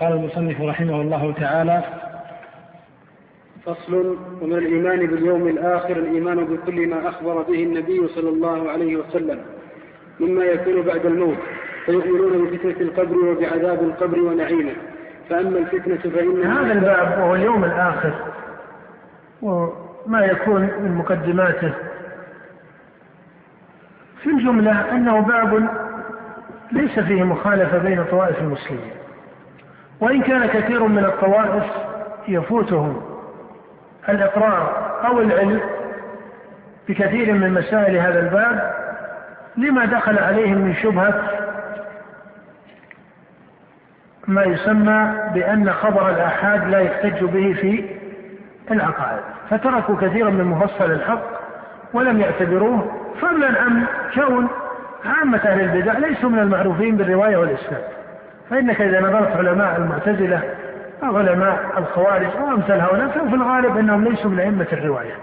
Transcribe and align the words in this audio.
قال 0.00 0.12
المصنف 0.12 0.60
رحمه 0.60 1.00
الله 1.00 1.32
تعالى 1.32 1.82
فصل 3.64 4.16
ومن 4.42 4.52
الإيمان 4.52 5.06
باليوم 5.06 5.48
الآخر 5.48 5.96
الإيمان 5.96 6.44
بكل 6.44 6.86
ما 6.88 7.08
أخبر 7.08 7.42
به 7.42 7.62
النبي 7.62 8.08
صلى 8.08 8.28
الله 8.28 8.70
عليه 8.70 8.96
وسلم 8.96 9.40
مما 10.20 10.44
يكون 10.44 10.82
بعد 10.82 11.06
الموت 11.06 11.36
فيؤمنون 11.86 12.50
بفتنة 12.50 12.80
القبر 12.80 13.16
وبعذاب 13.16 13.82
القبر 13.82 14.20
ونعيمه. 14.20 14.72
فأما 15.28 15.58
الفتنة 15.58 16.12
فإن 16.12 16.42
هذا 16.42 16.72
الباب 16.72 17.18
وهو 17.18 17.34
اليوم 17.34 17.64
الآخر 17.64 18.14
وما 19.42 20.20
يكون 20.20 20.60
من 20.60 20.94
مقدماته. 20.94 21.74
في 24.22 24.30
الجملة 24.30 24.92
أنه 24.92 25.20
باب 25.20 25.68
ليس 26.72 26.98
فيه 26.98 27.22
مخالفة 27.22 27.78
بين 27.78 28.04
طوائف 28.04 28.38
المسلمين. 28.40 28.90
وإن 30.00 30.22
كان 30.22 30.46
كثير 30.46 30.82
من 30.82 31.04
الطوائف 31.04 31.64
يفوتهم 32.28 33.02
الإقرار 34.08 34.96
أو 35.06 35.20
العلم 35.20 35.60
بكثير 36.88 37.32
من 37.32 37.54
مسائل 37.54 37.96
هذا 37.96 38.20
الباب 38.20 38.72
لما 39.56 39.84
دخل 39.84 40.18
عليهم 40.18 40.58
من 40.58 40.74
شبهة 40.74 41.30
ما 44.26 44.44
يسمى 44.44 45.14
بأن 45.34 45.72
خبر 45.72 46.10
الآحاد 46.10 46.68
لا 46.68 46.80
يحتج 46.80 47.24
به 47.24 47.52
في 47.60 47.84
العقائد. 48.70 49.20
فتركوا 49.50 49.96
كثيرا 49.96 50.30
من 50.30 50.44
مفصل 50.44 50.92
الحق 50.92 51.22
ولم 51.92 52.20
يعتبروه 52.20 52.92
فضلا 53.20 53.60
عن 53.60 53.86
كون 54.14 54.48
عامة 55.04 55.38
أهل 55.38 55.60
البدع 55.60 55.98
ليسوا 55.98 56.30
من 56.30 56.38
المعروفين 56.38 56.96
بالرواية 56.96 57.36
والإسناد. 57.36 57.84
فإنك 58.50 58.80
إذا 58.80 59.00
نظرت 59.00 59.36
علماء 59.36 59.76
المعتزلة 59.76 60.42
أو 61.02 61.16
علماء 61.16 61.58
الخوارج 61.78 62.26
أو 62.26 62.54
أمثال 62.54 62.80
هؤلاء 62.80 63.08
ففي 63.08 63.34
الغالب 63.34 63.76
أنهم 63.76 64.04
ليسوا 64.04 64.30
من 64.30 64.40
أئمة 64.40 64.66
الرواية. 64.72 65.14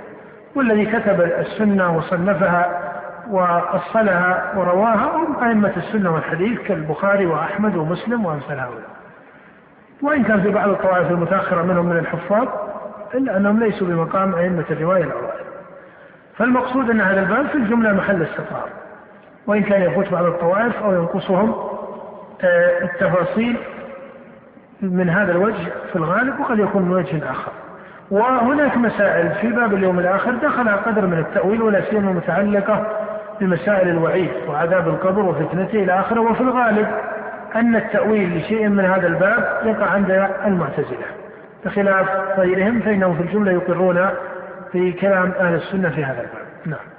والذي 0.55 0.85
كتب 0.85 1.21
السنة 1.21 1.97
وصنفها 1.97 2.81
وأصلها 3.29 4.53
ورواها 4.55 5.17
هم 5.17 5.43
أئمة 5.43 5.71
السنة 5.77 6.13
والحديث 6.13 6.59
كالبخاري 6.59 7.25
وأحمد 7.25 7.75
ومسلم 7.75 8.25
وأمثال 8.25 8.59
هؤلاء. 8.59 8.89
وإن 10.01 10.23
كان 10.23 10.41
في 10.41 10.49
بعض 10.49 10.69
الطوائف 10.69 11.11
المتأخرة 11.11 11.61
منهم 11.61 11.85
من 11.85 11.97
الحفاظ 11.97 12.47
إلا 13.13 13.37
أنهم 13.37 13.59
ليسوا 13.59 13.87
بمقام 13.87 14.35
أئمة 14.35 14.65
الرواية 14.71 15.03
الأوائل. 15.03 15.43
فالمقصود 16.37 16.89
أن 16.89 17.01
هذا 17.01 17.19
الباب 17.19 17.47
في 17.47 17.55
الجملة 17.55 17.93
محل 17.93 18.23
استطار 18.23 18.69
وإن 19.47 19.63
كان 19.63 19.81
يفوت 19.81 20.11
بعض 20.11 20.25
الطوائف 20.25 20.83
أو 20.83 20.93
ينقصهم 20.93 21.72
التفاصيل 22.81 23.57
من 24.81 25.09
هذا 25.09 25.31
الوجه 25.31 25.71
في 25.91 25.95
الغالب 25.95 26.39
وقد 26.39 26.59
يكون 26.59 26.81
من 26.81 26.91
وجه 26.91 27.31
آخر. 27.31 27.51
وهناك 28.11 28.77
مسائل 28.77 29.29
في 29.31 29.47
باب 29.47 29.73
اليوم 29.73 29.99
الآخر 29.99 30.31
دخلها 30.31 30.75
قدر 30.75 31.05
من 31.05 31.19
التأويل 31.19 31.61
ولا 31.61 31.81
سيما 31.81 32.11
متعلقة 32.11 32.87
بمسائل 33.39 33.89
الوعيد 33.89 34.31
وعذاب 34.47 34.87
القبر 34.87 35.19
وفتنته 35.19 35.83
إلى 35.83 35.99
آخره. 35.99 36.21
وفي 36.21 36.41
الغالب 36.41 36.87
أن 37.55 37.75
التأويل 37.75 38.37
لشيء 38.37 38.67
من 38.67 38.85
هذا 38.85 39.07
الباب 39.07 39.61
يقع 39.65 39.85
عند 39.85 40.29
المعتزلة 40.45 41.05
بخلاف 41.65 42.07
غيرهم 42.37 42.79
فإنهم 42.79 43.15
في 43.15 43.21
الجملة 43.23 43.51
يقرون 43.51 44.09
في 44.71 44.91
كلام 44.91 45.31
أهل 45.39 45.55
السنة 45.55 45.89
في 45.89 46.05
هذا 46.05 46.21
الباب. 46.21 46.45
نعم. 46.65 46.92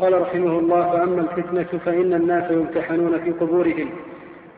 قال 0.00 0.22
رحمه 0.22 0.58
الله 0.58 0.90
فأما 0.90 1.20
الفتنة 1.20 1.78
فإن 1.84 2.14
الناس 2.14 2.50
يمتحنون 2.50 3.18
في 3.18 3.30
قبورهم 3.30 3.90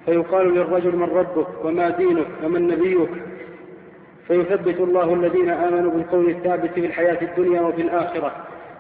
فيقال 0.07 0.55
للرجل 0.55 0.97
من 0.97 1.09
ربك 1.15 1.65
وما 1.65 1.89
دينك 1.89 2.27
ومن 2.45 2.69
نبيك. 2.69 3.09
فيثبت 4.29 4.81
الله 4.81 5.15
الذين 5.15 5.51
آمنوا 5.51 5.91
بالقول 5.91 6.31
الثابت 6.31 6.71
في 6.71 6.87
الحياة 6.87 7.19
الدنيا 7.23 7.61
وفي 7.61 7.83
الآخرة. 7.83 8.33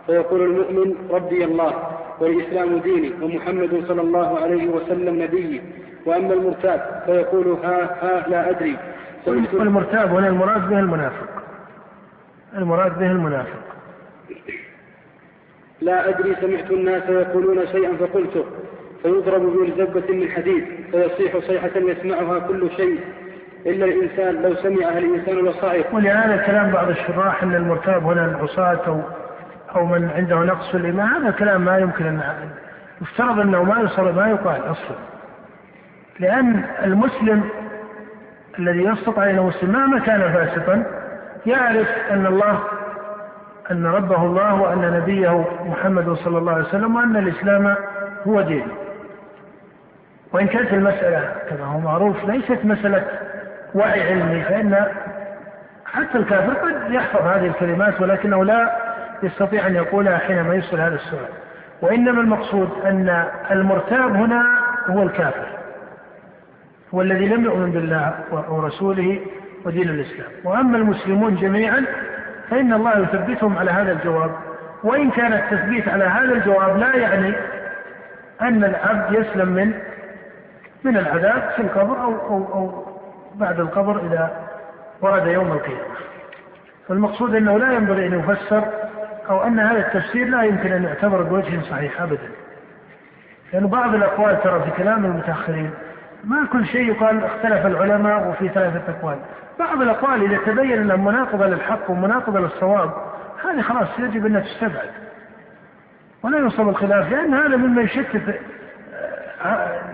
فيقول 0.07 0.43
المؤمن 0.43 0.95
ربي 1.11 1.45
الله 1.45 1.73
والإسلام 2.21 2.79
ديني 2.79 3.13
ومحمد 3.23 3.85
صلى 3.89 4.01
الله 4.01 4.39
عليه 4.39 4.69
وسلم 4.69 5.23
نبيي 5.23 5.63
وأما 6.07 6.35
المرتاب 6.35 7.03
فيقول 7.07 7.57
ها 7.65 7.97
ها 8.03 8.29
لا 8.29 8.51
أدري. 8.51 8.77
والمرتاب 9.27 10.15
هنا 10.15 10.29
المراد 10.29 10.69
به 10.69 10.79
المنافق. 10.79 11.29
المراد 12.55 12.99
به 12.99 13.07
المنافق. 13.07 13.63
لا 15.83 16.09
أدري 16.09 16.37
سمعت 16.41 16.71
الناس 16.71 17.03
يقولون 17.09 17.67
شيئا 17.67 17.97
فقلته 17.97 18.45
فيضرب 19.03 19.43
بزبة 19.43 20.15
من 20.15 20.31
حديد 20.31 20.65
فيصيح 20.91 21.39
صيحة 21.39 21.71
يسمعها 21.77 22.39
كل 22.39 22.71
شيء. 22.77 23.01
إلا 23.67 23.85
الإنسان 23.85 24.43
لو 24.43 24.55
سمعها 24.55 24.99
الإنسان 24.99 25.47
لصعق 25.47 25.95
ولهذا 25.95 26.37
كلام 26.37 26.71
بعض 26.71 26.89
الشراح 26.89 27.43
أن 27.43 27.55
المرتاب 27.55 28.05
هنا 28.05 28.25
العصاة 28.25 28.81
أو 28.87 29.01
أو 29.77 29.87
من 29.87 30.11
عنده 30.17 30.37
نقص 30.37 30.71
في 30.71 30.77
الإيمان 30.77 31.09
هذا 31.09 31.31
كلام 31.31 31.65
ما 31.65 31.79
يمكن 31.79 32.07
أن 32.07 32.21
يفترض 33.03 33.41
أنه 33.41 33.63
ما 33.63 33.81
يصل 33.81 34.15
ما 34.15 34.31
يقال 34.31 34.61
أصلا. 34.71 34.97
لأن 36.21 36.65
المسلم 36.85 37.45
الذي 38.59 38.85
يسقط 38.85 39.19
عليه 39.19 39.41
المسلم 39.41 39.73
مهما 39.73 39.99
كان 39.99 40.21
فاسقا 40.21 40.85
يعرف 41.47 41.89
أن 42.11 42.27
الله 42.27 42.61
أن 43.71 43.87
ربه 43.87 44.23
الله 44.27 44.61
وأن 44.63 44.93
نبيه 44.93 45.45
محمد 45.67 46.13
صلى 46.15 46.39
الله 46.39 46.53
عليه 46.53 46.65
وسلم 46.65 46.97
وأن 46.97 47.17
الإسلام 47.17 47.75
هو 48.27 48.41
دين. 48.41 48.67
وإن 50.33 50.47
كانت 50.47 50.73
المسألة 50.73 51.33
كما 51.51 51.65
هو 51.65 51.79
معروف 51.79 52.25
ليست 52.25 52.59
مسألة 52.65 53.05
وعي 53.75 54.13
علمي 54.13 54.43
فإن 54.43 54.87
حتى 55.87 56.19
الكافر 56.19 56.53
قد 56.53 56.93
يحفظ 56.93 57.27
هذه 57.27 57.47
الكلمات 57.47 58.01
ولكنه 58.01 58.45
لا 58.45 58.77
يستطيع 59.23 59.67
أن 59.67 59.75
يقولها 59.75 60.19
حينما 60.19 60.55
يسأل 60.55 60.81
هذا 60.81 60.95
السؤال. 60.95 61.29
وإنما 61.83 62.21
المقصود 62.21 62.71
أن 62.85 63.25
المرتاب 63.51 64.15
هنا 64.15 64.45
هو 64.87 65.03
الكافر 65.03 65.47
هو 66.95 67.03
الذي 67.03 67.29
لم 67.29 67.45
يؤمن 67.45 67.71
بالله 67.71 68.15
ورسوله 68.31 69.21
ودين 69.65 69.89
الإسلام. 69.89 70.31
وأما 70.45 70.77
المسلمون 70.79 71.37
جميعا 71.37 71.85
فإن 72.53 72.73
الله 72.73 72.99
يثبتهم 72.99 73.59
على 73.59 73.71
هذا 73.71 73.93
الجواب 73.93 74.31
وإن 74.85 75.11
كان 75.11 75.33
التثبيت 75.33 75.89
على 75.89 76.05
هذا 76.05 76.35
الجواب 76.35 76.77
لا 76.77 76.97
يعني 76.97 77.35
أن 78.43 78.65
العبد 78.65 79.13
يسلم 79.13 79.49
من 79.49 79.73
من 80.85 80.97
العذاب 80.97 81.51
في 81.57 81.63
القبر 81.63 82.03
أو 82.03 82.13
أو 82.13 82.55
أو 82.55 82.87
بعد 83.35 83.61
القبر 83.61 84.07
إذا 84.07 84.31
ورد 85.01 85.27
يوم 85.27 85.53
القيامة. 85.53 85.95
فالمقصود 86.89 87.35
أنه 87.35 87.59
لا 87.59 87.73
ينبغي 87.73 88.07
أن 88.07 88.21
يفسر 88.21 88.65
أو 89.31 89.43
أن 89.43 89.59
هذا 89.59 89.79
التفسير 89.79 90.29
لا 90.29 90.43
يمكن 90.43 90.73
أن 90.73 90.85
يعتبر 90.85 91.23
بوجه 91.23 91.61
صحيح 91.71 92.03
أبدا. 92.03 92.29
لأن 93.53 93.67
بعض 93.67 93.95
الأقوال 93.95 94.43
ترى 94.43 94.61
في 94.61 94.71
كلام 94.83 95.05
المتأخرين 95.05 95.71
ما 96.25 96.47
كل 96.53 96.67
شيء 96.67 96.89
يقال 96.89 97.25
اختلف 97.25 97.67
العلماء 97.67 98.29
وفي 98.29 98.49
ثلاثة 98.49 98.93
أقوال. 98.93 99.19
بعض 99.59 99.83
الأقوال 99.83 100.23
إذا 100.23 100.39
تبين 100.53 100.81
أنها 100.81 100.97
مناقضة 100.97 101.47
للحق 101.47 101.91
ومناقضة 101.91 102.41
للصواب 102.41 102.91
هذه 103.45 103.61
خلاص 103.61 103.89
يجب 103.99 104.27
أنها 104.27 104.41
تستبعد. 104.41 104.91
ولا 106.23 106.39
يوصل 106.39 106.69
الخلاف 106.69 107.11
لأن 107.11 107.35
هذا 107.35 107.57
مما 107.57 107.83
يشتت 107.83 108.41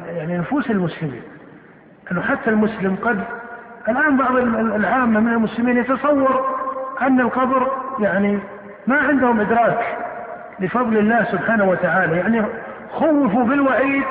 يعني 0.07 0.39
نفوس 0.39 0.71
المسلمين. 0.71 1.23
أنه 2.13 2.21
حتى 2.21 2.51
المسلم 2.51 2.97
قد 3.03 3.25
الآن 3.89 4.17
بعض 4.17 4.37
العامة 4.37 5.21
من 5.21 5.33
المسلمين 5.33 5.77
يتصور 5.77 6.59
أن 7.03 7.21
القبر 7.21 7.73
يعني 7.99 8.39
ما 8.87 8.97
عندهم 8.97 9.41
إدراك 9.41 9.97
لفضل 10.61 10.99
الله 10.99 11.25
سبحانه 11.25 11.65
وتعالى. 11.65 12.17
يعني 12.17 12.45
خوفوا 12.93 13.45
بالوعيد 13.45 14.05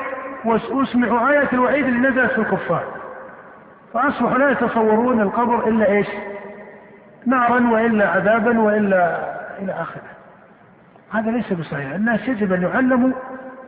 واسمعوا 0.44 1.30
آية 1.30 1.48
الوعيد 1.52 1.86
اللي 1.86 2.08
نزلت 2.08 2.30
في 2.32 2.38
الكفار. 2.38 2.97
فأصبحوا 3.94 4.38
لا 4.38 4.50
يتصورون 4.50 5.20
القبر 5.20 5.68
إلا 5.68 5.90
إيش؟ 5.90 6.06
نارا 7.26 7.70
وإلا 7.70 8.08
عذابا 8.08 8.60
وإلا 8.60 9.18
إلى 9.58 9.72
آخره. 9.72 10.02
هذا 11.12 11.30
ليس 11.30 11.52
بصحيح. 11.52 11.92
الناس 11.92 12.28
يجب 12.28 12.52
أن 12.52 12.62
يعلموا 12.62 13.12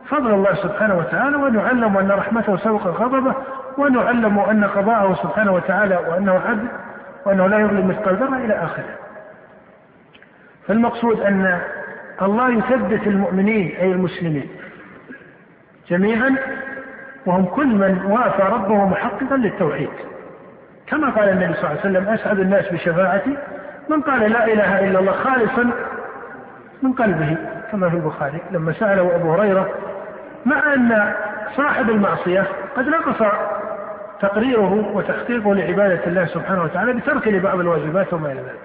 فضل 0.05 0.33
الله 0.33 0.53
سبحانه 0.53 0.97
وتعالى 0.97 1.35
وأن 1.35 1.55
يعلموا 1.55 2.01
أن 2.01 2.11
رحمته 2.11 2.57
سبق 2.57 2.87
غضبه 2.87 3.35
وأن 3.77 3.95
يعلموا 3.95 4.51
أن 4.51 4.63
قضاءه 4.63 5.13
سبحانه 5.13 5.51
وتعالى 5.51 5.95
وأنه 5.95 6.39
عدل 6.39 6.67
وأنه 7.25 7.47
لا 7.47 7.59
يظلم 7.59 7.87
مثقال 7.87 8.15
ذرة 8.15 8.37
إلى 8.37 8.53
آخره. 8.53 8.95
فالمقصود 10.67 11.19
أن 11.19 11.61
الله 12.21 12.49
يثبت 12.49 13.07
المؤمنين 13.07 13.75
أي 13.75 13.91
المسلمين 13.91 14.49
جميعا 15.89 16.35
وهم 17.25 17.45
كل 17.45 17.67
من 17.67 18.05
وافى 18.05 18.43
ربه 18.43 18.85
محققا 18.85 19.37
للتوحيد. 19.37 19.89
كما 20.91 21.09
قال 21.09 21.29
النبي 21.29 21.53
صلى 21.53 21.57
الله 21.57 21.69
عليه 21.69 21.79
وسلم 21.79 22.09
أسعد 22.09 22.39
الناس 22.39 22.69
بشفاعتي. 22.73 23.37
من 23.89 24.01
قال 24.01 24.31
لا 24.31 24.45
إله 24.45 24.79
إلا 24.79 24.99
الله 24.99 25.11
خالصا 25.11 25.71
من 26.81 26.93
قلبه 26.93 27.37
كما 27.71 27.89
في 27.89 27.95
البخاري. 27.95 28.37
لما 28.51 28.73
سأله 28.73 29.15
أبو 29.15 29.33
هريرة 29.33 29.69
مع 30.45 30.73
أن 30.73 31.13
صاحب 31.55 31.89
المعصية 31.89 32.43
قد 32.77 32.87
نقص 32.87 33.31
تقريره 34.21 34.91
وتحقيقه 34.93 35.55
لعبادة 35.55 36.05
الله 36.07 36.25
سبحانه 36.25 36.63
وتعالى 36.63 36.93
بترك 36.93 37.27
لبعض 37.27 37.59
الواجبات 37.59 38.13
وما 38.13 38.31
إلى 38.31 38.39
ذلك. 38.39 38.59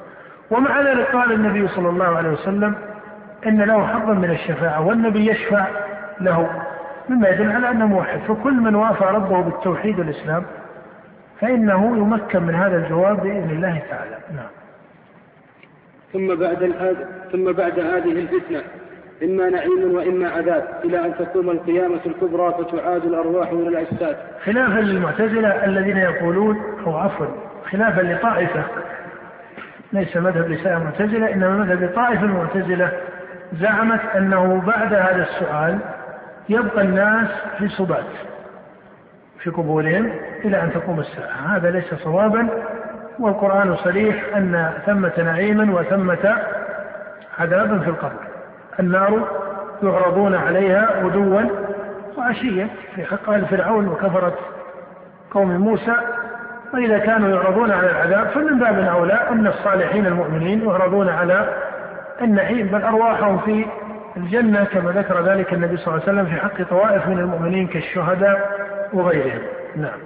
ومع 0.50 0.80
ذلك 0.80 1.16
قال 1.16 1.32
النبي 1.32 1.68
صلى 1.68 1.88
الله 1.88 2.16
عليه 2.16 2.30
وسلم 2.30 2.74
إن 3.46 3.62
له 3.62 3.86
حظا 3.86 4.12
من 4.12 4.30
الشفاعة 4.30 4.86
والنبي 4.86 5.30
يشفع 5.30 5.66
له 6.20 6.50
مما 7.08 7.28
يدل 7.28 7.52
على 7.52 7.70
أنه 7.70 7.86
موحد. 7.86 8.18
فكل 8.18 8.54
من 8.54 8.74
وافى 8.74 9.04
ربه 9.04 9.42
بالتوحيد 9.42 9.98
والإسلام 9.98 10.42
فإنه 11.40 11.96
يمكن 11.96 12.42
من 12.42 12.54
هذا 12.54 12.76
الجواب 12.76 13.22
بإذن 13.22 13.50
الله 13.50 13.82
تعالى. 13.90 14.18
نعم. 14.36 14.48
ثم 16.12 16.34
بعد 16.34 16.72
ثم 17.32 17.52
بعد 17.52 17.78
هذه 17.78 18.12
الفتنة 18.12 18.62
إما 19.22 19.50
نعيم 19.50 19.94
وإما 19.94 20.28
عذاب 20.28 20.64
إلى 20.84 21.06
أن 21.06 21.14
تقوم 21.18 21.50
القيامة 21.50 22.00
الكبرى 22.06 22.54
فتعاد 22.58 23.04
الأرواح 23.04 23.52
من 23.52 23.66
الأجساد. 23.66 24.16
خلافا 24.44 24.80
للمعتزلة 24.80 25.64
الذين 25.64 25.96
يقولون 25.96 26.62
أو 26.86 26.96
عفوا 26.96 27.26
خلافا 27.70 28.00
لطائفة 28.00 28.64
ليس 29.92 30.16
مذهب 30.16 30.48
لسائر 30.50 30.76
المعتزلة 30.76 31.32
إنما 31.32 31.56
مذهب 31.56 31.82
لطائفة 31.82 32.24
المعتزلة 32.24 32.92
زعمت 33.60 34.00
أنه 34.16 34.62
بعد 34.66 34.94
هذا 34.94 35.22
السؤال 35.30 35.78
يبقى 36.48 36.82
الناس 36.82 37.28
في 37.58 37.68
صبات 37.68 38.04
في 39.38 39.50
قبورهم 39.50 40.12
إلى 40.44 40.62
أن 40.62 40.72
تقوم 40.72 41.00
الساعة. 41.00 41.56
هذا 41.56 41.70
ليس 41.70 41.94
صوابا 41.94 42.48
والقرآن 43.18 43.76
صريح 43.76 44.36
أن 44.36 44.72
ثمة 44.86 45.12
نعيما 45.18 45.80
وثمة 45.80 46.36
عذابا 47.38 47.78
في 47.78 47.88
القبر. 47.88 48.20
النار 48.80 49.28
يعرضون 49.82 50.34
عليها 50.34 50.88
غدوا 51.02 51.42
وعشيا. 52.16 52.68
في 52.94 53.04
حق 53.04 53.30
آل 53.30 53.46
فرعون 53.46 53.88
وكفرت 53.88 54.38
قوم 55.30 55.56
موسى 55.56 55.94
وإذا 56.74 56.98
كانوا 56.98 57.28
يعرضون 57.28 57.70
على 57.70 57.90
العذاب 57.90 58.26
فمن 58.26 58.58
باب 58.58 58.78
أولى 58.78 59.20
أن 59.30 59.46
الصالحين 59.46 60.06
المؤمنين 60.06 60.68
يعرضون 60.68 61.08
على 61.08 61.48
النعيم. 62.22 62.66
بل 62.66 62.82
أرواحهم 62.82 63.38
في 63.38 63.66
الجنة 64.16 64.64
كما 64.64 64.90
ذكر 64.90 65.22
ذلك 65.22 65.52
النبي 65.52 65.76
صلى 65.76 65.94
الله 65.94 66.08
عليه 66.08 66.12
وسلم 66.12 66.26
في 66.26 66.40
حق 66.40 66.62
طوائف 66.70 67.08
من 67.08 67.18
المؤمنين 67.18 67.66
كالشهداء 67.66 68.66
وغيرهم. 68.92 69.42
نعم. 69.76 69.98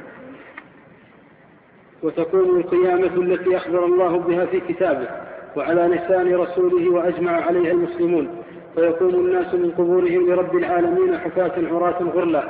وتكون 2.03 2.61
القيامة 2.61 3.17
التي 3.17 3.57
أخبر 3.57 3.85
الله 3.85 4.19
بها 4.19 4.47
في 4.47 4.61
كتابه 4.61 5.09
وعلى 5.57 5.81
لسان 5.81 6.35
رسوله 6.35 6.91
وأجمع 6.91 7.33
عليها 7.33 7.73
المسلمون. 7.73 8.29
فيقوم 8.75 9.15
الناس 9.15 9.55
من 9.55 9.71
قبورهم 9.71 10.31
لرب 10.31 10.57
العالمين 10.57 11.19
حفاة 11.19 11.53
عراة 11.73 12.03
غرلا 12.03 12.45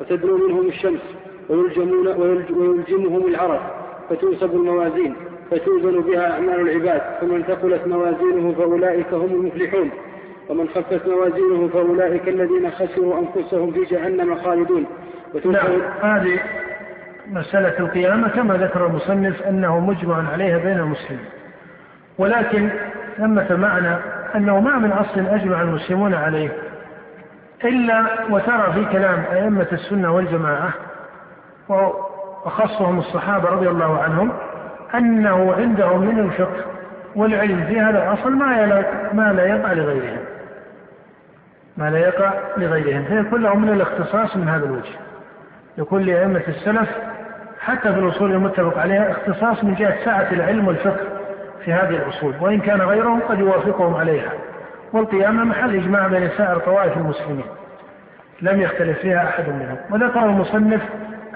وتدنو 0.00 0.36
منهم 0.36 0.66
الشمس 0.66 1.00
ويلجمون 1.48 2.06
ويلجمهم 2.50 3.26
العرق 3.26 3.88
فتنصب 4.10 4.54
الموازين 4.54 5.14
فتوزن 5.50 6.00
بها 6.00 6.32
أعمال 6.32 6.60
العباد. 6.60 7.02
فمن 7.20 7.42
ثقلت 7.42 7.86
موازينه 7.86 8.52
فأولئك 8.52 9.14
هم 9.14 9.34
المفلحون. 9.34 9.90
ومن 10.48 10.68
خفت 10.68 11.08
موازينه 11.08 11.68
فأولئك 11.68 12.28
الذين 12.28 12.70
خسروا 12.70 13.14
أنفسهم 13.18 13.72
في 13.72 13.84
جهنم 13.84 14.34
خالدون. 14.34 14.86
نعم 15.44 15.82
هذه 16.02 16.40
مسألة 17.26 17.78
القيامة 17.78 18.28
كما 18.28 18.54
ذكر 18.54 18.86
المصنف 18.86 19.42
أنه 19.42 19.80
مجمع 19.80 20.32
عليها 20.32 20.58
بين 20.58 20.78
المسلمين. 20.78 21.24
ولكن 22.18 22.70
ثمة 23.16 23.56
معنى 23.56 23.96
أنه 24.34 24.60
ما 24.60 24.78
من 24.78 24.92
أصل 24.92 25.20
أجمع 25.20 25.62
المسلمون 25.62 26.14
عليه 26.14 26.50
إلا 27.64 28.06
وترى 28.30 28.72
في 28.72 28.84
كلام 28.84 29.24
أئمة 29.32 29.66
السنة 29.72 30.12
والجماعة 30.12 30.72
وخصهم 31.68 32.98
الصحابة 32.98 33.48
رضي 33.48 33.68
الله 33.68 33.98
عنهم 34.02 34.32
أنه 34.94 35.54
عندهم 35.54 36.00
من 36.00 36.18
الفقه 36.18 36.64
والعلم 37.16 37.64
في 37.64 37.80
هذا 37.80 38.02
الأصل 38.02 38.32
ما 38.32 38.84
ما 39.12 39.32
لا 39.32 39.46
يقع 39.46 39.72
لغيرهم. 39.72 40.24
ما 41.76 41.90
لا 41.90 41.98
يقع 41.98 42.32
لغيرهم. 42.56 43.04
فيكون 43.04 43.42
لهم 43.42 43.62
من 43.62 43.68
الاختصاص 43.68 44.36
من 44.36 44.48
هذا 44.48 44.64
الوجه. 44.64 45.11
يكون 45.78 46.02
لأئمة 46.02 46.42
السلف 46.48 46.88
حتى 47.60 47.92
في 47.92 47.98
الأصول 47.98 48.32
المتفق 48.32 48.78
عليها 48.78 49.10
اختصاص 49.10 49.64
من 49.64 49.74
جهة 49.74 50.04
سعة 50.04 50.32
العلم 50.32 50.68
والفقه 50.68 51.06
في 51.64 51.72
هذه 51.72 51.96
الأصول 51.96 52.34
وإن 52.40 52.60
كان 52.60 52.80
غيرهم 52.82 53.20
قد 53.20 53.38
يوافقهم 53.38 53.94
عليها. 53.94 54.32
والقيامة 54.92 55.44
محل 55.44 55.74
إجماع 55.74 56.06
بين 56.06 56.28
سائر 56.28 56.58
طوائف 56.58 56.96
المسلمين. 56.96 57.44
لم 58.42 58.60
يختلف 58.60 58.98
فيها 58.98 59.28
أحد 59.28 59.48
منهم. 59.48 59.76
وذكر 59.90 60.24
المصنف 60.24 60.82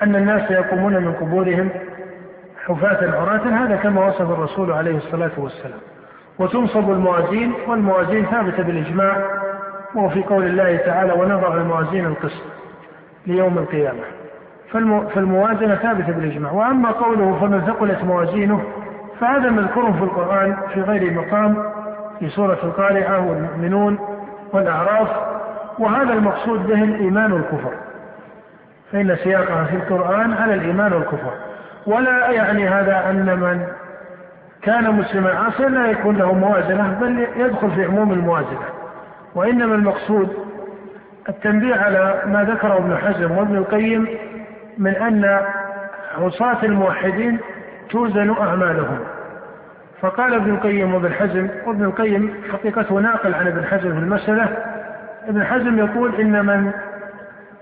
أن 0.02 0.16
الناس 0.16 0.50
يقومون 0.50 0.92
من 0.92 1.12
قبورهم 1.12 1.70
حفاة 2.66 3.20
عراة 3.20 3.64
هذا 3.64 3.76
كما 3.76 4.06
وصف 4.06 4.30
الرسول 4.30 4.72
عليه 4.72 4.96
الصلاة 4.96 5.30
والسلام. 5.36 5.78
وتنصب 6.38 6.90
الموازين 6.90 7.52
والموازين 7.68 8.26
ثابتة 8.26 8.62
بالإجماع 8.62 9.16
وفي 9.94 10.22
قول 10.22 10.46
الله 10.46 10.76
تعالى 10.76 11.12
ونضع 11.12 11.54
الموازين 11.54 12.06
القسط 12.06 12.42
ليوم 13.26 13.58
القيامة 13.58 14.15
فالموازنة 15.14 15.74
ثابتة 15.74 16.12
بالإجماع. 16.12 16.52
وأما 16.52 16.90
قوله 16.90 17.38
فمن 17.40 17.60
ثقلت 17.60 18.04
موازينه 18.04 18.62
فهذا 19.20 19.50
مذكور 19.50 19.92
في 19.92 20.04
القرآن 20.04 20.56
في 20.74 20.80
غير 20.80 21.12
مقام 21.12 21.56
في 22.20 22.28
سورة 22.28 22.58
القارعة 22.62 23.28
والمؤمنون 23.28 23.98
والأعراف 24.52 25.08
وهذا 25.78 26.12
المقصود 26.12 26.66
به 26.66 26.84
الإيمان 26.84 27.32
والكفر. 27.32 27.72
فإن 28.92 29.16
سياقها 29.16 29.64
في 29.64 29.76
القرآن 29.76 30.32
على 30.32 30.54
الإيمان 30.54 30.92
والكفر. 30.92 31.32
ولا 31.86 32.30
يعني 32.30 32.68
هذا 32.68 33.10
أن 33.10 33.40
من 33.40 33.66
كان 34.62 34.94
مسلما 34.94 35.30
عاصيا 35.30 35.68
لا 35.68 35.90
يكون 35.90 36.16
له 36.16 36.32
موازنة 36.34 36.98
بل 37.00 37.26
يدخل 37.36 37.70
في 37.70 37.84
عموم 37.84 38.12
الموازنة. 38.12 38.66
وإنما 39.34 39.74
المقصود 39.74 40.28
التنبيه 41.28 41.74
على 41.74 42.22
ما 42.26 42.44
ذكره 42.44 42.76
ابن 42.76 42.96
حزم 42.96 43.38
وابن 43.38 43.56
القيم 43.56 44.08
من 44.78 44.96
أن 44.96 45.40
عصاة 46.18 46.64
الموحدين 46.64 47.38
توزن 47.90 48.30
أعمالهم. 48.40 48.98
فقال 50.00 50.34
ابن 50.34 50.50
القيم 50.54 50.94
وابن 50.94 51.12
حزم 51.12 51.48
وابن 51.66 51.84
القيم 51.84 52.34
حقيقته 52.52 52.94
ناقل 52.94 53.34
عن 53.34 53.46
ابن 53.46 53.64
حزم 53.64 53.92
في 53.92 53.98
المسألة. 53.98 54.56
ابن 55.28 55.44
حزم 55.44 55.78
يقول 55.78 56.20
إن 56.20 56.46
من 56.46 56.72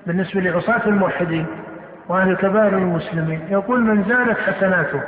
بالنسبة 0.07 0.41
لعصاة 0.41 0.87
الموحدين 0.87 1.47
وأهل 2.09 2.31
الكبائر 2.31 2.79
المسلمين 2.79 3.41
يقول 3.51 3.81
من 3.81 4.05
زالت 4.05 4.39
حسناته 4.39 5.01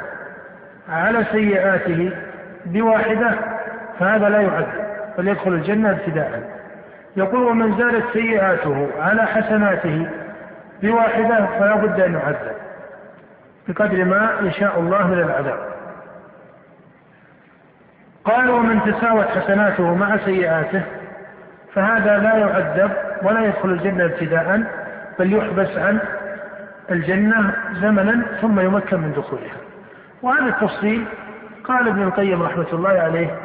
على 0.89 1.25
سيئاته 1.33 2.13
بواحدة 2.67 3.35
فهذا 3.99 4.29
لا 4.29 4.41
يعد 4.41 4.67
بل 5.19 5.29
يدخل 5.29 5.53
الجنة 5.53 5.91
ابتداء. 5.91 6.43
يقول 7.17 7.43
ومن 7.43 7.79
زالت 7.79 8.05
سيئاته 8.13 8.89
على 9.01 9.23
حسناته 9.23 10.09
بواحدة 10.83 11.47
فلا 11.59 11.77
بد 11.77 12.01
أن 12.01 12.15
يعذب 12.15 12.57
بقدر 13.69 14.05
ما 14.05 14.31
يشاء 14.41 14.81
الله 14.81 15.07
من 15.07 15.19
العذاب. 15.19 15.59
قال 18.25 18.51
ومن 18.51 18.81
تساوت 18.93 19.27
حسناته 19.27 19.95
مع 19.95 20.17
سيئاته 20.17 20.83
فهذا 21.75 22.19
لا 22.19 22.37
يعذب 22.37 22.91
ولا 23.23 23.41
يدخل 23.41 23.69
الجنة 23.71 24.05
ابتداء 24.05 24.63
بل 25.19 25.33
يحبس 25.33 25.77
عن 25.77 25.99
الجنة 26.91 27.53
زمنا 27.73 28.23
ثم 28.41 28.61
يمكن 28.61 29.01
من 29.01 29.13
دخولها. 29.13 29.57
وهذا 30.23 30.45
التفصيل 30.49 31.05
قال 31.65 31.89
ابن 31.89 32.03
القيم 32.03 32.43
رحمة 32.43 32.67
الله 32.73 32.91
عليه 32.91 33.39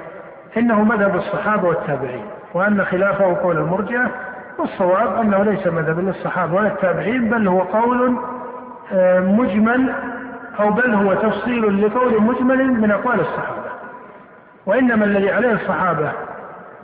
إنه 0.58 0.84
مذهب 0.84 1.16
الصحابة 1.16 1.68
والتابعين 1.68 2.26
وأن 2.54 2.86
خلافه 2.86 3.36
قول 3.44 3.58
المرجئة 3.58 4.12
والصواب 4.58 5.16
أنه 5.16 5.44
ليس 5.44 5.68
مذهب 5.68 6.00
للصحابة 6.00 6.54
ولا 6.54 6.68
التابعين 6.68 7.30
بل 7.30 7.48
هو 7.48 7.62
قول 7.62 8.18
آه، 8.94 9.20
مجمل 9.20 9.94
أو 10.60 10.72
بل 10.72 10.94
هو 10.94 11.14
تفصيل 11.14 11.86
لقول 11.86 12.22
مجمل 12.22 12.82
من 12.82 12.92
أقوال 12.92 13.20
الصحابة. 13.20 13.72
وإنما 14.66 15.06
الذي 15.06 15.32
عليه 15.32 15.52
الصحابة 15.52 16.12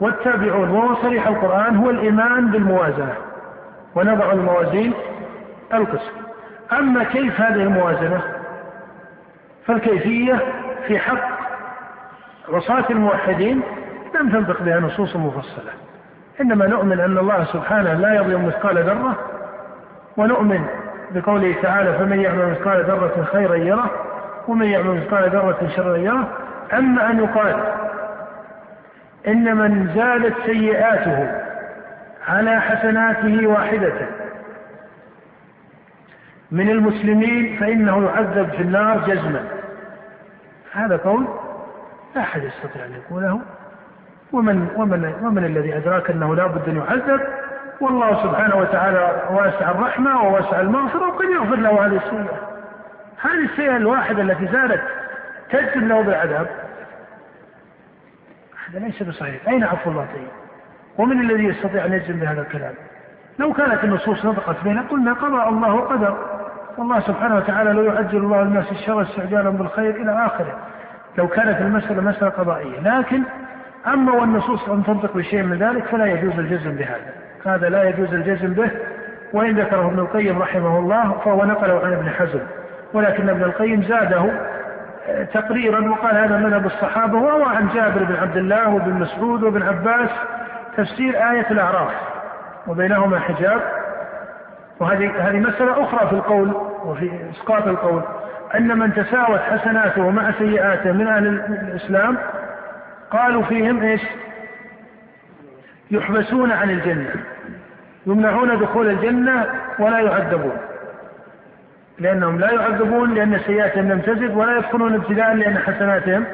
والتابعون 0.00 0.70
وهو 0.70 0.94
صريح 0.94 1.26
القرآن 1.26 1.76
هو 1.76 1.90
الإيمان 1.90 2.46
بالموازنة. 2.46 3.14
ونضع 3.94 4.32
الموازين 4.32 4.94
القسم. 5.74 6.12
أما 6.72 7.04
كيف 7.04 7.40
هذه 7.40 7.62
الموازنة؟ 7.62 8.22
فالكيفية 9.66 10.40
في 10.86 10.98
حق 10.98 11.38
عصاة 12.52 12.84
الموحدين 12.90 13.60
لم 14.14 14.28
تنطق 14.28 14.62
بها 14.62 14.80
نصوص 14.80 15.16
مفصلة. 15.16 15.72
إنما 16.40 16.66
نؤمن 16.66 17.00
أن 17.00 17.18
الله 17.18 17.44
سبحانه 17.44 17.92
لا 17.92 18.14
يظلم 18.14 18.46
مثقال 18.46 18.78
ذرة 18.78 19.18
ونؤمن 20.16 20.66
بقوله 21.10 21.54
تعالى 21.62 21.98
فمن 21.98 22.20
يعمل 22.20 22.50
مثقال 22.50 22.84
ذرة 22.84 23.26
خيرا 23.32 23.54
يره 23.56 23.90
ومن 24.48 24.66
يعمل 24.66 24.96
مثقال 24.96 25.30
ذرة 25.30 25.68
شرا 25.76 25.96
يره. 25.96 26.28
أما 26.72 27.10
أن 27.10 27.18
يقال 27.18 27.56
إن 29.26 29.56
من 29.56 29.94
زالت 29.94 30.34
سيئاته 30.46 31.30
على 32.28 32.60
حسناته 32.60 33.46
واحدة 33.46 33.92
من 36.50 36.70
المسلمين 36.70 37.56
فإنه 37.60 38.04
يعذب 38.04 38.50
في 38.50 38.62
النار 38.62 38.98
جزما. 38.98 39.44
هذا 40.72 40.96
قول 40.96 41.28
لا 42.14 42.20
أحد 42.20 42.42
يستطيع 42.42 42.84
أن 42.84 42.92
يقوله. 42.92 43.40
ومن 44.32 44.68
ومن 44.76 45.14
ومن 45.22 45.44
الذي 45.44 45.76
أدراك 45.76 46.10
أنه 46.10 46.34
لا 46.34 46.46
بد 46.46 46.68
أن 46.68 46.76
يعذب 46.76 47.20
والله 47.80 48.22
سبحانه 48.22 48.56
وتعالى 48.56 49.22
واسع 49.30 49.70
الرحمة 49.70 50.22
وواسع 50.22 50.60
المغفرة 50.60 51.08
وقد 51.08 51.24
يغفر 51.24 51.56
له 51.56 51.86
هذه 51.86 51.96
السيئة. 51.96 52.38
هذه 53.20 53.44
السيئة 53.44 53.76
الواحدة 53.76 54.22
التي 54.22 54.46
زادت 54.46 54.82
تجزم 55.50 55.88
له 55.88 56.02
بالعذاب. 56.02 56.46
هذا 58.68 58.78
ليس 58.78 59.02
بصحيح. 59.02 59.48
أين 59.48 59.64
عفو 59.64 59.90
الله 59.90 60.06
طيب 60.14 60.28
ومن 60.98 61.20
الذي 61.20 61.44
يستطيع 61.44 61.84
أن 61.84 61.92
يجزم 61.92 62.20
بهذا 62.20 62.40
الكلام؟ 62.40 62.74
لو 63.38 63.52
كانت 63.52 63.84
النصوص 63.84 64.24
نطقت 64.24 64.64
به 64.64 64.80
قلنا 64.90 65.12
قضى 65.12 65.48
الله 65.48 65.74
وقدر. 65.74 66.16
والله 66.78 67.00
سبحانه 67.00 67.36
وتعالى 67.36 67.72
لو 67.72 67.82
يعجل 67.82 68.18
الله 68.18 68.42
الناس 68.42 68.72
الشر 68.72 69.02
استعجالا 69.02 69.50
بالخير 69.50 69.90
إلى 69.90 70.26
آخره. 70.26 70.58
لو 71.18 71.28
كانت 71.28 71.60
المسألة 71.60 72.00
مسألة 72.00 72.30
قضائية. 72.30 72.80
لكن 72.80 73.22
أما 73.86 74.12
والنصوص 74.12 74.68
أن 74.68 74.84
تنطق 74.84 75.16
بشيء 75.16 75.42
من 75.42 75.58
ذلك 75.58 75.84
فلا 75.84 76.06
يجوز 76.06 76.38
الجزم 76.38 76.70
بهذا. 76.70 77.12
هذا 77.46 77.68
لا 77.68 77.88
يجوز 77.88 78.14
الجزم 78.14 78.52
به. 78.52 78.70
وإن 79.32 79.60
ذكره 79.60 79.86
ابن 79.86 79.98
القيم 79.98 80.38
رحمه 80.38 80.78
الله 80.78 81.12
فهو 81.24 81.44
نقله 81.44 81.86
عن 81.86 81.92
ابن 81.92 82.08
حزم. 82.08 82.40
ولكن 82.92 83.28
ابن 83.28 83.42
القيم 83.42 83.82
زاده 83.82 84.30
آه، 85.08 85.24
تقريرا 85.24 85.90
وقال 85.90 86.16
هذا 86.16 86.36
مذهب 86.38 86.66
الصحابة 86.66 87.18
وهو 87.18 87.44
عن 87.44 87.68
جابر 87.68 88.04
بن 88.04 88.16
عبد 88.16 88.36
الله 88.36 88.68
وابن 88.68 88.92
مسعود 88.92 89.42
وابن 89.42 89.62
عباس 89.62 90.10
تفسير 90.76 91.30
آية 91.30 91.46
الأعراف 91.50 91.92
وبينهما 92.66 93.18
حجاب. 93.18 93.60
وهذه 94.80 95.12
هذه 95.18 95.36
مسألة 95.36 95.82
أخرى 95.82 96.08
في 96.08 96.12
القول 96.12 96.54
وفي 96.84 97.10
إسقاط 97.30 97.66
القول. 97.66 98.02
أن 98.54 98.78
من 98.78 98.94
تساوت 98.94 99.40
حسناته 99.40 100.10
مع 100.10 100.32
سيئاته 100.32 100.92
من 100.92 101.06
أهل 101.06 101.26
الإسلام 101.26 102.18
قالوا 103.10 103.42
فيهم 103.42 103.82
إيش؟ 103.82 104.00
يحبسون 105.90 106.52
عن 106.52 106.70
الجنة. 106.70 107.14
يمنعون 108.06 108.58
دخول 108.58 108.90
الجنة 108.90 109.46
ولا 109.78 109.98
يعذبون. 109.98 110.56
لأنهم 111.98 112.38
لا 112.38 112.52
يعذبون 112.52 113.14
لأن 113.14 113.38
سيئاتهم 113.38 113.88
لم 113.88 114.00
تزد 114.00 114.36
ولا 114.36 114.56
يدخلون 114.56 114.94
ابتداء 114.94 115.34
لأن 115.34 115.58
حسناتهم 115.58 116.24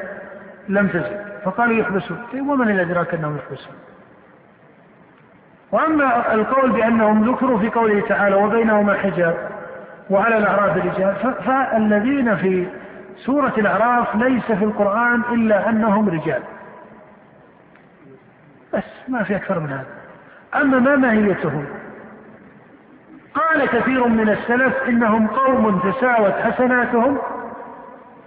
لم 0.69 0.87
تزد. 0.87 1.25
فقالوا 1.43 1.75
يحبسون. 1.75 2.17
طيب 2.33 2.47
ومن 2.49 2.69
الذي 2.69 2.91
أدراك 2.91 3.13
أنهم 3.13 3.37
يحبسون؟ 3.37 3.75
وأما 5.71 6.33
القول 6.33 6.71
بأنهم 6.71 7.31
ذكروا 7.31 7.59
في 7.59 7.69
قوله 7.69 8.01
تعالى 8.01 8.35
وبينهما 8.35 8.93
حجاب 8.93 9.37
وعلى 10.09 10.37
الأعراف 10.37 10.77
رجال 10.77 11.15
فالذين 11.45 12.35
في 12.35 12.67
سورة 13.17 13.53
الأعراف 13.57 14.15
ليس 14.15 14.45
في 14.45 14.63
القرآن 14.65 15.21
إلا 15.31 15.69
أنهم 15.69 16.09
رجال. 16.09 16.41
بس 18.75 18.83
ما 19.07 19.23
في 19.23 19.35
أكثر 19.35 19.59
من 19.59 19.69
هذا. 19.69 19.85
أما 20.55 20.79
ما 20.79 20.95
ماهيتهم 20.95 21.65
قال 23.33 23.65
كثير 23.65 24.07
من 24.07 24.29
السلف 24.29 24.83
إنهم 24.87 25.27
قوم 25.27 25.79
تساوت 25.79 26.33
حسناتهم 26.33 27.17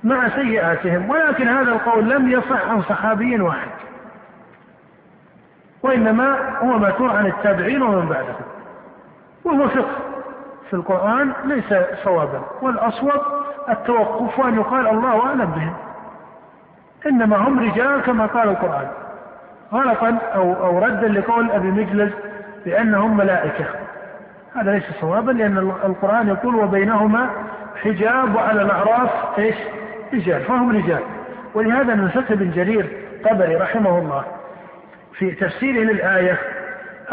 مع 0.04 0.28
سيئاتهم 0.28 1.10
ولكن 1.10 1.48
هذا 1.48 1.72
القول 1.72 2.10
لم 2.10 2.30
يصح 2.30 2.68
عن 2.68 2.82
صحابي 2.82 3.40
واحد. 3.40 3.70
وإنما 5.82 6.58
هو 6.58 6.78
ماتور 6.78 7.16
عن 7.16 7.26
التابعين 7.26 7.82
ومن 7.82 8.08
بعدهم. 8.08 8.46
وهو 9.44 9.68
فقه. 9.68 9.96
في 10.70 10.74
القرآن 10.74 11.32
ليس 11.44 11.74
صوابا 12.04 12.42
والأصوب 12.62 13.22
التوقف 13.68 14.38
وأن 14.38 14.54
يقال 14.54 14.88
الله 14.88 15.26
أعلم 15.26 15.44
بهم. 15.44 15.74
إنما 17.06 17.36
هم 17.36 17.60
رجال 17.60 18.00
كما 18.00 18.26
قال 18.26 18.48
القرآن. 18.48 18.88
غلطا 19.72 20.18
أو, 20.34 20.52
أو 20.66 20.78
ردا 20.78 21.08
لقول 21.08 21.50
أبي 21.50 21.70
مجلس 21.70 22.12
بأنهم 22.64 23.16
ملائكة. 23.16 23.64
هذا 24.54 24.72
ليس 24.72 24.84
صوابا 25.00 25.32
لأن 25.32 25.58
القرآن 25.58 26.28
يقول 26.28 26.54
وبينهما 26.54 27.30
حجاب 27.82 28.34
وعلى 28.34 28.62
الأعراف 28.62 29.38
إيش؟ 29.38 29.56
رجال 30.14 30.40
فهم 30.40 30.76
رجال. 30.76 31.00
ولهذا 31.54 31.94
من 31.94 32.08
فقه 32.08 32.34
بن 32.34 32.50
جرير 32.50 32.88
طبري 33.30 33.56
رحمه 33.56 33.98
الله 33.98 34.24
في 35.18 35.30
تفسيره 35.30 35.92
للآية 35.92 36.38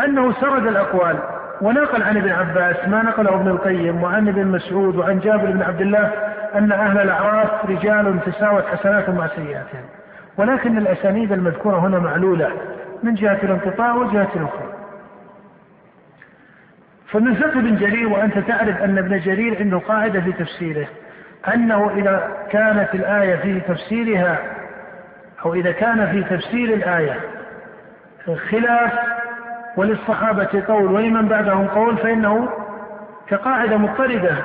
أنه 0.06 0.32
سرد 0.32 0.68
الأقوال 0.68 1.20
ونقل 1.62 2.04
عن 2.04 2.18
ابن 2.18 2.30
عباس 2.30 2.88
ما 2.88 3.04
نقله 3.04 3.36
ابن 3.36 3.48
القيم 3.48 4.04
وعن 4.04 4.28
ابن 4.28 4.48
مسعود 4.48 4.96
وعن 4.96 5.20
جابر 5.20 5.52
بن 5.52 5.62
عبد 5.62 5.82
الله 5.82 6.12
أن 6.56 6.72
أهل 6.72 7.00
الأعراف 7.00 7.66
رجال 7.66 8.20
تساوت 8.26 8.66
حسناتهم 8.66 9.16
مع 9.16 9.28
سيئاتهم. 9.28 9.86
ولكن 10.38 10.78
الأسانيد 10.78 11.32
المذكورة 11.32 11.80
هنا 11.80 12.00
معلولة 12.00 12.52
من 13.04 13.14
جهة 13.14 13.40
الانقطاع 13.44 13.96
وجهة 13.96 14.30
أخرى 14.36 14.74
فمن 17.08 17.36
فقه 17.36 17.60
ابن 17.60 17.76
جرير 17.76 18.08
وأنت 18.08 18.38
تعرف 18.38 18.82
أن 18.82 18.98
ابن 18.98 19.20
جرير 19.20 19.58
عنده 19.60 19.78
قاعدة 19.78 20.22
في 20.22 20.32
تفسيره 20.32 20.88
أنه 21.54 21.92
إذا 21.96 22.32
كانت 22.52 22.96
الآية 22.96 23.36
في 23.36 23.60
تفسيرها 23.60 24.40
أو 25.46 25.54
إذا 25.54 25.72
كان 25.72 26.08
في 26.12 26.36
تفسير 26.36 26.74
الآية 26.74 27.20
خلاف 28.50 28.94
وللصحابة 29.78 30.64
قول 30.68 30.92
ولمن 30.92 31.28
بعدهم 31.28 31.68
قول 31.68 31.98
فإنه 31.98 32.50
كقاعدة 33.28 33.78
مضطردة 33.78 34.36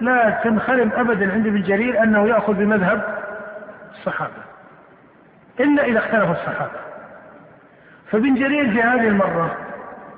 لا 0.00 0.30
تنخرم 0.44 0.90
أبدا 0.96 1.32
عند 1.32 1.46
ابن 1.46 1.62
جرير 1.62 2.02
أنه 2.02 2.28
يأخذ 2.28 2.54
بمذهب 2.54 3.04
الصحابة. 3.94 4.43
إلا 5.60 5.84
إذا 5.84 5.98
اختلف 5.98 6.30
الصحابة. 6.30 6.84
فابن 8.10 8.34
جرير 8.34 8.70
في 8.70 8.82
هذه 8.82 9.08
المرة 9.08 9.56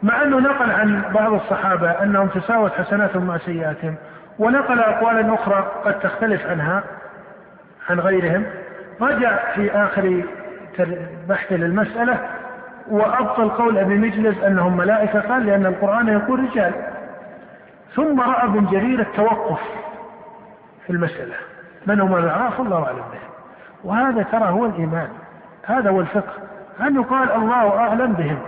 مع 0.03 0.23
أنه 0.23 0.41
نقل 0.41 0.71
عن 0.71 1.03
بعض 1.15 1.33
الصحابة 1.33 1.91
أنهم 1.91 2.29
تساوت 2.29 2.73
حسناتهم 2.73 3.27
مع 3.27 3.39
سيئاتهم 3.39 3.95
ونقل 4.39 4.81
أقوالا 4.81 5.35
أخرى 5.35 5.73
قد 5.85 6.01
تختلف 6.01 6.47
عنها 6.47 6.85
عن 7.91 8.01
غيرهم 8.01 8.47
رجع 9.01 9.55
في 9.55 9.71
آخر 9.71 10.23
بحث 11.29 11.53
للمسألة 11.53 12.19
وأبطل 12.91 13.49
قول 13.49 13.79
أبي 13.79 13.95
مجلس 13.95 14.39
أنهم 14.45 14.77
ملائكة 14.77 15.21
قال 15.21 15.47
لأن 15.47 15.67
القرآن 15.67 16.09
يقول 16.09 16.41
رجال. 16.41 16.73
ثم 17.95 18.21
رأى 18.21 18.45
ابن 18.45 18.67
جرير 18.67 19.01
التوقف 19.01 19.61
في 20.87 20.93
المسألة. 20.93 21.35
من 21.87 22.01
هم 22.01 22.17
الأعراف؟ 22.17 22.61
الله 22.61 22.85
أعلم 22.85 22.97
بهم 22.97 23.31
وهذا 23.85 24.23
ترى 24.23 24.45
هو 24.45 24.67
الإيمان. 24.67 25.09
هذا 25.67 25.91
هو 25.91 26.01
الفقه. 26.01 26.33
أن 26.81 26.95
يقال 26.95 27.33
الله 27.33 27.79
أعلم 27.79 28.13
بهم. 28.13 28.39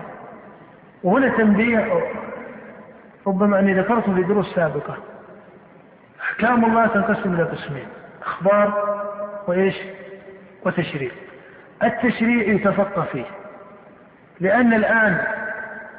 وهنا 1.03 1.29
تنبيه. 1.29 2.03
ربما 3.27 3.59
أني 3.59 3.75
ذكرته 3.75 4.15
في 4.15 4.23
دروس 4.23 4.55
سابقة. 4.55 4.97
أحكام 6.21 6.65
الله 6.65 6.87
تنقسم 6.87 7.35
إلى 7.35 7.43
قسمين 7.43 7.87
أخبار 8.23 8.99
وإيش؟ 9.47 9.77
وتشريع. 10.67 11.11
التشريع 11.83 12.49
يتفقه 12.49 13.03
فيه. 13.03 13.25
لأن 14.41 14.73
الآن 14.75 15.25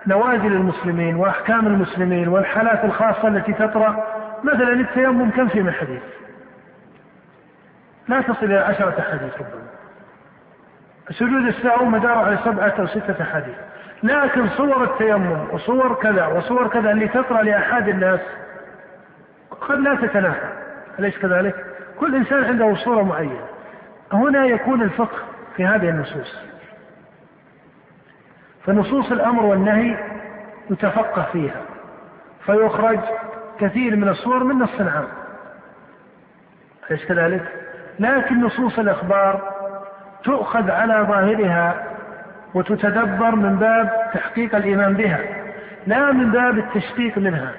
نوازل 0.07 0.53
المسلمين 0.53 1.15
وأحكام 1.15 1.67
المسلمين 1.67 2.27
والحالات 2.27 2.85
الخاصة 2.85 3.27
التي 3.27 3.53
تطرأ. 3.53 4.07
مثلا 4.43 4.73
التيمم 4.73 5.29
كم 5.29 5.47
في 5.47 5.61
من 5.61 5.71
حديث 5.71 6.01
لا 8.07 8.21
تصل 8.21 8.45
إلى 8.45 8.57
عشرة 8.57 9.01
حديث 9.11 9.33
ربما. 9.33 9.78
سجود 11.11 11.45
السهو 11.45 11.85
مداره 11.85 12.19
على 12.19 12.37
سبعة 12.45 12.73
أو 12.79 12.87
ستة 12.87 13.23
حديث. 13.23 13.55
لكن 14.03 14.49
صور 14.49 14.83
التيمم 14.83 15.47
وصور 15.51 15.93
كذا 15.93 16.25
وصور 16.27 16.67
كذا 16.67 16.91
اللي 16.91 17.07
تطرأ 17.07 17.43
لأحد 17.43 17.89
الناس 17.89 18.19
قد 19.61 19.79
لا 19.79 19.95
تتناهى 19.95 20.53
أليس 20.99 21.17
كذلك؟ 21.17 21.65
كل 21.99 22.15
إنسان 22.15 22.43
عنده 22.43 22.75
صورة 22.75 23.03
معينة. 23.03 23.45
هنا 24.13 24.45
يكون 24.45 24.81
الفقه 24.81 25.17
في 25.55 25.65
هذه 25.65 25.89
النصوص. 25.89 26.35
فنصوص 28.65 29.11
الأمر 29.11 29.45
والنهي 29.45 29.97
يتفقه 30.69 31.27
فيها. 31.31 31.61
فيخرج 32.45 32.99
كثير 33.59 33.95
من 33.95 34.09
الصور 34.09 34.43
من 34.43 34.59
نص 34.59 34.81
عام 34.81 35.07
أليس 36.91 37.05
كذلك؟ 37.05 37.45
لكن 37.99 38.41
نصوص 38.41 38.79
الإخبار 38.79 39.58
تؤخذ 40.23 40.71
على 40.71 41.05
ظاهرها 41.07 41.83
وتتدبر 42.53 43.35
من 43.35 43.55
باب 43.55 43.89
تحقيق 44.13 44.55
الإيمان 44.55 44.93
بها 44.93 45.19
لا 45.87 46.11
من 46.11 46.31
باب 46.31 46.57
التشقيق 46.57 47.17
منها. 47.17 47.51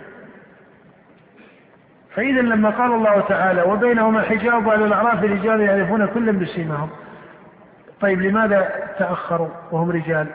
فإذا 2.14 2.40
لما 2.40 2.70
قال 2.70 2.92
الله 2.92 3.20
تعالى 3.20 3.62
وبينهما 3.62 4.22
حجاب 4.22 4.68
على 4.68 4.84
الأعراف 4.84 5.22
رجال 5.24 5.60
يعرفون 5.60 6.06
كلا 6.06 6.32
بسيماهم. 6.32 6.88
طيب 8.00 8.20
لماذا 8.20 8.68
تأخروا 8.98 9.48
وهم 9.72 9.90
رجال؟ 9.90 10.26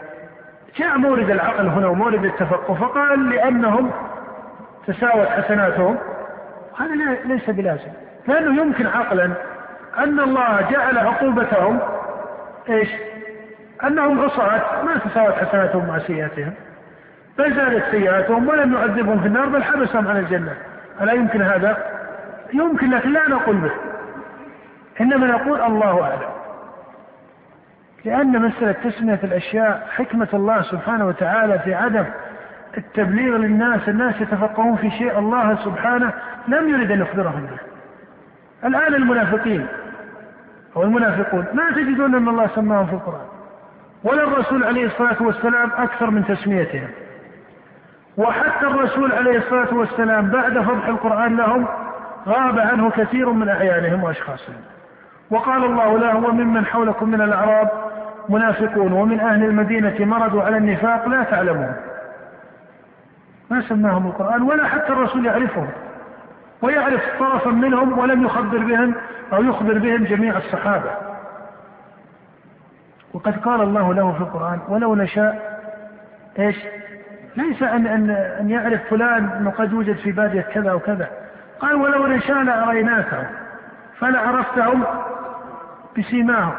جاء 0.78 0.98
مورد 0.98 1.30
العقل 1.30 1.68
هنا 1.68 1.88
ومورد 1.88 2.26
التفقه 2.26 2.74
فقال 2.74 3.30
لأنهم 3.30 3.92
تساوت 4.88 5.28
حسناتهم. 5.28 5.98
هذا 6.80 6.96
ليس 7.26 7.50
بلازم. 7.50 7.92
لأنه 8.28 8.62
يمكن 8.62 8.88
عقلا 8.88 9.32
أن 9.98 10.20
الله 10.20 10.62
جعل 10.62 10.98
عقوبتهم 10.98 11.80
إيش؟ 12.70 12.90
أنهم 13.84 14.22
عصاة 14.22 14.84
ما 14.84 14.98
تساوت 14.98 15.34
حسناتهم 15.34 15.88
مع 15.88 16.00
سيئاتهم. 16.00 16.54
بل 17.38 17.56
زادت 17.56 17.84
سيئاتهم 17.92 18.48
ولم 18.48 18.74
يعذبهم 18.74 19.20
في 19.20 19.28
النار 19.28 19.46
بل 19.46 19.64
حبسهم 19.64 20.08
عن 20.08 20.18
الجنة. 20.18 20.54
ألا 21.02 21.14
يمكن 21.14 21.42
هذا؟ 21.42 21.78
يمكن 22.54 22.90
لكن 22.90 23.14
لا 23.14 23.30
نقول 23.30 23.56
به. 23.58 23.72
إنما 25.02 25.28
نقول 25.28 25.62
الله 25.62 26.04
أعلم. 26.04 26.36
لأن 28.06 28.42
مسألة 28.42 28.72
تسمية 28.72 29.20
الأشياء 29.24 29.88
حكمة 29.92 30.28
الله 30.34 30.62
سبحانه 30.62 31.08
وتعالى 31.08 31.60
في 31.60 31.74
عدم 31.74 32.06
التبليغ 32.78 33.38
للناس 33.38 33.90
الناس 33.90 34.22
يتفقهون 34.22 34.76
في 34.76 34.92
شيء 34.92 35.20
الله 35.20 35.56
سبحانه 35.66 36.14
لم 36.48 36.70
يرد 36.70 36.92
أن 36.92 37.02
يخبرهم 37.02 37.46
به. 37.46 37.58
الآن 38.68 38.96
المنافقين 38.96 39.68
أو 40.76 40.84
المنافقون. 40.84 41.46
ما 41.54 41.72
تجدون 41.72 42.16
أن 42.16 42.28
الله 42.28 42.48
سماهم 42.48 42.86
في 42.86 42.94
القرآن. 42.94 43.26
ولا 44.04 44.24
الرسول 44.24 44.64
عليه 44.64 44.86
الصلاة 44.86 45.24
والسلام 45.24 45.70
أكثر 45.78 46.12
من 46.12 46.26
تسميتهم. 46.26 46.88
وحتى 48.18 48.66
الرسول 48.66 49.12
عليه 49.12 49.38
الصلاة 49.38 49.74
والسلام 49.74 50.30
بعد 50.30 50.60
فضح 50.60 50.88
القرآن 50.88 51.38
لهم 51.38 51.68
غاب 52.28 52.60
عنه 52.60 52.90
كثير 52.90 53.30
من 53.30 53.50
أعيانهم 53.50 54.04
وأشخاصهم. 54.04 54.56
وقال 55.30 55.64
الله 55.64 55.98
له 55.98 56.16
وممن 56.16 56.66
حولكم 56.66 57.10
من 57.10 57.22
الأعراب 57.22 57.70
منافقون 58.30 58.92
ومن 58.92 59.20
أهل 59.20 59.44
المدينة 59.44 59.96
مرضوا 60.00 60.44
على 60.44 60.58
النفاق 60.58 61.08
لا 61.08 61.24
تعلمون. 61.24 61.76
ما 63.50 63.62
سماهم 63.62 64.08
القرآن 64.08 64.42
ولا 64.42 64.68
حتى 64.68 64.94
الرسول 64.94 65.26
يعرفهم. 65.26 65.68
ويعرف 66.62 67.02
طرفا 67.20 67.50
منهم 67.50 68.00
ولم 68.00 68.26
يخبر 68.26 68.58
بهم. 68.58 68.96
أو 69.34 69.44
يخبر 69.44 69.78
بهم 69.78 70.04
جميع 70.04 70.38
الصحابة. 70.38 70.92
وقد 73.14 73.38
قال 73.40 73.62
الله 73.62 73.94
له 73.94 74.12
في 74.12 74.22
القرآن 74.22 74.60
ولو 74.70 74.96
نشاء 74.96 75.60
إيش؟ 76.40 76.56
ليس 77.36 77.64
أن 77.64 77.88
أن 77.88 78.10
أن 78.10 78.50
يعرف 78.50 78.82
فلان 78.90 79.30
أنه 79.30 79.52
قد 79.52 79.72
يوجد 79.72 79.96
في 79.96 80.12
بادية 80.12 80.42
كذا 80.42 80.74
وكذا 80.74 81.10
قال 81.60 81.76
ولو 81.76 82.08
نشاء 82.08 82.44
لأريناكهم 82.44 83.26
فلعرفتهم 84.00 84.84
بسيماهم. 85.98 86.54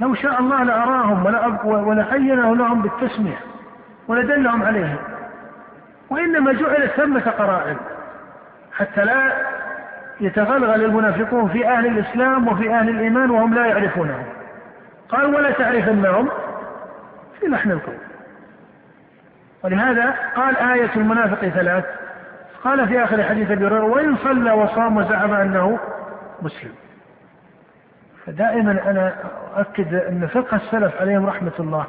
لو 0.00 0.14
شاء 0.14 0.40
الله 0.40 0.62
لأراهم 0.62 1.26
ولعينه 1.64 2.56
لهم 2.56 2.82
بالتسمية 2.82 3.38
ولدلهم 4.08 4.62
عليهم. 4.62 4.98
وإنما 6.10 6.52
جعلت 6.52 6.90
ثمة 6.90 7.30
قرائن 7.30 7.76
حتى 8.72 9.04
لا 9.04 9.32
يتغلغل 10.20 10.84
المنافقون 10.84 11.48
في 11.48 11.68
أهل 11.68 11.86
الإسلام 11.86 12.48
وفي 12.48 12.70
أهل 12.74 12.88
الإيمان 12.88 13.30
وهم 13.30 13.54
لا 13.54 13.66
يعرفونهم 13.66 14.24
قال 15.08 15.34
ولا 15.34 15.50
تعرفنهم 15.50 16.28
في 17.40 17.46
لحن 17.46 17.70
القول. 17.70 17.96
ولهذا 19.64 20.14
قال 20.36 20.56
آية 20.56 20.90
المنافق 20.96 21.48
ثلاث. 21.48 21.84
قال 22.64 22.88
في 22.88 23.04
آخر 23.04 23.22
حديث 23.22 23.50
أبي 23.50 23.66
هريرة 23.66 23.84
وإن 23.84 24.16
صلى 24.16 24.52
وصام 24.52 24.96
وزعم 24.96 25.32
أنه 25.32 25.78
مسلم. 26.42 26.72
فدائما 28.26 28.90
أنا 28.90 29.14
أؤكد 29.56 29.94
أن 29.94 30.26
فقه 30.26 30.56
السلف 30.56 31.00
عليهم 31.00 31.26
رحمة 31.26 31.52
الله 31.60 31.84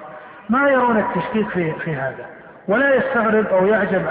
ما 0.49 0.69
يرون 0.69 0.97
التشكيك 0.97 1.49
في, 1.49 1.73
في 1.73 1.95
هذا 1.95 2.25
ولا 2.67 2.95
يستغرب 2.95 3.47
أو 3.47 3.67
يعجب 3.67 4.05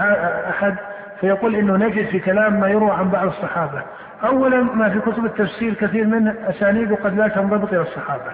أحد 0.49 0.75
فيقول 1.21 1.55
إنه 1.55 1.77
نجد 1.77 2.07
في 2.07 2.21
كلام 2.21 2.61
ما 2.61 2.69
يروى 2.69 2.91
عن 2.91 3.11
بعض 3.11 3.27
الصحابة. 3.27 3.83
اولا 4.25 4.63
ما 4.63 4.89
في 4.89 5.01
كتب 5.01 5.25
التفسير 5.25 5.75
كثير 5.75 6.07
من 6.07 6.29
اسانيده 6.29 6.97
قد 6.97 7.19
لا 7.19 7.29
تنضبط 7.29 7.73
إلى 7.73 7.83
الصحابة. 7.83 8.33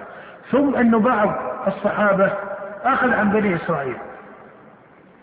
ثم 0.51 0.75
انه 0.75 0.99
بعض 0.99 1.35
الصحابة 1.67 2.31
أخذ 2.83 3.13
عن 3.13 3.29
بني 3.29 3.55
إسرائيل. 3.55 3.95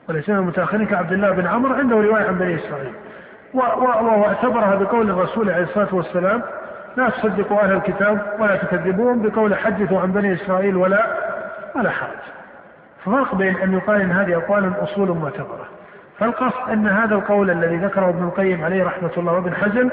وليس 0.09 0.31
المتاخرين 0.31 0.87
كعبد 0.87 1.13
الله 1.13 1.31
بن 1.31 1.47
عمرو 1.47 1.75
عنده 1.75 1.97
رواية 1.97 2.25
عن 2.25 2.39
بني 2.39 2.55
إسرائيل. 2.55 2.93
واعتبرها 3.55 4.75
بقول 4.75 5.11
الرسول 5.11 5.51
عليه 5.51 5.63
الصلاة 5.63 5.95
والسلام 5.95 6.43
لا 6.97 7.09
تصدقوا 7.09 7.63
أهل 7.63 7.73
الكتاب 7.73 8.19
ولا 8.39 8.57
تكذبوهم 8.57 9.23
بقول 9.23 9.55
حدثوا 9.55 10.01
عن 10.01 10.13
بني 10.13 10.35
إسرائيل 10.35 10.77
ولا 10.77 11.07
ولا 11.77 11.91
حرج. 11.91 12.19
ففرق 13.05 13.35
بين 13.35 13.57
أن 13.57 13.73
يقال 13.73 14.01
إن 14.01 14.11
هذه 14.11 14.37
أقوال 14.37 14.73
أصول 14.83 15.09
معتبرة. 15.09 15.67
فالقصد 16.19 16.71
أن 16.71 16.87
هذا 16.87 17.15
القول 17.15 17.51
الذي 17.51 17.77
ذكره 17.77 18.09
ابن 18.09 18.25
القيم 18.25 18.65
عليه 18.65 18.85
رحمة 18.85 19.11
الله 19.17 19.33
وابن 19.33 19.55
حزم 19.55 19.91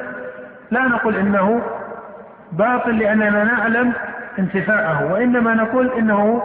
لا 0.71 0.81
نقول 0.81 1.15
إنه 1.15 1.61
باطل 2.51 2.97
لأننا 2.97 3.43
نعلم 3.43 3.93
انتفاءه 4.39 5.13
وإنما 5.13 5.53
نقول 5.53 5.91
إنه 5.91 6.41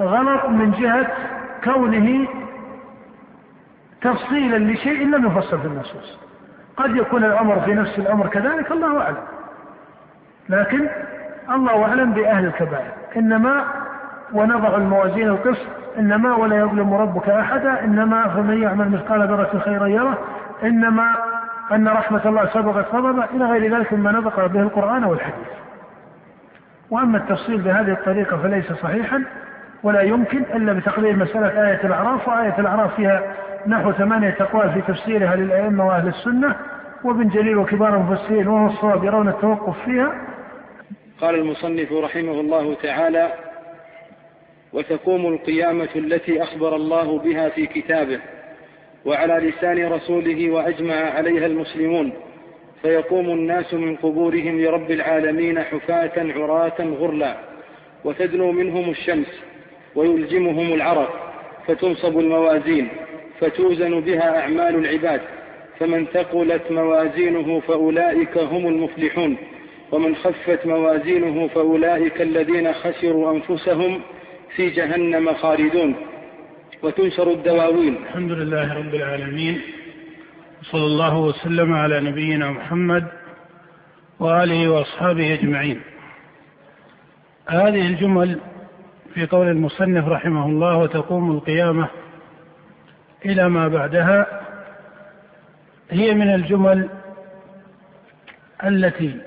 غلط 0.00 0.44
من 0.48 0.70
جهة 0.70 1.06
كونه 1.64 2.28
تفصيلا 4.02 4.72
لشيء 4.72 5.06
لم 5.06 5.26
يفصل 5.26 5.60
في 5.60 5.66
النصوص. 5.66 6.18
قد 6.76 6.96
يكون 6.96 7.24
الأمر 7.24 7.60
في 7.60 7.74
نفس 7.74 7.98
الأمر 7.98 8.26
كذلك 8.26 8.72
الله 8.72 9.02
أعلم. 9.02 9.16
لكن 10.48 10.88
الله 11.50 11.84
أعلم 11.84 12.12
بأهل 12.12 12.44
الكبائر. 12.46 12.92
إنما 13.16 13.64
ونضع 14.32 14.76
الموازين 14.76 15.28
القسط 15.28 15.66
إنما 15.98 16.34
ولا 16.34 16.56
يظلم 16.56 16.94
ربك 16.94 17.28
أحدا 17.28 17.84
إنما 17.84 18.28
فمن 18.28 18.62
يعمل 18.62 18.90
مثقال 18.90 19.20
ذرة 19.28 19.58
خيرا 19.64 19.86
يره 19.86 20.18
إنما 20.62 21.14
أن 21.72 21.88
رحمة 21.88 22.28
الله 22.28 22.46
سبقت 22.46 22.94
غضبه 22.94 23.24
إلى 23.24 23.44
غير 23.44 23.76
ذلك 23.76 23.92
مما 23.92 24.12
نطق 24.12 24.46
به 24.46 24.60
القرآن 24.60 25.04
والحديث. 25.04 25.48
وأما 26.90 27.18
التفصيل 27.18 27.60
بهذه 27.60 27.92
الطريقة 27.92 28.36
فليس 28.36 28.72
صحيحا 28.72 29.24
ولا 29.82 30.00
يمكن 30.00 30.42
إلا 30.54 30.72
بتقرير 30.72 31.16
مسألة 31.16 31.68
آية 31.68 31.80
الأعراف 31.84 32.28
وآية 32.28 32.54
الأعراف 32.58 32.94
فيها 32.94 33.22
نحو 33.66 33.92
ثمانية 33.92 34.36
أقوال 34.40 34.72
في 34.72 34.80
تفسيرها 34.80 35.36
للأئمة 35.36 35.86
وأهل 35.86 36.08
السنة 36.08 36.56
وابن 37.04 37.28
جليل 37.28 37.56
وكبار 37.58 37.96
المفسرين 37.96 38.48
وهو 38.48 38.66
الصواب 38.66 39.04
يرون 39.04 39.28
التوقف 39.28 39.84
فيها. 39.84 40.12
قال 41.20 41.34
المصنف 41.34 41.92
رحمه 41.92 42.40
الله 42.40 42.74
تعالى 42.74 43.28
وتقوم 44.72 45.26
القيامة 45.26 45.88
التي 45.96 46.42
أخبر 46.42 46.76
الله 46.76 47.18
بها 47.18 47.48
في 47.48 47.66
كتابه 47.66 48.20
وعلى 49.04 49.34
لسان 49.48 49.92
رسوله 49.92 50.50
وأجمع 50.50 50.94
عليها 50.94 51.46
المسلمون 51.46 52.12
فيقوم 52.82 53.30
الناس 53.30 53.74
من 53.74 53.96
قبورهم 53.96 54.60
لرب 54.60 54.90
العالمين 54.90 55.62
حفاة 55.62 56.12
عراة 56.16 56.80
غرلا 56.80 57.36
وتدنو 58.04 58.52
منهم 58.52 58.90
الشمس 58.90 59.40
ويلجمهم 59.94 60.72
العرق 60.72 61.32
فتنصب 61.66 62.18
الموازين 62.18 62.88
فتوزن 63.40 64.00
بها 64.00 64.40
أعمال 64.40 64.74
العباد 64.74 65.20
فمن 65.78 66.06
ثقلت 66.06 66.62
موازينه 66.70 67.60
فأولئك 67.60 68.38
هم 68.38 68.66
المفلحون 68.68 69.36
ومن 69.92 70.16
خفت 70.16 70.66
موازينه 70.66 71.48
فأولئك 71.48 72.22
الذين 72.22 72.72
خسروا 72.72 73.32
أنفسهم 73.32 74.00
في 74.56 74.70
جهنم 74.70 75.34
خالدون. 75.34 75.94
وتنشر 76.82 77.30
الدواوين. 77.30 77.96
الحمد 77.96 78.30
لله 78.30 78.74
رب 78.74 78.94
العالمين. 78.94 79.60
وصلى 80.62 80.86
الله 80.86 81.18
وسلم 81.18 81.74
على 81.74 82.00
نبينا 82.00 82.50
محمد 82.50 83.06
وآله 84.20 84.68
وأصحابه 84.68 85.34
أجمعين. 85.34 85.80
هذه 87.48 87.86
الجمل 87.86 88.38
في 89.14 89.26
قول 89.26 89.48
المصنف 89.48 90.08
رحمه 90.08 90.46
الله 90.46 90.76
وتقوم 90.76 91.30
القيامة 91.30 91.88
إلى 93.24 93.48
ما 93.48 93.68
بعدها. 93.68 94.26
هي 95.90 96.14
من 96.14 96.34
الجمل 96.34 96.88
التي 98.64 99.20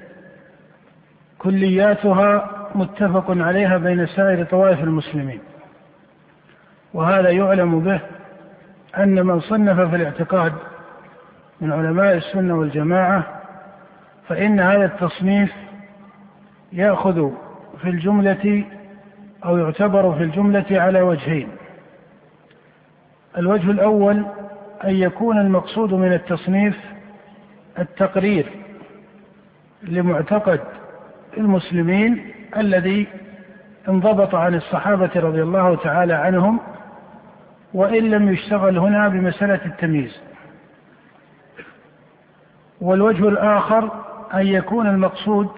كلياتها 1.40 2.52
متفق 2.76 3.26
عليها 3.30 3.78
بين 3.78 4.08
سائر 4.08 4.44
طوائف 4.44 4.84
المسلمين. 4.84 5.40
وهذا 6.94 7.30
يعلم 7.30 7.80
به 7.80 8.02
أن 8.98 9.26
من 9.26 9.40
صنف 9.40 9.80
في 9.90 9.96
الاعتقاد 9.96 10.54
من 11.62 11.72
علماء 11.72 12.18
السنة 12.18 12.56
والجماعة 12.60 13.42
فإن 14.28 14.60
هذا 14.60 14.86
التصنيف 14.86 15.54
يأخذ 16.74 17.30
في 17.82 17.90
الجملة 17.90 18.64
أو 19.46 19.58
يعتبر 19.58 20.16
في 20.16 20.24
الجملة 20.24 20.66
على 20.72 21.02
وجهين. 21.02 21.48
الوجه 23.38 23.72
الأول 23.72 24.26
أن 24.84 24.96
يكون 24.96 25.38
المقصود 25.38 25.94
من 25.94 26.14
التصنيف 26.14 26.78
التقرير 27.80 28.46
لمعتقد 29.84 30.60
المسلمين 31.38 32.34
الذي 32.58 33.08
انضبط 33.90 34.36
عن 34.36 34.56
الصحابة 34.56 35.10
رضي 35.16 35.42
الله 35.42 35.76
تعالى 35.76 36.14
عنهم 36.14 36.60
وإن 37.74 38.12
لم 38.12 38.34
يشتغل 38.34 38.78
هنا 38.78 39.08
بمسألة 39.08 39.66
التمييز. 39.66 40.22
والوجه 42.82 43.28
الآخر 43.28 43.90
أن 44.34 44.48
يكون 44.48 44.88
المقصود 44.88 45.50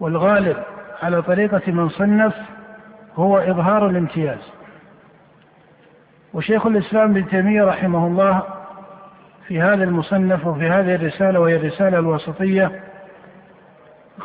والغالب 0.00 0.56
على 1.02 1.22
طريقة 1.22 1.72
من 1.72 1.88
صنف 1.88 2.34
هو 3.16 3.38
إظهار 3.38 3.88
الامتياز. 3.90 4.52
وشيخ 6.34 6.66
الإسلام 6.66 7.10
ابن 7.10 7.28
تيمية 7.28 7.64
رحمه 7.64 8.06
الله 8.06 8.42
في 9.46 9.60
هذا 9.60 9.84
المصنف 9.84 10.46
وفي 10.46 10.68
هذه 10.68 10.94
الرسالة 10.94 11.40
وهي 11.40 11.56
الرسالة 11.56 11.98
الوسطية 11.98 12.70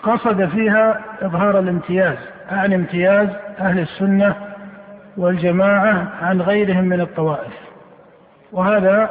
قصد 0.04 0.46
فيها 0.46 1.02
إظهار 1.22 1.60
الامتياز 1.60 2.18
أعني 2.52 2.76
امتياز 2.76 3.30
أهل 3.60 3.80
السنة 3.80 4.53
والجماعة 5.18 6.12
عن 6.22 6.42
غيرهم 6.42 6.84
من 6.84 7.02
الطوائف. 7.02 7.54
وهذا 8.52 9.10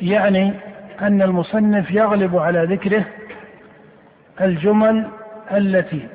يعني 0.00 0.54
أن 1.02 1.22
المصنف 1.22 1.90
يغلب 1.90 2.36
على 2.36 2.64
ذكره 2.64 3.04
الجمل 4.40 5.06
التي 5.52 6.08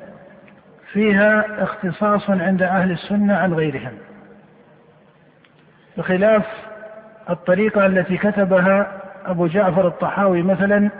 فيها 0.92 1.62
اختصاص 1.62 2.30
عند 2.30 2.62
أهل 2.62 2.90
السنة 2.90 3.36
عن 3.36 3.54
غيرهم. 3.54 3.92
بخلاف 5.96 6.46
الطريقة 7.30 7.86
التي 7.86 8.16
كتبها 8.16 9.00
أبو 9.26 9.46
جعفر 9.46 9.86
الطحاوي 9.86 10.42
مثلا 10.42 10.90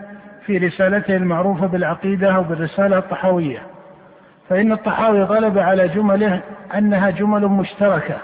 في 0.47 0.59
رسالته 0.59 1.17
المعروفة 1.17 1.67
بالعقيدة 1.67 2.37
أو 2.37 2.43
بالرسالة 2.43 2.99
الطحاوية. 2.99 3.74
فإن 4.49 4.73
الطحاوي 4.73 5.23
غلب 5.23 5.59
على 5.59 5.89
جمله 5.89 6.41
أنها 6.79 7.11
جمل 7.11 7.47
مشتركة 7.47 8.17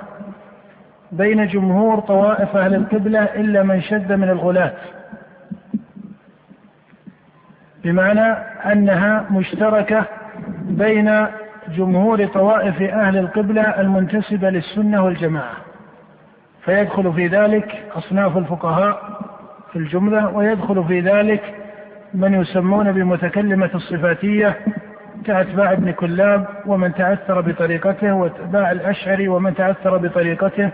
بين 1.12 1.46
جمهور 1.46 2.00
طوائف 2.00 2.56
أهل 2.56 2.74
القبلة 2.74 3.24
إلا 3.24 3.62
من 3.62 3.82
شد 3.82 4.12
من 4.12 4.30
الغلاة. 4.30 4.72
بمعنى 7.84 8.32
أنها 8.72 9.26
مشتركة 9.30 10.04
بين 10.60 11.26
جمهور 11.68 12.26
طوائف 12.26 12.82
أهل 12.82 13.16
القبلة 13.16 13.62
المنتسبة 13.62 14.50
للسنة 14.50 15.04
والجماعة. 15.04 15.56
فيدخل 16.64 17.12
في 17.12 17.26
ذلك 17.26 17.82
أصناف 17.94 18.36
الفقهاء 18.36 19.20
في 19.72 19.78
الجملة 19.78 20.28
ويدخل 20.28 20.84
في 20.84 21.00
ذلك 21.00 21.54
من 22.14 22.34
يسمون 22.34 22.92
بمتكلمة 22.92 23.70
الصفاتية 23.74 24.56
كأتباع 25.24 25.72
ابن 25.72 25.90
كلاب 25.90 26.46
ومن 26.66 26.94
تأثر 26.94 27.40
بطريقته 27.40 28.12
وأتباع 28.12 28.72
الأشعري 28.72 29.28
ومن 29.28 29.54
تأثر 29.54 29.96
بطريقته 29.96 30.70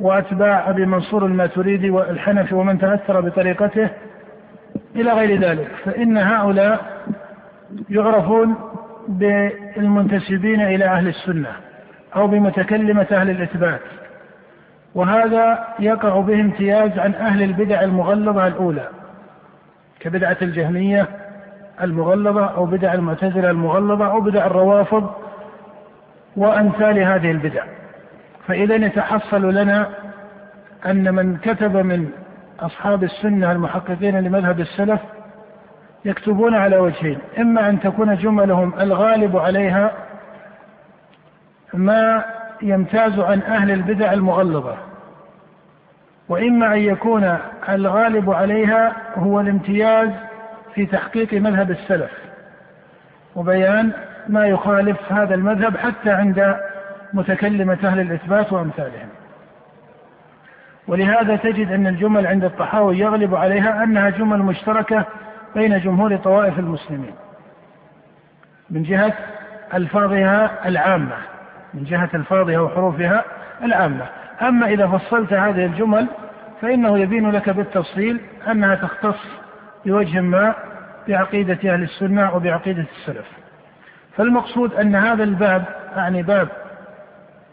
وأتباع 0.00 0.70
أبي 0.70 0.86
منصور 0.86 1.26
الماتريدي 1.26 1.90
والحنفي 1.90 2.54
ومن 2.54 2.78
تأثر 2.78 3.20
بطريقته 3.20 3.88
إلى 4.96 5.12
غير 5.12 5.40
ذلك. 5.40 5.68
فإن 5.84 6.18
هؤلاء 6.18 6.80
يعرفون 7.90 8.54
بالمنتسبين 9.08 10.60
إلى 10.60 10.84
أهل 10.84 11.08
السنة 11.08 11.52
أو 12.16 12.26
بمتكلمة 12.26 13.06
أهل 13.12 13.30
الإثبات 13.30 13.80
وهذا 14.94 15.66
يقع 15.78 16.20
به 16.20 16.40
امتياز 16.40 16.98
عن 16.98 17.14
أهل 17.14 17.42
البدع 17.42 17.80
المغلظة 17.80 18.46
الأولى 18.46 18.88
كبدعة 20.00 20.36
الجهمية 20.42 21.08
المغلظة 21.82 22.44
أو 22.46 22.64
بدع 22.66 22.94
المعتزلة 22.94 23.50
المغلظة 23.50 24.10
أو 24.10 24.20
بدع 24.20 24.46
الروافض 24.46 25.10
وأمثال 26.36 26.98
هذه 26.98 27.30
البدع. 27.30 27.64
فإذا 28.46 28.74
يتحصل 28.74 29.54
لنا 29.54 29.88
أن 30.86 31.14
من 31.14 31.36
كتب 31.36 31.76
من 31.76 32.10
أصحاب 32.60 33.04
السنة 33.04 33.52
المحققين 33.52 34.20
لمذهب 34.20 34.60
السلف 34.60 35.00
يكتبون 36.04 36.54
على 36.54 36.78
وجهين 36.78 37.18
إما 37.38 37.68
أن 37.68 37.80
تكون 37.80 38.16
جملهم 38.16 38.72
الغالب 38.80 39.36
عليها 39.36 39.92
ما 41.74 42.24
يمتاز 42.62 43.18
عن 43.18 43.42
أهل 43.42 43.70
البدع 43.70 44.12
المغلظة 44.12 44.76
وإما 46.28 46.74
أن 46.74 46.78
يكون 46.78 47.38
الغالب 47.68 48.30
عليها 48.30 48.92
هو 49.16 49.40
الامتياز 49.40 50.10
في 50.76 50.86
تحقيق 50.86 51.34
مذهب 51.34 51.70
السلف 51.70 52.10
وبيان 53.36 53.92
ما 54.28 54.46
يخالف 54.46 55.12
هذا 55.12 55.34
المذهب 55.34 55.76
حتى 55.76 56.10
عند 56.10 56.56
متكلمة 57.12 57.78
أهل 57.84 58.00
الإثبات 58.00 58.52
وأمثالهم. 58.52 59.08
ولهذا 60.88 61.36
تجد 61.36 61.72
أن 61.72 61.86
الجمل 61.86 62.26
عند 62.26 62.44
الطحاوي 62.44 62.98
يغلب 62.98 63.34
عليها 63.34 63.84
أنها 63.84 64.10
جمل 64.10 64.38
مشتركة 64.38 65.04
بين 65.54 65.80
جمهور 65.80 66.16
طوائف 66.16 66.58
المسلمين. 66.58 67.14
من 68.70 68.82
جهة 68.82 69.12
ألفاظها 69.74 70.68
العامة 70.68 71.16
من 71.74 71.84
جهة 71.84 72.10
ألفاظها 72.14 72.58
وحروفها 72.58 73.24
العامة. 73.62 74.06
أما 74.42 74.66
إذا 74.66 74.86
فصلت 74.86 75.32
هذه 75.32 75.66
الجمل 75.66 76.06
فإنه 76.62 76.98
يبين 76.98 77.30
لك 77.30 77.50
بالتفصيل 77.50 78.20
أنها 78.50 78.74
تختص 78.74 79.45
بوجه 79.86 80.20
ما 80.20 80.54
بعقيدة 81.08 81.74
أهل 81.74 81.82
السنة 81.82 82.36
وبعقيدة 82.36 82.84
السلف. 82.98 83.26
فالمقصود 84.16 84.74
أن 84.74 84.94
هذا 84.94 85.24
الباب 85.24 85.64
يعني 85.96 86.22
باب 86.22 86.48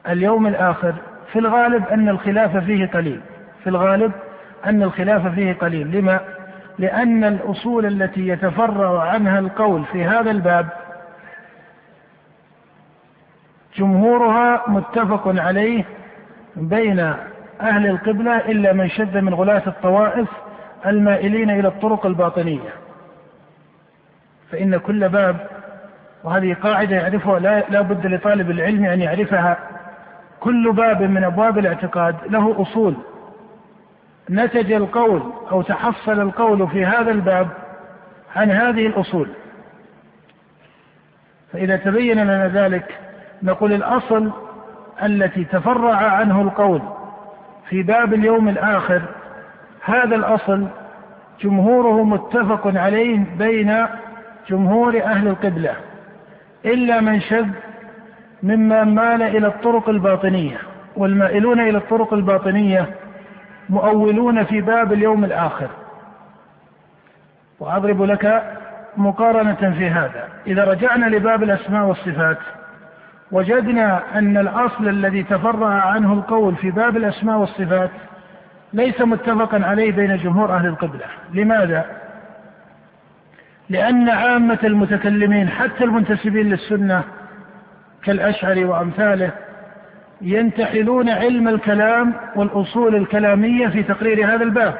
اليوم 0.10 0.48
الآخر 0.48 0.94
في 1.32 1.40
الغالب 1.40 1.88
أن 1.88 2.10
الخلاف 2.10 2.58
فيه 2.58 2.86
قليل. 2.86 3.22
في 3.64 3.70
الغالب 3.70 4.12
أن 4.66 4.84
الخلاف 4.84 5.28
فيه 5.28 5.54
قليل. 5.54 5.92
لما؟ 5.92 6.20
لأن 6.80 7.24
الأصول 7.24 7.86
التي 7.86 8.28
يتفرع 8.28 9.02
عنها 9.02 9.40
القول 9.40 9.86
في 9.86 10.06
هذا 10.06 10.32
الباب 10.32 10.68
جمهورها 13.78 14.64
متفق 14.68 15.28
عليه 15.28 15.84
بين 16.56 17.00
أهل 17.62 17.88
القبلة 17.88 18.38
إلا 18.38 18.74
من 18.74 18.90
شد 18.90 19.18
من 19.18 19.34
غلاة 19.34 19.64
الطوائف 19.68 20.28
المائلين 20.86 21.50
إلى 21.50 21.68
الطرق 21.68 22.06
الباطنية. 22.06 22.74
فإن 24.52 24.78
كل 24.78 25.10
باب 25.10 25.48
وهذه 26.24 26.54
قاعدة 26.54 26.96
يعرفها 26.96 27.40
لا, 27.40 27.82
بد 27.82 28.08
لطالب 28.08 28.52
العلم 28.52 28.86
أن 28.86 29.02
يعرفها. 29.02 29.58
كل 30.40 30.72
باب 30.72 31.02
من 31.02 31.24
أبواب 31.24 31.58
الاعتقاد 31.58 32.16
له 32.30 32.62
أصول. 32.62 32.96
نتج 34.30 34.72
القول 34.72 35.24
أو 35.52 35.62
تحصل 35.62 36.22
القول 36.22 36.68
في 36.68 36.86
هذا 36.86 37.12
الباب 37.12 37.48
عن 38.36 38.52
هذه 38.52 38.88
الأصول. 38.88 39.30
فإذا 41.54 41.76
تبين 41.76 42.24
لنا 42.24 42.48
ذلك 42.48 43.00
نقول 43.44 43.74
الأصل 43.74 44.32
التي 45.04 45.44
تفرع 45.44 45.96
عنه 45.96 46.42
القول 46.42 46.82
في 47.70 47.84
باب 47.84 48.14
اليوم 48.14 48.50
الآخر 48.50 49.02
هذا 49.86 50.16
الأصل 50.16 50.68
جمهوره 51.42 52.04
متفق 52.04 52.68
عليه 52.78 53.26
بين 53.38 53.86
جمهور 54.50 55.02
أهل 55.04 55.28
القبلة 55.28 55.76
إلا 56.66 57.02
من 57.02 57.22
شذ 57.22 57.48
مما 58.44 58.84
مال 58.84 59.22
إلى 59.22 59.48
الطرق 59.48 59.90
الباطنية 59.90 60.58
والمائلون 60.98 61.60
إلى 61.60 61.78
الطرق 61.78 62.14
الباطنية 62.14 62.90
مؤولون 63.70 64.44
في 64.44 64.62
باب 64.62 64.94
اليوم 64.94 65.24
الآخر. 65.24 65.68
وأضرب 67.60 68.04
لك 68.04 68.44
مقارنة 68.98 69.76
في 69.78 69.90
هذا. 69.90 70.28
إذا 70.48 70.64
رجعنا 70.64 71.06
لباب 71.06 71.44
الأسماء 71.44 71.86
والصفات 71.86 72.38
وجدنا 73.32 74.04
أن 74.16 74.38
الأصل 74.38 74.88
الذي 74.88 75.24
تفرع 75.24 75.74
عنه 75.74 76.14
القول 76.14 76.56
في 76.56 76.72
باب 76.72 76.98
الأسماء 76.98 77.38
والصفات 77.38 77.90
ليس 78.74 79.02
متفقا 79.02 79.66
عليه 79.66 79.92
بين 79.92 80.18
جمهور 80.18 80.56
أهل 80.56 80.66
القبلة. 80.66 81.06
لماذا؟ 81.34 81.86
لأن 83.70 84.10
عامة 84.10 84.60
المتكلمين 84.64 85.50
حتى 85.50 85.84
المنتسبين 85.84 86.50
للسنة 86.50 87.04
كالأشعري 88.04 88.66
وأمثاله 88.66 89.32
ينتحلون 90.22 91.10
علم 91.10 91.48
الكلام 91.48 92.14
والأصول 92.36 92.96
الكلامية 92.96 93.68
في 93.68 93.84
تقرير 93.84 94.36
هذا 94.36 94.44
الباب 94.44 94.76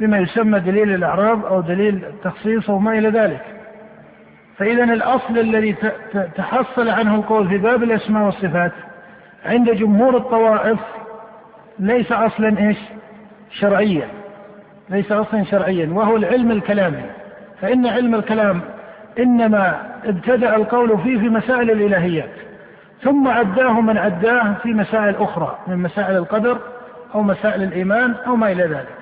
بما 0.00 0.18
يسمى 0.18 0.60
دليل 0.60 0.94
الأعراض 0.94 1.46
أو 1.46 1.60
دليل 1.60 2.04
التخصيص 2.04 2.70
أو 2.70 2.78
ما 2.78 2.98
إلى 2.98 3.08
ذلك. 3.08 3.42
فإذا 4.58 4.84
الأصل 4.84 5.38
الذي 5.38 5.76
تحصل 6.36 6.88
عنه 6.88 7.14
القول 7.14 7.48
في 7.48 7.58
باب 7.58 7.82
الأسماء 7.82 8.22
والصفات 8.24 8.72
عند 9.46 9.70
جمهور 9.70 10.16
الطوائف 10.16 10.78
ليس 11.78 12.12
أصلا 12.12 12.58
إيش؟ 12.58 12.78
شرعيا 13.50 14.08
ليس 14.90 15.12
أصلا 15.12 15.44
شرعيا 15.44 15.88
وهو 15.92 16.16
العلم 16.16 16.50
الكلامي. 16.50 17.02
فإن 17.60 17.86
علم 17.86 18.14
الكلام 18.14 18.60
إنما 19.18 19.80
ابتدأ 20.04 20.56
القول 20.56 20.98
فيه 20.98 21.18
في 21.18 21.28
مسائل 21.28 21.70
الإلهيات 21.70 22.30
ثم 23.02 23.28
عداه 23.28 23.80
من 23.80 23.98
عداه 23.98 24.54
في 24.62 24.68
مسائل 24.68 25.16
أخرى 25.16 25.58
من 25.66 25.76
مسائل 25.76 26.16
القدر 26.16 26.58
أو 27.14 27.22
مسائل 27.22 27.62
الإيمان 27.62 28.14
أو 28.26 28.36
ما 28.36 28.52
إلى 28.52 28.62
ذلك. 28.62 28.96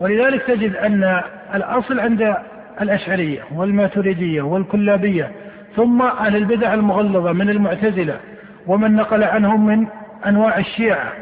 ولذلك 0.00 0.42
تجد 0.42 0.76
أن 0.76 1.22
الأصل 1.54 2.00
عند 2.00 2.36
الأشعرية 2.80 3.42
والماتريدية 3.54 4.42
والكلابية 4.42 5.30
ثم 5.76 6.02
أهل 6.02 6.36
البدع 6.36 6.74
المغلظة 6.74 7.32
من 7.32 7.50
المعتزلة 7.50 8.20
ومن 8.66 8.96
نقل 8.96 9.24
عنهم 9.24 9.66
من 9.66 9.86
أنواع 10.26 10.58
الشيعة 10.58 11.12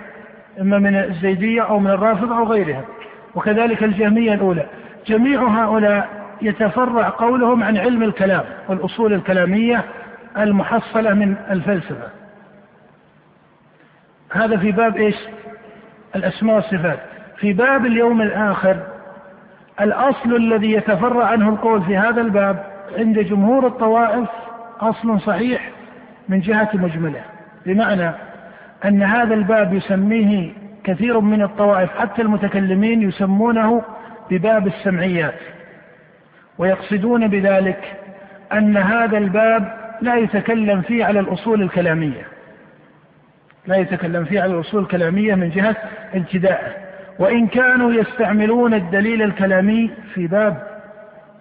إما 0.60 0.78
من 0.78 0.96
الزيدية 0.96 1.62
أو 1.62 1.78
من 1.78 1.90
الرافضة 1.90 2.38
أو 2.38 2.44
غيرها. 2.44 2.84
وكذلك 3.34 3.84
الجهمية 3.84 4.34
الأولى. 4.34 4.66
جميع 5.06 5.42
هؤلاء 5.42 6.08
يتفرع 6.42 7.08
قولهم 7.08 7.62
عن 7.62 7.76
علم 7.76 8.02
الكلام 8.02 8.44
والأصول 8.68 9.12
الكلامية 9.12 9.84
المحصلة 10.38 11.14
من 11.14 11.36
الفلسفة. 11.50 12.08
هذا 14.32 14.56
في 14.56 14.72
باب 14.72 14.96
إيش؟ 14.96 15.16
الأسماء 16.16 16.56
والصفات. 16.56 16.98
في 17.36 17.52
باب 17.52 17.86
اليوم 17.86 18.22
الآخر 18.22 18.76
الأصل 19.80 20.36
الذي 20.36 20.72
يتفرع 20.72 21.26
عنه 21.26 21.48
القول 21.48 21.82
في 21.82 21.96
هذا 21.96 22.20
الباب 22.20 22.64
عند 22.98 23.18
جمهور 23.18 23.66
الطوائف 23.66 24.28
أصل 24.80 25.20
صحيح 25.20 25.70
من 26.28 26.40
جهة 26.40 26.68
مجمله. 26.74 27.20
بمعنى 27.66 28.12
أن 28.84 29.02
هذا 29.02 29.34
الباب 29.34 29.74
يسميه 29.74 30.52
كثير 30.84 31.20
من 31.20 31.42
الطوائف 31.42 31.90
حتى 31.98 32.22
المتكلمين 32.22 33.02
يسمونه 33.02 33.82
بباب 34.30 34.66
السمعيات. 34.66 35.40
ويقصدون 36.58 37.28
بذلك 37.28 37.96
أن 38.52 38.76
هذا 38.76 39.18
الباب 39.18 39.74
لا 40.00 40.16
يتكلم 40.16 40.82
فيه 40.82 41.04
على 41.04 41.20
الأصول 41.20 41.62
الكلامية. 41.62 42.22
لا 43.66 43.76
يتكلم 43.76 44.24
فيه 44.24 44.40
على 44.40 44.54
الأصول 44.54 44.82
الكلامية 44.82 45.34
من 45.34 45.50
جهة 45.50 45.76
ابتداءه 46.14 46.74
وإن 47.18 47.46
كانوا 47.46 47.92
يستعملون 47.92 48.74
الدليل 48.74 49.22
الكلامي 49.22 49.90
في 50.14 50.26
باب 50.26 50.62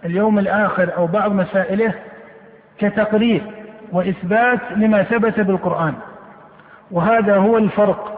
اليوم 0.05 0.39
الآخر 0.39 0.97
أو 0.97 1.07
بعض 1.07 1.31
مسائله 1.31 1.93
كتقرير 2.79 3.41
وإثبات 3.91 4.59
لما 4.75 5.03
ثبت 5.03 5.39
بالقرآن. 5.39 5.93
وهذا 6.93 7.35
هو 7.35 7.57
الفرق 7.57 8.13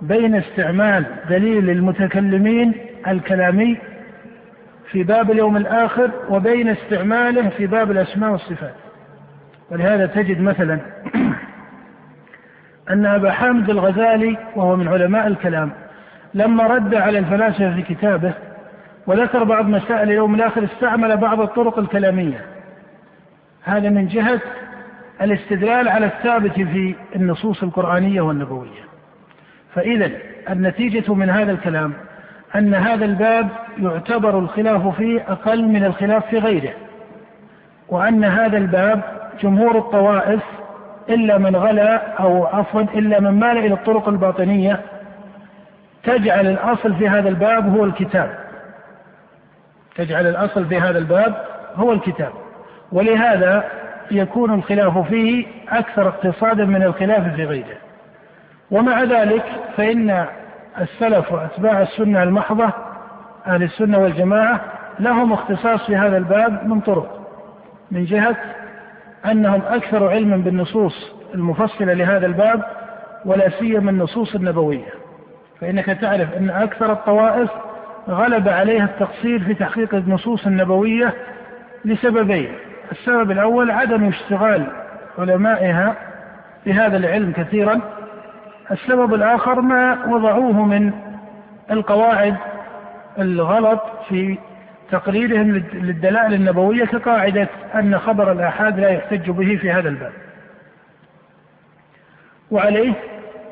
بين 0.00 0.34
استعمال 0.34 1.04
دليل 1.30 1.70
المتكلمين 1.70 2.74
الكلامي 3.08 3.78
في 4.90 5.02
باب 5.02 5.30
اليوم 5.30 5.56
الآخر 5.56 6.10
وبين 6.28 6.68
استعماله 6.68 7.48
في 7.48 7.66
باب 7.66 7.90
الأسماء 7.90 8.30
والصفات. 8.30 8.74
ولهذا 9.70 10.06
تجد 10.06 10.40
مثلا 10.40 10.80
أن 12.90 13.06
أبا 13.06 13.30
حامد 13.30 13.70
الغزالي 13.70 14.36
وهو 14.56 14.76
من 14.76 14.88
علماء 14.88 15.26
الكلام 15.26 15.70
لما 16.34 16.66
رد 16.66 16.94
على 16.94 17.18
الفلاسفة 17.18 17.74
في 17.74 17.82
كتابه 17.82 18.32
وذكر 19.06 19.44
بعض 19.44 19.68
مسائل 19.68 20.08
اليوم 20.08 20.34
الآخر 20.34 20.64
استعمل 20.64 21.16
بعض 21.16 21.40
الطرق 21.40 21.78
الكلامية. 21.78 22.40
هذا 23.62 23.88
من 23.88 24.06
جهة 24.06 24.40
الاستدلال 25.22 25.88
على 25.88 26.06
الثابت 26.06 26.52
في 26.52 26.94
النصوص 27.16 27.62
القرآنية 27.62 28.20
والنبوية. 28.20 28.82
فإذا 29.74 30.10
النتيجة 30.50 31.14
من 31.14 31.30
هذا 31.30 31.52
الكلام 31.52 31.92
أن 32.54 32.74
هذا 32.74 33.04
الباب 33.04 33.48
يعتبر 33.78 34.38
الخلاف 34.38 34.96
فيه 34.96 35.24
أقل 35.28 35.64
من 35.64 35.84
الخلاف 35.84 36.26
في 36.26 36.38
غيره 36.38 36.72
وأن 37.88 38.24
هذا 38.24 38.58
الباب 38.58 39.02
جمهور 39.42 39.78
الطوائف 39.78 40.42
إلا 41.08 41.38
من 41.38 41.56
غلا 41.56 42.12
أو 42.12 42.46
عفوا 42.46 42.80
إلا 42.80 43.20
من 43.20 43.30
مال 43.30 43.58
إلى 43.58 43.74
الطرق 43.74 44.08
الباطنية 44.08 44.80
تجعل 46.04 46.46
الأصل 46.46 46.94
في 46.94 47.08
هذا 47.08 47.28
الباب 47.28 47.76
هو 47.76 47.84
الكتاب. 47.84 48.38
تجعل 49.96 50.26
الأصل 50.26 50.64
في 50.64 50.78
هذا 50.80 50.98
الباب 50.98 51.44
هو 51.76 51.92
الكتاب. 51.92 52.32
ولهذا 52.92 53.64
يكون 54.12 54.54
الخلاف 54.54 54.98
فيه 54.98 55.46
أكثر 55.68 56.08
اقتصادا 56.08 56.64
من 56.64 56.82
الخلاف 56.82 57.34
في 57.34 57.44
غيره. 57.44 57.76
ومع 58.70 59.02
ذلك 59.02 59.44
فإن 59.76 60.26
السلف 60.80 61.32
وأتباع 61.32 61.82
السنة 61.82 62.22
المحضة 62.22 62.72
أهل 63.46 63.62
السنة 63.62 63.98
والجماعة 63.98 64.60
لهم 65.00 65.32
اختصاص 65.32 65.86
في 65.86 65.96
هذا 65.96 66.16
الباب 66.16 66.68
من 66.68 66.80
طرق. 66.80 67.20
من 67.90 68.04
جهة 68.04 68.36
أنهم 69.26 69.62
أكثر 69.68 70.08
علما 70.08 70.36
بالنصوص 70.36 71.12
المفصلة 71.34 71.92
لهذا 71.92 72.26
الباب 72.26 72.62
ولا 73.24 73.48
سيما 73.48 73.90
النصوص 73.90 74.34
النبوية. 74.34 74.88
فإنك 75.60 75.86
تعرف 75.86 76.34
أن 76.34 76.50
أكثر 76.50 76.92
الطوائف 76.92 77.50
غلب 78.08 78.48
عليها 78.48 78.84
التقصير 78.84 79.44
في 79.44 79.54
تحقيق 79.54 79.94
النصوص 79.94 80.46
النبوية 80.46 81.14
لسببين. 81.84 82.52
السبب 82.92 83.30
الأول 83.30 83.70
عدم 83.70 84.08
اشتغال 84.08 84.66
علمائها 85.18 85.94
بهذا 86.66 86.96
العلم 86.96 87.32
كثيرا. 87.32 87.80
السبب 88.70 89.14
الآخر 89.14 89.60
ما 89.60 90.06
وضعوه 90.06 90.64
من 90.64 90.92
القواعد 91.70 92.36
الغلط 93.18 93.82
في 94.08 94.38
تقريرهم 94.90 95.50
للدلائل 95.72 96.34
النبوية 96.34 96.84
كقاعدة 96.84 97.48
أن 97.74 97.98
خبر 97.98 98.32
الآحاد 98.32 98.80
لا 98.80 98.88
يحتج 98.88 99.30
به 99.30 99.56
في 99.56 99.70
هذا 99.70 99.88
الباب. 99.88 100.12
وعليه 102.50 102.92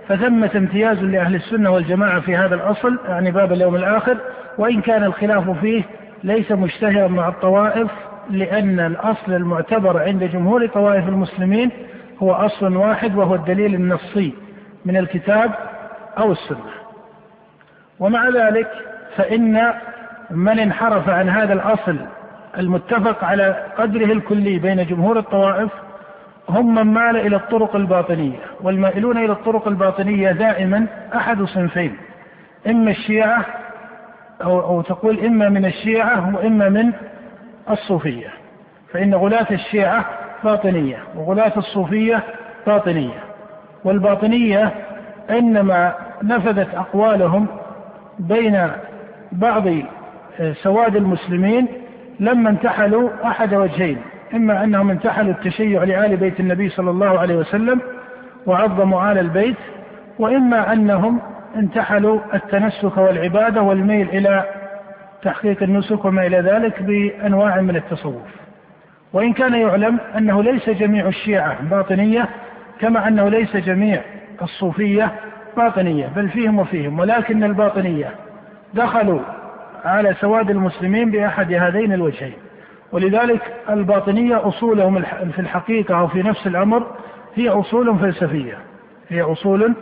فثمة 0.09 0.51
امتياز 0.57 0.99
لأهل 0.99 1.35
السنة 1.35 1.71
والجماعة 1.71 2.21
في 2.21 2.37
هذا 2.37 2.55
الأصل 2.55 2.99
يعني 3.09 3.31
باب 3.31 3.53
اليوم 3.53 3.77
الآخر. 3.77 4.17
وإن 4.59 4.81
كان 4.81 5.05
الخلاف 5.05 5.51
فيه 5.51 5.83
ليس 6.25 6.53
مشتهرا 6.53 7.09
مع 7.09 7.29
الطوائف 7.29 7.91
لأن 8.31 8.81
الأصل 8.81 9.33
المعتبر 9.33 10.03
عند 10.03 10.25
جمهور 10.25 10.67
طوائف 10.67 11.09
المسلمين 11.09 11.71
هو 12.23 12.33
أصل 12.33 12.77
واحد 12.77 13.17
وهو 13.17 13.35
الدليل 13.35 13.75
النصي 13.75 14.35
من 14.85 14.97
الكتاب 14.97 15.51
أو 16.19 16.33
السنة. 16.33 16.71
ومع 17.99 18.29
ذلك 18.29 18.69
فإن 19.17 19.73
من 20.31 20.59
انحرف 20.59 21.09
عن 21.09 21.29
هذا 21.29 21.53
الأصل 21.53 21.97
المتفق 22.59 23.25
على 23.25 23.65
قدره 23.79 24.13
الكلي 24.13 24.59
بين 24.59 24.87
جمهور 24.87 25.19
الطوائف 25.19 25.71
هم 26.49 26.75
من 26.75 26.83
مال 26.83 27.17
إلى 27.17 27.37
الطرق 27.37 27.77
الباطنية 27.77 28.39
والمائلون 28.61 29.19
إلى 29.19 29.33
الطرق 29.33 29.69
الباطنية 29.69 30.33
دائما 30.33 30.87
أحد 31.15 31.43
صنفين 31.43 31.97
إما 32.67 32.91
الشيعة 32.91 33.45
أو, 34.43 34.61
أو 34.61 34.83
تقول 34.83 35.21
إما 35.25 35.49
من 35.49 35.65
الشيعة 35.65 36.37
وإما 36.37 36.69
من 36.69 36.93
الصوفية. 37.73 38.29
فإن 38.93 39.15
غلاة 39.15 39.47
الشيعة 39.51 40.05
باطنية 40.45 40.97
وغلاة 41.17 41.53
الصوفية 41.57 42.23
باطنية. 42.67 43.19
والباطنية 43.85 44.73
إنما 45.31 45.95
نفذت 46.23 46.75
أقوالهم 46.75 47.47
بين 48.19 48.69
بعض 49.33 49.65
سواد 50.63 50.97
المسلمين 50.97 51.69
لما 52.21 52.51
انتحلوا 52.51 53.11
أحد 53.25 53.55
وجهين. 53.55 53.99
إما 54.35 54.65
أنهم 54.65 54.91
انتحلوا 54.91 55.33
التشيع 55.33 55.85
لآل 55.85 56.17
بيت 56.17 56.41
النبي 56.41 56.69
صلى 56.69 56.91
الله 56.91 57.19
عليه 57.19 57.37
وسلم 57.37 57.81
وعظموا 58.47 59.13
آل 59.13 59.19
البيت 59.19 59.57
وإما 60.19 60.73
أنهم 60.73 61.21
انتحلوا 61.57 62.21
التنسك 62.35 62.97
والعبادة 62.97 63.63
والميل 63.63 64.09
إلى 64.09 64.45
تحقيق 65.23 65.63
النسك 65.63 66.05
وما 66.05 66.27
إلى 66.27 66.41
ذلك 66.41 66.83
بأنواع 66.83 67.61
من 67.61 67.77
التصوف. 67.77 68.23
وإن 69.13 69.33
كان 69.33 69.55
يعلم 69.55 69.99
أنه 70.19 70.43
ليس 70.43 70.71
جميع 70.71 71.09
الشيعة 71.09 71.63
باطنية 71.63 72.29
كما 72.81 73.09
أنه 73.09 73.29
ليس 73.29 73.57
جميع 73.57 74.01
الصوفية 74.43 75.13
باطنية 75.57 76.07
بل 76.17 76.29
فيهم 76.29 76.59
وفيهم. 76.59 76.99
ولكن 76.99 77.45
الباطنية 77.45 78.11
دخلوا 78.75 79.21
على 79.85 80.15
سواد 80.21 80.51
المسلمين 80.51 81.11
بأحد 81.11 81.53
هذين 81.53 81.93
الوجهين. 81.93 82.35
ولذلك 82.93 83.41
الباطنية 83.71 84.49
أصولهم 84.49 85.03
في 85.33 85.39
الحقيقة 85.39 85.99
أو 85.99 86.09
في 86.09 86.23
نفس 86.23 86.47
الأمر 86.47 86.87
هي 87.35 87.49
أصول 87.49 87.99
فلسفية. 87.99 88.59
هي 89.09 89.23
أصول 89.23 89.75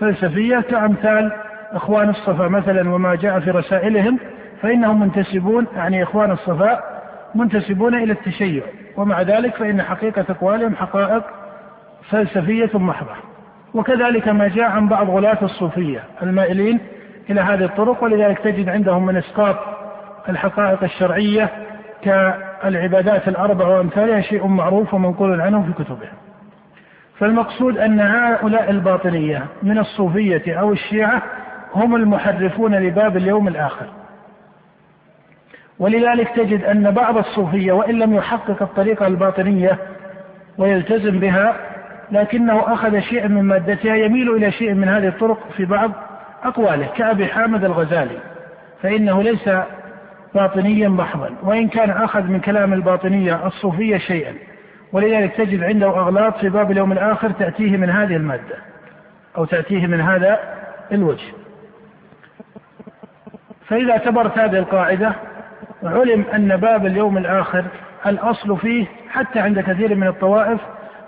فلسفية 0.00 0.60
كأمثال 0.60 1.32
إخوان 1.72 2.08
الصفا 2.08 2.48
مثلا 2.48 2.94
وما 2.94 3.14
جاء 3.14 3.40
في 3.40 3.50
رسائلهم 3.50 4.18
فإنهم 4.62 5.00
منتسبون 5.00 5.66
يعني 5.76 6.02
إخوان 6.02 6.30
الصفاء 6.30 7.02
منتسبون 7.34 7.94
إلى 7.94 8.12
التشيع. 8.12 8.62
ومع 8.96 9.22
ذلك 9.22 9.56
فإن 9.56 9.82
حقيقة 9.82 10.24
أقوالهم 10.30 10.76
حقائق 10.76 11.22
فلسفية 12.10 12.78
محضة. 12.78 13.14
وكذلك 13.74 14.28
ما 14.28 14.48
جاء 14.48 14.64
عن 14.64 14.88
بعض 14.88 15.10
غلاة 15.10 15.38
الصوفية 15.42 16.04
المائلين 16.22 16.80
إلى 17.30 17.40
هذه 17.40 17.64
الطرق 17.64 18.04
ولذلك 18.04 18.38
تجد 18.38 18.68
عندهم 18.68 19.06
من 19.06 19.16
إسقاط 19.16 19.56
الحقائق 20.28 20.82
الشرعية 20.82 21.50
كالعبادات 22.02 23.28
الأربع 23.28 23.66
وأمثالها 23.66 24.20
شيء 24.20 24.46
معروف 24.46 24.94
ومنقول 24.94 25.40
عنهم 25.40 25.72
في 25.72 25.84
كتبهم. 25.84 26.16
فالمقصود 27.18 27.78
أن 27.78 28.00
هؤلاء 28.00 28.70
الباطنية 28.70 29.46
من 29.62 29.78
الصوفية 29.78 30.60
أو 30.60 30.72
الشيعة 30.72 31.22
هم 31.74 31.96
المحرفون 31.96 32.74
لباب 32.74 33.16
اليوم 33.16 33.48
الآخر. 33.48 33.86
ولذلك 35.78 36.28
تجد 36.28 36.64
أن 36.64 36.90
بعض 36.90 37.18
الصوفية 37.18 37.72
وإن 37.72 37.98
لم 37.98 38.14
يحقق 38.14 38.62
الطريقة 38.62 39.06
الباطنية 39.06 39.78
ويلتزم 40.58 41.18
بها 41.20 41.56
لكنه 42.10 42.72
أخذ 42.72 43.00
شيئا 43.00 43.28
من 43.28 43.42
مادتها 43.42 43.96
يميل 43.96 44.30
إلى 44.30 44.52
شيء 44.52 44.74
من 44.74 44.88
هذه 44.88 45.08
الطرق 45.08 45.38
في 45.56 45.64
بعض 45.64 45.90
أقواله 46.44 46.86
كأبي 46.96 47.26
حامد 47.26 47.64
الغزالي 47.64 48.18
فإنه 48.82 49.22
ليس 49.22 49.50
باطنيا 50.34 50.88
محضا 50.88 51.30
وإن 51.42 51.68
كان 51.68 51.90
أخذ 51.90 52.22
من 52.22 52.40
كلام 52.40 52.72
الباطنية 52.72 53.46
الصوفية 53.46 53.98
شيئا. 53.98 54.34
ولذلك 54.92 55.36
تجد 55.36 55.62
عنده 55.62 55.86
أغلاط 55.86 56.38
في 56.38 56.48
باب 56.48 56.70
اليوم 56.70 56.92
الآخر 56.92 57.30
تأتيه 57.30 57.76
من 57.76 57.90
هذه 57.90 58.16
المادة 58.16 58.56
أو 59.36 59.44
تأتيه 59.44 59.86
من 59.86 60.00
هذا 60.00 60.38
الوجه. 60.92 61.32
فإذا 63.68 63.92
اعتبرت 63.92 64.38
هذه 64.38 64.58
القاعدة 64.58 65.12
علم 65.82 66.24
أن 66.34 66.56
باب 66.56 66.86
اليوم 66.86 67.18
الآخر 67.18 67.64
الأصل 68.06 68.58
فيه 68.58 68.86
حتى 69.10 69.40
عند 69.40 69.60
كثير 69.60 69.94
من 69.94 70.06
الطوائف 70.06 70.60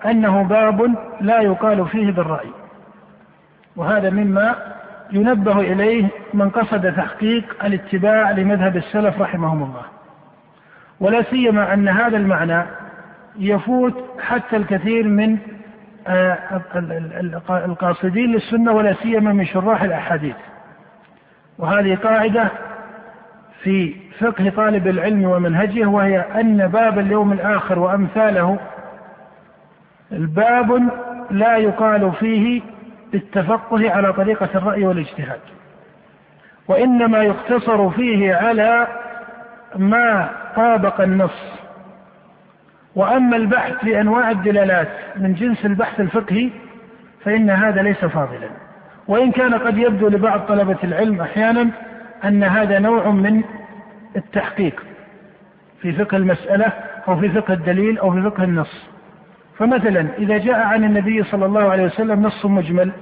أنه 0.07 0.43
باب 0.43 0.95
لا 1.21 1.41
يقال 1.41 1.89
فيه 1.89 2.11
بالرأي. 2.11 2.51
وهذا 3.77 4.11
مما 4.11 4.55
ينبه 5.13 5.61
إليه 5.61 6.09
من 6.35 6.51
قصد 6.51 6.93
تحقيق 6.93 7.65
الاتباع 7.65 8.31
لمذهب 8.31 8.77
السلف 8.77 9.21
رحمهم 9.21 9.63
الله. 9.63 9.83
ولا 11.01 11.23
سيما 11.23 11.75
أن 11.75 11.89
هذا 11.89 12.17
المعنى 12.17 12.63
يفوت 13.39 14.05
حتى 14.21 14.57
الكثير 14.57 15.09
من 15.09 15.39
آه، 16.07 16.39
القاصدين 17.51 18.33
للسنة 18.33 18.73
ولا 18.73 18.95
سيما 18.95 19.33
من 19.33 19.47
شراح 19.47 19.83
الأحاديث. 19.83 20.37
وهذه 21.59 21.95
قاعدة 21.95 22.51
في 23.63 23.95
فقه 24.21 24.53
طالب 24.57 24.87
العلم 24.89 25.25
ومنهجه 25.25 25.87
وهي 25.87 26.21
أن 26.21 26.69
باب 26.69 26.99
اليوم 26.99 27.33
الآخر 27.33 27.79
وأمثاله 27.79 28.59
الباب 30.13 30.91
لا 31.31 31.57
يقال 31.57 32.13
فيه 32.13 32.63
بالتفقه 33.13 33.91
على 33.91 34.13
طريقة 34.13 34.49
الرأي 34.55 34.87
والاجتهاد 34.87 35.41
وإنما 36.69 37.23
يقتصر 37.23 37.91
فيه 37.91 38.35
على 38.35 38.87
ما 39.77 40.29
طابق 40.57 41.01
النص. 41.01 41.59
وأما 42.95 43.37
البحث 43.37 43.73
في 43.73 44.01
أنواع 44.01 44.31
الدلالات 44.31 44.89
من 45.17 45.35
جنس 45.35 45.67
البحث 45.67 46.01
الفقهي 46.01 46.51
فإن 47.25 47.51
هذا 47.51 47.83
ليس 47.83 48.05
فاضلا. 48.05 48.49
وإن 49.09 49.31
كان 49.33 49.55
قد 49.55 49.79
يبدو 49.79 50.09
لبعض 50.09 50.41
طلبة 50.41 50.77
العلم 50.85 51.21
أحيانا 51.21 51.71
أن 52.25 52.45
هذا 52.45 52.79
نوع 52.79 53.11
من 53.11 53.43
التحقيق 54.19 54.83
في 55.81 55.93
فقه 55.93 56.17
المسألة 56.17 56.73
أو 57.09 57.21
في 57.21 57.29
فقه 57.29 57.55
الدليل 57.55 57.99
أو 57.99 58.13
في 58.13 58.23
فقه 58.23 58.45
النص. 58.45 58.89
فمثلا 59.59 60.07
إذا 60.19 60.39
جاء 60.39 60.61
عن 60.61 60.85
النبي 60.85 61.25
صلى 61.25 61.47
الله 61.47 61.71
عليه 61.71 61.85
وسلم 61.85 62.23
نص 62.23 62.47
مجمل 62.47 62.93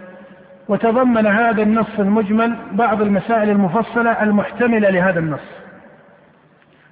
وتضمن 0.68 1.26
هذا 1.26 1.62
النص 1.62 1.98
المجمل 1.98 2.56
بعض 2.72 3.02
المسائل 3.02 3.50
المفصلة 3.50 4.22
المحتملة 4.22 4.90
لهذا 4.90 5.18
النص. 5.18 5.48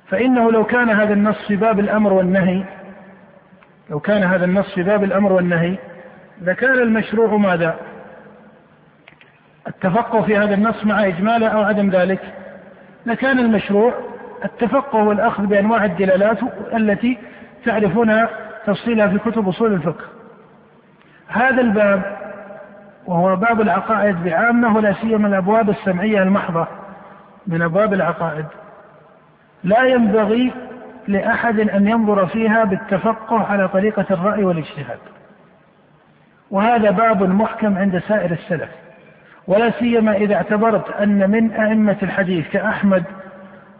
فإنه 0.09 0.53
لو 0.53 0.65
كان 0.65 0.91
هذا 0.91 1.13
النص 1.13 1.47
في 1.49 1.57
باب 1.57 1.81
الأمر 1.81 2.13
والنهي 2.13 2.65
لو 3.91 4.01
كان 4.01 4.23
هذا 4.23 4.45
النص 4.45 4.75
في 4.75 4.83
باب 4.83 5.05
الأمر 5.05 5.33
والنهي 5.33 5.79
لكان 6.43 6.79
المشروع 6.79 7.37
ماذا؟ 7.37 7.77
التفقه 9.69 10.23
في 10.23 10.37
هذا 10.37 10.55
النص 10.55 10.85
مع 10.85 11.07
إجماله 11.07 11.49
أو 11.49 11.63
عدم 11.63 11.91
ذلك. 11.91 12.21
لكان 13.07 13.39
المشروع 13.39 13.95
التفقه 14.45 14.99
والأخذ 14.99 15.47
بأنواع 15.47 15.85
الدلالات 15.85 16.39
التي 16.75 17.19
تعرفونها 17.65 18.29
تفصيلها 18.67 19.09
في 19.09 19.19
كتب 19.19 19.49
أصول 19.49 19.73
الفقه. 19.73 20.05
هذا 21.29 21.61
الباب 21.61 22.03
وهو 23.07 23.37
باب 23.37 23.61
العقائد 23.61 24.25
بعامة 24.25 24.77
ولا 24.77 24.93
سيما 24.93 25.29
الأبواب 25.29 25.71
السمعية 25.71 26.23
المحضة 26.23 26.67
من 27.47 27.63
أبواب 27.63 27.95
العقائد. 27.95 28.47
لا 29.65 29.83
ينبغي 29.85 30.53
لأحد 31.09 31.61
أن 31.61 31.89
ينظر 31.89 32.27
فيها 32.27 32.65
بالتفقه 32.65 33.45
على 33.45 33.69
طريقة 33.69 34.07
الرأي 34.11 34.45
والاجتهاد. 34.45 34.99
وهذا 36.51 36.91
باب 36.91 37.23
محكم 37.23 37.79
عند 37.79 37.99
سائر 37.99 38.33
السلف. 38.33 38.71
ولا 39.47 39.71
سيما 39.71 40.17
إذا 40.17 40.35
اعتبرت 40.35 40.91
أن 40.91 41.31
من 41.31 41.53
أئمة 41.53 41.97
الحديث 42.03 42.49
كأحمد 42.49 43.05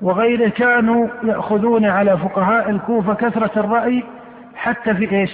وغيره 0.03 0.49
كانوا 0.49 1.09
يأخذون 1.23 1.85
على 1.85 2.19
فقهاء 2.19 2.71
الكوفة 2.71 3.15
كثرة 3.15 3.51
الرأي 3.57 4.05
حتى 4.55 4.95
في 4.95 5.13
إيش؟ 5.13 5.31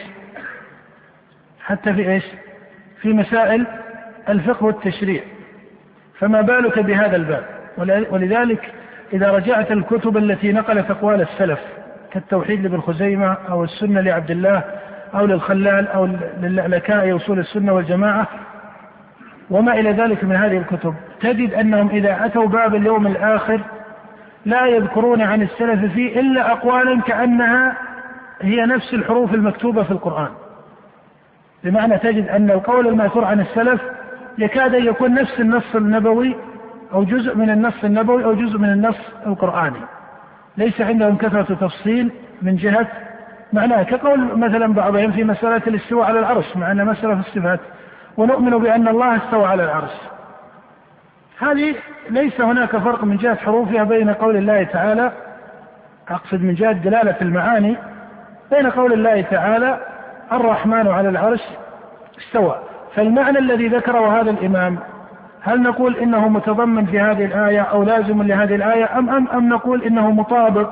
حتى 1.60 1.94
في 1.94 2.12
إيش؟ 2.12 2.24
في 3.00 3.12
مسائل 3.12 3.66
الفقه 4.28 4.66
والتشريع. 4.66 5.22
فما 6.18 6.40
بالك 6.40 6.78
بهذا 6.78 7.16
الباب؟ 7.16 7.44
ولذلك 8.10 8.72
إذا 9.12 9.30
رجعت 9.30 9.72
الكتب 9.72 10.16
التي 10.16 10.52
نقلت 10.52 10.90
أقوال 10.90 11.20
السلف 11.20 11.60
كالتوحيد 12.12 12.62
لابن 12.62 12.80
خزيمة 12.80 13.36
أو 13.50 13.64
السنة 13.64 14.00
لعبد 14.00 14.30
الله 14.30 14.64
أو 15.14 15.26
للخلال 15.26 15.88
أو 15.88 16.06
للألكائي 16.40 17.16
أصول 17.16 17.38
السنة 17.38 17.72
والجماعة 17.72 18.28
وما 19.50 19.72
إلى 19.80 19.92
ذلك 19.92 20.24
من 20.24 20.36
هذه 20.36 20.58
الكتب 20.58 20.94
تجد 21.20 21.54
أنهم 21.54 21.88
إذا 21.88 22.26
أتوا 22.26 22.46
باب 22.46 22.74
اليوم 22.74 23.06
الآخر 23.06 23.60
لا 24.44 24.66
يذكرون 24.66 25.22
عن 25.22 25.42
السلف 25.42 25.92
فيه 25.92 26.20
إلا 26.20 26.52
أقوالا 26.52 27.00
كأنها 27.00 27.76
هي 28.42 28.66
نفس 28.66 28.94
الحروف 28.94 29.34
المكتوبة 29.34 29.82
في 29.82 29.90
القرآن. 29.90 30.28
بمعنى 31.64 31.98
تجد 31.98 32.28
أن 32.28 32.50
القول 32.50 32.86
المأثور 32.86 33.24
عن 33.24 33.40
السلف 33.40 33.80
يكاد 34.38 34.74
أن 34.74 34.84
يكون 34.84 35.14
نفس 35.14 35.40
النص 35.40 35.76
النبوي 35.76 36.36
أو 36.92 37.04
جزء 37.04 37.36
من 37.36 37.50
النص 37.50 37.84
النبوي 37.84 38.24
أو 38.24 38.34
جزء 38.34 38.58
من 38.58 38.68
النص 38.72 38.98
القرآني. 39.26 39.80
ليس 40.56 40.80
عندهم 40.80 41.16
كثرة 41.16 41.54
تفصيل 41.54 42.12
من 42.42 42.56
جهة 42.56 42.86
معناه 43.52 43.82
كقول 43.82 44.38
مثلا 44.38 44.72
بعضهم 44.74 45.12
في 45.12 45.24
مسألة 45.24 45.62
الاستواء 45.66 46.06
على 46.06 46.18
العرش 46.18 46.56
مع 46.56 46.70
أن 46.70 46.86
مسألة 46.86 47.14
في 47.14 47.28
الصفات. 47.28 47.60
ونؤمن 48.16 48.58
بأن 48.58 48.88
الله 48.88 49.16
استوى 49.16 49.46
على 49.46 49.64
العرش. 49.64 49.92
هذه 51.40 51.74
ليس 52.10 52.40
هناك 52.40 52.76
فرق 52.76 53.04
من 53.04 53.16
جهة 53.16 53.34
حروفها 53.34 53.84
بين 53.84 54.10
قول 54.10 54.36
الله 54.36 54.62
تعالى 54.62 55.12
أقصد 56.08 56.42
من 56.42 56.54
جهة 56.54 56.72
دلالة 56.72 57.16
المعاني 57.22 57.76
بين 58.50 58.70
قول 58.70 58.92
الله 58.92 59.20
تعالى 59.20 59.80
الرحمن 60.32 60.88
على 60.88 61.08
العرش 61.08 61.42
استوى. 62.18 62.58
فالمعنى 62.94 63.38
الذي 63.38 63.68
ذكره 63.68 64.20
هذا 64.20 64.30
الإمام 64.30 64.78
هل 65.42 65.62
نقول 65.62 65.96
إنه 65.96 66.28
متضمن 66.28 66.86
في 66.86 67.00
هذه 67.00 67.24
الآية 67.24 67.60
أو 67.60 67.82
لازم 67.82 68.22
لهذه 68.22 68.54
الآية 68.54 68.98
أم 68.98 69.10
أم 69.10 69.28
أم 69.28 69.48
نقول 69.48 69.82
إنه 69.82 70.10
مطابق 70.10 70.70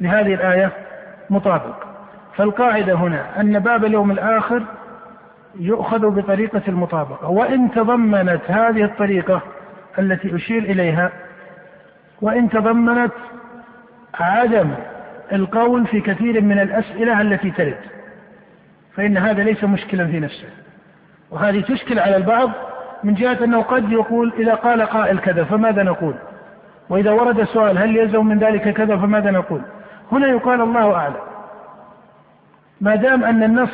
لهذه 0.00 0.34
الآية؟ 0.34 0.72
مطابق. 1.30 1.74
فالقاعدة 2.36 2.94
هنا 2.94 3.40
أن 3.40 3.58
باب 3.58 3.84
اليوم 3.84 4.10
الآخر 4.10 4.62
يؤخذ 5.58 6.10
بطريقة 6.10 6.62
المطابقة. 6.68 7.28
وإن 7.28 7.70
تضمنت 7.70 8.40
هذه 8.46 8.84
الطريقة 8.84 9.42
التي 9.98 10.36
أشير 10.36 10.62
إليها 10.62 11.10
وإن 12.22 12.50
تضمنت 12.50 13.12
عدم 14.14 14.70
القول 15.32 15.86
في 15.86 16.00
كثير 16.00 16.40
من 16.40 16.60
الأسئلة 16.60 17.20
التي 17.20 17.50
ترد 17.50 17.78
فإن 18.94 19.16
هذا 19.16 19.42
ليس 19.42 19.64
مشكلا 19.64 20.06
في 20.06 20.20
نفسه. 20.20 20.48
وهذه 21.30 21.60
تشكل 21.60 21.98
على 21.98 22.16
البعض 22.16 22.50
من 23.04 23.14
جهة 23.14 23.44
أنه 23.44 23.62
قد 23.62 23.92
يقول 23.92 24.32
إذا 24.38 24.54
قال 24.54 24.82
قائل 24.82 25.18
كذا 25.18 25.44
فماذا 25.44 25.82
نقول؟ 25.82 26.14
وإذا 26.88 27.10
ورد 27.10 27.44
سؤال 27.44 27.78
هل 27.78 27.96
يلزم 27.96 28.26
من 28.26 28.38
ذلك 28.38 28.72
كذا 28.72 28.96
فماذا 28.96 29.30
نقول؟ 29.30 29.60
هنا 30.12 30.26
يقال 30.26 30.60
الله 30.60 30.94
أعلم. 30.94 31.20
ما 32.80 32.94
دام 32.94 33.24
أن 33.24 33.42
النص 33.42 33.70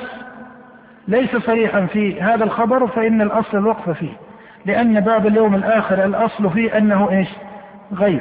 ليس 1.09 1.37
صريحا 1.37 1.87
في 1.87 2.21
هذا 2.23 2.45
الخبر 2.45 2.87
فإن 2.87 3.23
الأصل 3.23 3.59
الوقف 3.59 3.91
فيه 3.91 4.13
لأن 4.67 5.01
باب 5.01 5.27
اليوم 5.27 5.55
الآخر 5.55 6.05
الأصل 6.05 6.51
فيه 6.51 6.79
أنه 6.79 7.11
إيش؟ 7.11 7.29
غيب. 7.95 8.21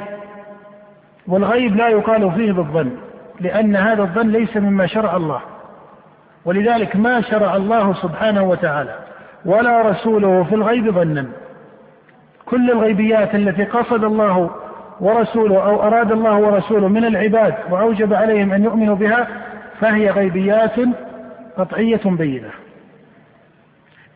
والغيب 1.28 1.76
لا 1.76 1.88
يقال 1.88 2.32
فيه 2.32 2.52
بالظن 2.52 2.90
لأن 3.40 3.76
هذا 3.76 4.02
الظن 4.02 4.28
ليس 4.28 4.56
مما 4.56 4.86
شرع 4.86 5.16
الله. 5.16 5.40
ولذلك 6.44 6.96
ما 6.96 7.20
شرع 7.20 7.56
الله 7.56 7.94
سبحانه 7.94 8.42
وتعالى 8.42 8.94
ولا 9.44 9.82
رسوله 9.82 10.44
في 10.44 10.54
الغيب 10.54 10.90
ظنا. 10.90 11.26
كل 12.46 12.70
الغيبيات 12.70 13.34
التي 13.34 13.64
قصد 13.64 14.04
الله 14.04 14.50
ورسوله 15.00 15.66
أو 15.66 15.82
أراد 15.82 16.12
الله 16.12 16.34
ورسوله 16.34 16.88
من 16.88 17.04
العباد 17.04 17.54
وأوجب 17.70 18.14
عليهم 18.14 18.52
أن 18.52 18.64
يؤمنوا 18.64 18.96
بها 18.96 19.28
فهي 19.80 20.10
غيبيات 20.10 20.76
قطعية 21.58 22.00
بينة. 22.04 22.50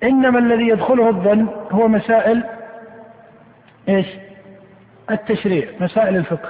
إنما 0.02 0.38
الذي 0.38 0.68
يدخله 0.68 1.08
الظن 1.08 1.46
هو 1.72 1.88
مسائل 1.88 2.44
إيش؟ 3.88 4.06
التشريع 5.10 5.68
مسائل 5.80 6.16
الفقه. 6.16 6.48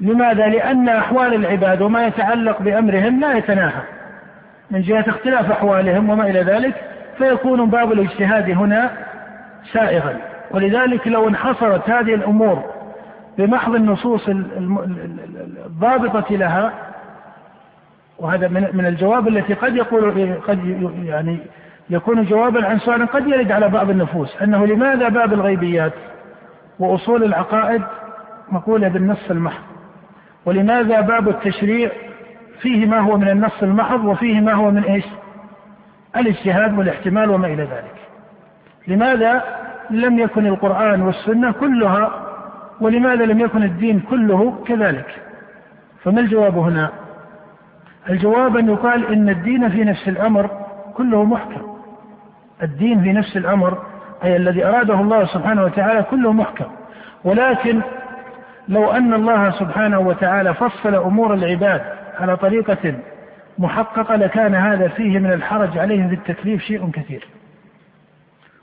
لماذا؟ 0.00 0.46
لأن 0.46 0.88
أحوال 0.88 1.34
العباد 1.34 1.82
وما 1.82 2.06
يتعلق 2.06 2.62
بأمرهم 2.62 3.20
لا 3.20 3.36
يتناهى. 3.36 3.82
من 4.70 4.82
جهة 4.82 5.04
اختلاف 5.08 5.50
أحوالهم 5.50 6.10
وما 6.10 6.30
إلى 6.30 6.40
ذلك 6.40 6.74
فيكون 7.18 7.70
باب 7.70 7.92
الاجتهاد 7.92 8.50
هنا 8.50 8.90
سائغا. 9.72 10.16
ولذلك 10.50 11.08
لو 11.08 11.28
انحصرت 11.28 11.90
هذه 11.90 12.14
الأمور 12.14 12.64
بمحض 13.38 13.74
النصوص 13.74 14.28
الضابطة 15.66 16.36
لها 16.36 16.72
وهذا 18.18 18.48
من 18.48 18.68
من 18.72 18.86
الجواب 18.86 19.28
التي 19.28 19.54
قد 19.54 19.76
يقول 19.76 20.34
قد 20.48 20.64
يعني 21.04 21.38
يكون 21.90 22.24
جوابا 22.24 22.66
عن 22.66 22.78
سؤال 22.78 23.06
قد 23.06 23.28
يرد 23.28 23.52
على 23.52 23.68
بعض 23.68 23.90
النفوس 23.90 24.42
أنه 24.42 24.66
لماذا 24.66 25.08
باب 25.08 25.32
الغيبيات 25.32 25.92
وأصول 26.78 27.24
العقائد 27.24 27.82
مقولة 28.48 28.88
بالنص 28.88 29.30
المحض 29.30 29.62
ولماذا 30.46 31.00
باب 31.00 31.28
التشريع 31.28 31.90
فيه 32.60 32.86
ما 32.86 32.98
هو 32.98 33.16
من 33.16 33.28
النص 33.28 33.62
المحض 33.62 34.04
وفيه 34.04 34.40
ما 34.40 34.52
هو 34.52 34.70
من 34.70 34.84
إيش؟ 34.84 35.04
الاجتهاد 36.16 36.78
والاحتمال 36.78 37.30
وما 37.30 37.46
إلى 37.46 37.62
ذلك. 37.62 37.94
لماذا 38.88 39.42
لم 39.90 40.18
يكن 40.18 40.46
القرآن 40.46 41.02
والسنة 41.02 41.52
كلها 41.52 42.12
ولماذا 42.80 43.24
لم 43.24 43.40
يكن 43.40 43.62
الدين 43.62 44.00
كله 44.00 44.64
كذلك؟ 44.66 45.16
فما 46.04 46.20
الجواب 46.20 46.58
هنا؟ 46.58 46.90
الجواب 48.10 48.56
أن 48.56 48.68
يقال 48.68 49.12
إن 49.12 49.28
الدين 49.28 49.68
في 49.68 49.84
نفس 49.84 50.08
الأمر 50.08 50.50
كله 50.94 51.24
محكم. 51.24 51.76
الدين 52.62 53.02
في 53.02 53.12
نفس 53.12 53.36
الأمر 53.36 53.78
أي 54.24 54.36
الذي 54.36 54.64
أراده 54.64 54.94
الله 55.00 55.24
سبحانه 55.24 55.64
وتعالى 55.64 56.02
كله 56.02 56.32
محكم. 56.32 56.64
ولكن 57.24 57.80
لو 58.68 58.90
أن 58.90 59.14
الله 59.14 59.50
سبحانه 59.50 59.98
وتعالى 59.98 60.54
فصل 60.54 60.94
أمور 60.94 61.34
العباد 61.34 61.80
على 62.20 62.36
طريقة 62.36 62.94
محققة 63.58 64.16
لكان 64.16 64.54
هذا 64.54 64.88
فيه 64.88 65.18
من 65.18 65.32
الحرج 65.32 65.78
عليهم 65.78 66.08
في 66.08 66.14
التكليف 66.14 66.62
شيء 66.62 66.90
كثير. 66.90 67.28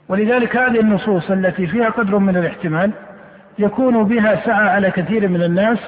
ولذلك 0.08 0.56
هذه 0.56 0.80
النصوص 0.80 1.30
التي 1.30 1.66
فيها 1.66 1.88
قدر 1.88 2.18
من 2.18 2.36
الاحتمال 2.36 2.90
يكون 3.58 4.04
بها 4.04 4.36
سعة 4.46 4.68
على 4.68 4.90
كثير 4.90 5.28
من 5.28 5.42
الناس 5.42 5.78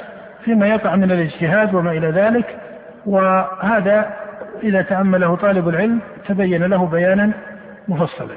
فيما 0.44 0.66
يقع 0.66 0.96
من 0.96 1.12
الاجتهاد 1.12 1.74
وما 1.74 1.90
إلى 1.90 2.10
ذلك 2.10 2.60
وهذا 3.08 4.16
إذا 4.62 4.82
تأمله 4.82 5.36
طالب 5.36 5.68
العلم 5.68 6.00
تبين 6.28 6.64
له 6.64 6.86
بيانا 6.86 7.32
مفصلا. 7.88 8.36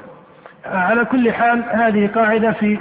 على 0.66 1.04
كل 1.04 1.32
حال 1.32 1.62
هذه 1.70 2.10
قاعدة 2.14 2.52
في 2.52 2.78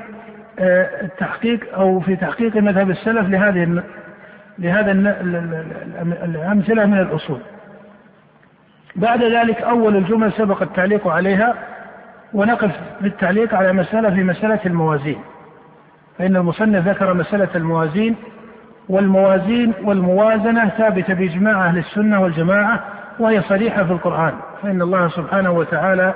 آه، 0.59 1.01
التحقيق 1.01 1.75
أو 1.75 1.99
في 1.99 2.15
تحقيق 2.15 2.55
مذهب 2.55 2.89
السلف 2.89 3.29
لهذه 3.29 3.83
لهذا 4.59 4.91
الأمثلة 6.25 6.85
من 6.85 6.99
الأصول. 6.99 7.39
بعد 8.95 9.23
ذلك 9.23 9.61
أول 9.61 9.95
الجمل 9.95 10.31
سبق 10.31 10.61
التعليق 10.61 11.07
عليها 11.07 11.55
ونقف 12.33 12.71
بالتعليق 13.01 13.55
على 13.55 13.73
مسألة 13.73 14.09
في 14.09 14.23
مسألة 14.23 14.59
الموازين. 14.65 15.21
فإن 16.17 16.35
المصنف 16.35 16.87
ذكر 16.87 17.13
مسألة 17.13 17.49
الموازين 17.55 18.15
والموازين 18.91 19.73
والموازنة 19.83 20.69
ثابتة 20.69 21.13
بإجماع 21.13 21.65
أهل 21.65 21.77
السنة 21.77 22.21
والجماعة 22.21 22.79
وهي 23.19 23.41
صريحة 23.41 23.83
في 23.83 23.91
القرآن. 23.91 24.33
فإن 24.63 24.81
الله 24.81 25.07
سبحانه 25.07 25.51
وتعالى 25.51 26.13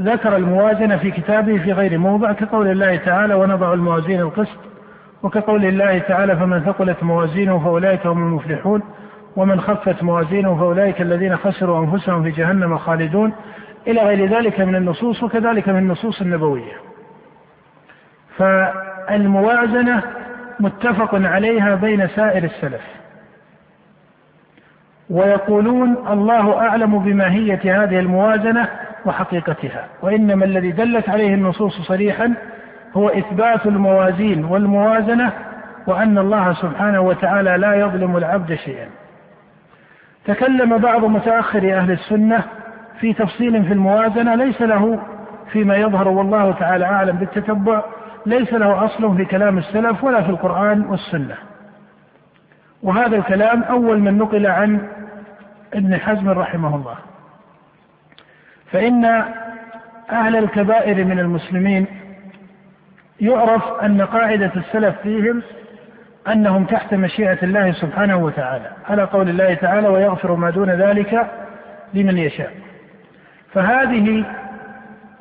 ذكر 0.00 0.36
الموازنة 0.36 0.96
في 0.96 1.10
كتابه 1.10 1.58
في 1.58 1.72
غير 1.72 1.98
موضع 1.98 2.32
كقول 2.32 2.70
الله 2.70 2.96
تعالى 2.96 3.34
ونضع 3.34 3.72
الموازين 3.72 4.20
القسط 4.20 4.58
وكقول 5.22 5.64
الله 5.64 5.98
تعالى 5.98 6.36
فمن 6.36 6.60
ثقلت 6.60 7.02
موازينه 7.02 7.58
فأولئك 7.58 8.06
هم 8.06 8.18
المفلحون 8.18 8.82
ومن 9.36 9.60
خفت 9.60 10.02
موازينه 10.02 10.56
فأولئك 10.56 11.00
الذين 11.00 11.36
خسروا 11.36 11.84
أنفسهم 11.84 12.22
في 12.22 12.30
جهنم 12.30 12.78
خالدون. 12.78 13.32
إلى 13.86 14.02
غير 14.02 14.26
ذلك 14.26 14.60
من 14.60 14.76
النصوص 14.76 15.22
وكذلك 15.22 15.68
من 15.68 15.78
النصوص 15.78 16.20
النبوية. 16.20 16.72
فالموازنة 18.36 20.02
متفق 20.60 21.14
عليها 21.14 21.74
بين 21.74 22.08
سائر 22.08 22.44
السلف. 22.44 22.82
ويقولون 25.10 25.96
الله 26.10 26.58
أعلم 26.58 26.98
بماهية 26.98 27.82
هذه 27.82 27.98
الموازنة 27.98 28.68
وحقيقتها 29.06 29.86
وإنما 30.02 30.44
الذي 30.44 30.70
دلت 30.70 31.08
عليه 31.08 31.34
النصوص 31.34 31.80
صريحا 31.80 32.34
هو 32.94 33.08
إثبات 33.08 33.66
الموازين 33.66 34.44
والموازنة 34.44 35.32
وأن 35.86 36.18
الله 36.18 36.52
سبحانه 36.52 37.00
وتعالى 37.00 37.56
لا 37.56 37.74
يظلم 37.74 38.16
العبد 38.16 38.54
شيئا. 38.54 38.88
تكلم 40.24 40.78
بعض 40.78 41.04
متأخر 41.04 41.76
أهل 41.76 41.90
السنة 41.90 42.42
في 43.00 43.12
تفصيل 43.12 43.64
في 43.64 43.72
الموازنة 43.72 44.34
ليس 44.34 44.62
له 44.62 44.98
فيما 45.52 45.76
يظهر 45.76 46.08
والله 46.08 46.52
تعالى 46.52 46.84
أعلم 46.84 47.16
بالتتبع 47.16 47.82
ليس 48.26 48.52
له 48.52 48.84
أصل 48.84 49.16
في 49.16 49.24
كلام 49.24 49.58
السلف 49.58 50.04
ولا 50.04 50.22
في 50.22 50.30
القرآن 50.30 50.80
والسنة. 50.80 51.34
وهذا 52.82 53.16
الكلام 53.16 53.62
أول 53.62 53.98
من 54.00 54.18
نقل 54.18 54.46
عن 54.46 54.88
ابن 55.74 55.96
حزم 55.96 56.28
رحمه 56.28 56.76
الله. 56.76 56.96
فإن 58.72 59.04
أهل 60.10 60.36
الكبائر 60.36 61.04
من 61.04 61.18
المسلمين 61.18 61.86
يعرف 63.20 63.62
أن 63.82 64.02
قاعدة 64.02 64.52
السلف 64.56 65.00
فيهم 65.02 65.42
أنهم 66.28 66.64
تحت 66.64 66.94
مشيئة 66.94 67.38
الله 67.42 67.72
سبحانه 67.72 68.16
وتعالى 68.16 68.70
على 68.88 69.02
قول 69.02 69.28
الله 69.28 69.54
تعالى 69.54 69.88
ويغفر 69.88 70.34
ما 70.34 70.50
دون 70.50 70.70
ذلك 70.70 71.30
لمن 71.94 72.18
يشاء 72.18 72.50
فهذه 73.52 74.24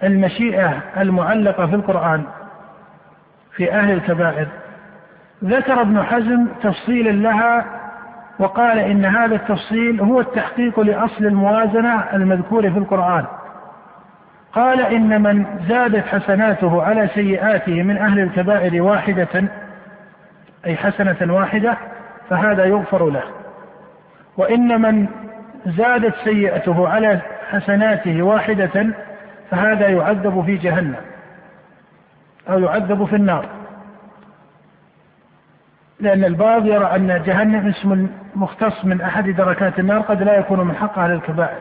المشيئة 0.04 0.84
المعلقة 0.98 1.68
في 1.68 1.76
القرآن 1.76 2.24
في 3.60 3.74
أهل 3.74 3.92
الكبائر. 3.92 4.48
ذكر 5.44 5.82
ابن 5.82 6.04
حزم 6.04 6.48
تفصيلا 6.64 7.10
لها 7.10 7.66
وقال 8.40 8.80
إن 8.80 9.06
هذا 9.06 9.36
التفصيل 9.36 10.02
هو 10.02 10.20
التحقيق 10.20 10.80
لأصل 10.80 11.26
الموازنة 11.26 12.04
المذكور 12.14 12.72
في 12.72 12.78
القرآن. 12.78 13.26
قال 14.54 14.82
إن 14.82 15.22
من 15.22 15.46
زادت 15.68 16.06
حسناته 16.08 16.84
على 16.84 17.08
سيئاته 17.08 17.84
من 17.84 17.98
أهل 17.98 18.20
الكبائر 18.20 18.82
واحدة 18.82 19.44
أي 20.66 20.76
حسنة 20.76 21.34
واحدة 21.34 21.78
فهذا 22.30 22.66
يغفر 22.66 23.10
له. 23.10 23.24
وإن 24.38 24.82
من 24.82 25.08
زادت 25.66 26.16
سيئته 26.24 26.90
على 26.90 27.20
حسناته 27.52 28.24
واحدة 28.24 28.88
فهذا 29.52 29.88
يعذب 29.88 30.44
في 30.46 30.56
جهنم. 30.56 31.09
أو 32.50 32.60
يعذب 32.60 33.06
في 33.06 33.16
النار. 33.16 33.46
لأن 36.00 36.24
البعض 36.24 36.66
يرى 36.66 36.86
أن 36.86 37.24
جهنم 37.26 37.68
اسم 37.68 38.08
مختص 38.36 38.86
من 38.86 39.02
أحد 39.02 39.30
دركات 39.30 39.80
النار 39.80 40.00
قد 40.00 40.24
لا 40.24 40.38
يكون 40.38 40.68
من 40.68 40.76
حق 40.76 41.00
أهل 41.00 41.12
الكبائر. 41.12 41.60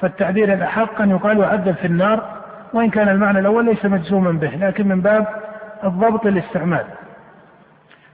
فالتعبير 0.00 0.52
الأحق 0.52 1.00
أن 1.00 1.10
يقال 1.10 1.38
يعذب 1.38 1.74
في 1.74 1.86
النار 1.86 2.40
وإن 2.72 2.90
كان 2.90 3.08
المعنى 3.08 3.38
الأول 3.38 3.64
ليس 3.64 3.84
مجزوما 3.84 4.32
به 4.32 4.48
لكن 4.48 4.88
من 4.88 5.00
باب 5.00 5.26
الضبط 5.84 6.26
الاستعمال 6.26 6.84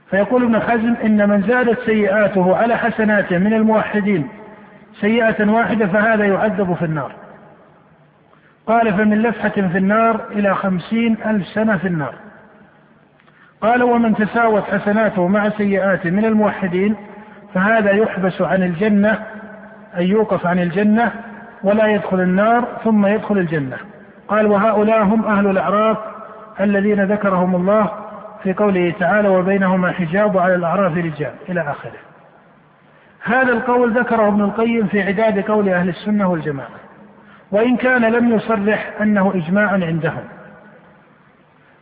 فيقول 0.09 0.43
ابن 0.43 0.59
حزم 0.59 0.95
إن 1.03 1.29
من 1.29 1.41
زادت 1.41 1.79
سيئاته 1.79 2.55
على 2.55 2.77
حسناته 2.77 3.37
من 3.37 3.53
الموحدين 3.53 4.27
سيئة 5.01 5.49
واحدة 5.49 5.87
فهذا 5.87 6.25
يعذب 6.25 6.73
في 6.73 6.85
النار. 6.85 7.11
قال 8.67 8.93
فمن 8.93 9.21
لفحة 9.21 9.49
في 9.49 9.77
النار 9.77 10.21
إلى 10.31 10.55
خمسين 10.55 11.17
ألف 11.25 11.47
سنة 11.47 11.77
في 11.77 11.87
النار. 11.87 12.13
قال 13.61 13.83
ومن 13.83 14.15
تساوت 14.15 14.63
حسناته 14.63 15.27
مع 15.27 15.49
سيئاته 15.49 16.09
من 16.09 16.25
الموحدين 16.25 16.95
فهذا 17.53 17.91
يحبس 17.91 18.41
عن 18.41 18.63
الجنة 18.63 19.19
أي 19.97 20.09
يوقف 20.09 20.45
عن 20.45 20.59
الجنة 20.59 21.11
ولا 21.63 21.87
يدخل 21.87 22.21
النار 22.21 22.67
ثم 22.83 23.05
يدخل 23.05 23.37
الجنة. 23.37 23.77
قال 24.27 24.47
وهؤلاء 24.47 25.03
هم 25.03 25.25
أهل 25.25 25.47
الأعراف 25.47 25.97
الذين 26.59 27.03
ذكرهم 27.03 27.55
الله 27.55 27.91
في 28.43 28.53
قوله 28.53 28.93
تعالى 28.99 29.27
وبينهما 29.27 29.91
حجاب 29.91 30.37
على 30.37 30.55
الأعراف 30.55 30.97
رجال 30.97 31.33
إلى 31.49 31.61
آخره. 31.61 31.99
هذا 33.23 33.53
القول 33.53 33.99
ذكره 33.99 34.27
ابن 34.27 34.41
القيم 34.41 34.87
في 34.87 35.01
عداد 35.01 35.39
قول 35.39 35.69
أهل 35.69 35.89
السنة 35.89 36.29
والجماعة. 36.29 36.86
وإن 37.51 37.77
كان 37.77 38.01
لم 38.05 38.35
يصرح 38.35 38.91
أنه 39.01 39.31
إجماع 39.35 39.69
عندهم. 39.71 40.23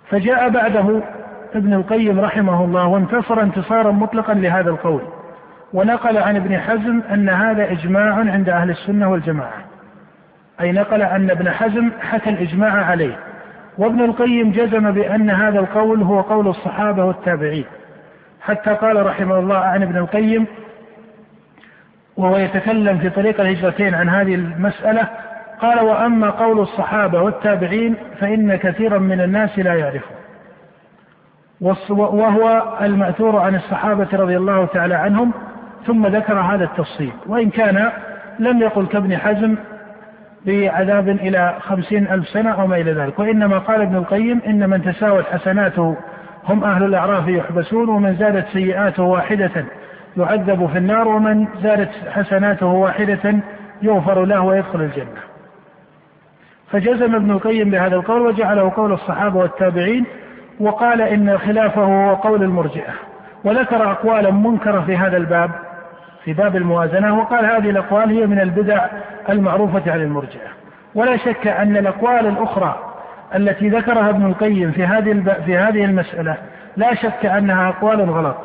فجاء 0.10 0.50
بعده 0.50 1.02
ابن 1.56 1.74
القيم 1.74 2.20
رحمه 2.20 2.66
الله 2.66 2.88
وانتصر 2.88 3.42
انتصارا 3.42 3.92
مطلقا 3.92 4.34
لهذا 4.34 4.70
القول 4.70 5.02
ونقل 5.74 6.18
عن 6.18 6.36
ابن 6.36 6.58
حزم 6.58 7.02
أن 7.12 7.30
هذا 7.30 7.72
إجماع 7.72 8.16
عند 8.16 8.50
أهل 8.50 8.70
السنة 8.70 9.12
والجماعة. 9.12 9.66
أي 10.62 10.72
نقل 10.72 11.02
أن 11.02 11.30
ابن 11.30 11.50
حزم 11.50 11.92
حكى 12.02 12.30
الإجماع 12.30 12.86
عليه 12.86 13.20
وابن 13.78 14.02
القيم 14.02 14.52
جزم 14.52 14.92
بأن 14.92 15.30
هذا 15.30 15.60
القول 15.60 16.02
هو 16.02 16.22
قول 16.22 16.48
الصحابة 16.48 17.06
والتابعين. 17.06 17.66
حتى 18.42 18.74
قال 18.74 19.06
رحمه 19.06 19.40
الله 19.40 19.58
عن 19.58 19.84
ابن 19.84 19.98
القيم 19.98 20.48
وهو 22.18 22.38
يتكلم 22.38 22.98
في 22.98 23.10
طريق 23.10 23.42
الهجرتين 23.42 23.94
عن 23.94 24.10
هذه 24.10 24.36
المسألة 24.36 25.10
قال 25.62 25.86
وأما 25.86 26.30
قول 26.30 26.60
الصحابة 26.60 27.22
والتابعين 27.22 27.96
فإن 28.20 28.56
كثيرا 28.56 29.00
من 29.00 29.22
الناس 29.22 29.60
لا 29.60 29.74
يعرفه. 29.74 30.16
وهو 31.90 32.78
المأثور 32.82 33.38
عن 33.40 33.56
الصحابة 33.56 34.08
رضي 34.14 34.38
الله 34.38 34.66
تعالى 34.66 34.96
عنهم 34.96 35.32
ثم 35.88 36.08
ذكر 36.08 36.40
هذا 36.40 36.64
التفصيل. 36.64 37.12
وإن 37.28 37.50
كان 37.50 37.92
لم 38.40 38.62
يقل 38.62 38.86
كابن 38.86 39.18
حزم 39.18 39.56
بعذاب 40.46 41.10
إلى 41.10 41.56
خمسين 41.60 42.08
ألف 42.08 42.30
سنة 42.30 42.52
أو 42.62 42.68
ما 42.68 42.78
إلى 42.78 42.94
ذلك. 42.94 43.20
وإنما 43.20 43.58
قال 43.58 43.82
ابن 43.82 43.96
القيم 43.96 44.42
إن 44.48 44.70
من 44.70 44.84
تساوت 44.84 45.26
حسناته 45.26 45.98
هم 46.48 46.64
أهل 46.64 46.84
الأعراف 46.84 47.28
يحبسون 47.28 47.90
ومن 47.90 48.16
زادت 48.16 48.48
سيئاته 48.54 49.04
واحدة 49.04 49.66
يعذب 50.18 50.70
في 50.72 50.78
النار 50.78 51.08
ومن 51.08 51.48
زادت 51.64 51.90
حسناته 52.12 52.66
واحدة 52.66 53.36
يغفر 53.82 54.26
له 54.26 54.42
ويدخل 54.42 54.82
الجنة. 54.82 55.35
فجزم 56.76 57.16
ابن 57.16 57.32
القيم 57.32 57.70
بهذا 57.70 57.96
القول 57.96 58.22
وجعله 58.22 58.72
قول 58.76 58.94
الصحابة 58.94 59.40
والتابعين 59.40 60.06
وقال 60.60 61.02
إن 61.02 61.38
خلافه 61.38 61.82
هو 61.82 62.16
قول 62.16 62.44
المرجئة. 62.44 62.94
وذكر 63.44 63.92
أقوالا 63.92 64.32
منكرة 64.32 64.82
في 64.82 64.98
هذا 64.98 65.18
الباب 65.18 65.52
في 66.24 66.34
باب 66.34 66.56
الموازنة 66.56 67.20
وقال 67.20 67.46
هذه 67.46 67.70
الأقوال 67.70 68.10
هي 68.10 68.28
من 68.28 68.40
البدع 68.40 68.88
المعروفة 69.30 69.92
عن 69.92 70.02
المرجئة. 70.02 70.48
ولا 70.96 71.18
شك 71.18 71.48
أن 71.48 71.78
الأقوال 71.78 72.28
الأخرى 72.28 72.80
التي 73.36 73.70
ذكرها 73.70 74.10
ابن 74.10 74.26
القيم 74.26 74.72
في 74.72 74.86
هذه 74.86 75.36
في 75.46 75.58
هذه 75.58 75.86
المسألة 75.86 76.38
لا 76.78 76.94
شك 76.96 77.26
أنها 77.26 77.70
أقوال 77.70 78.10
غلط. 78.10 78.38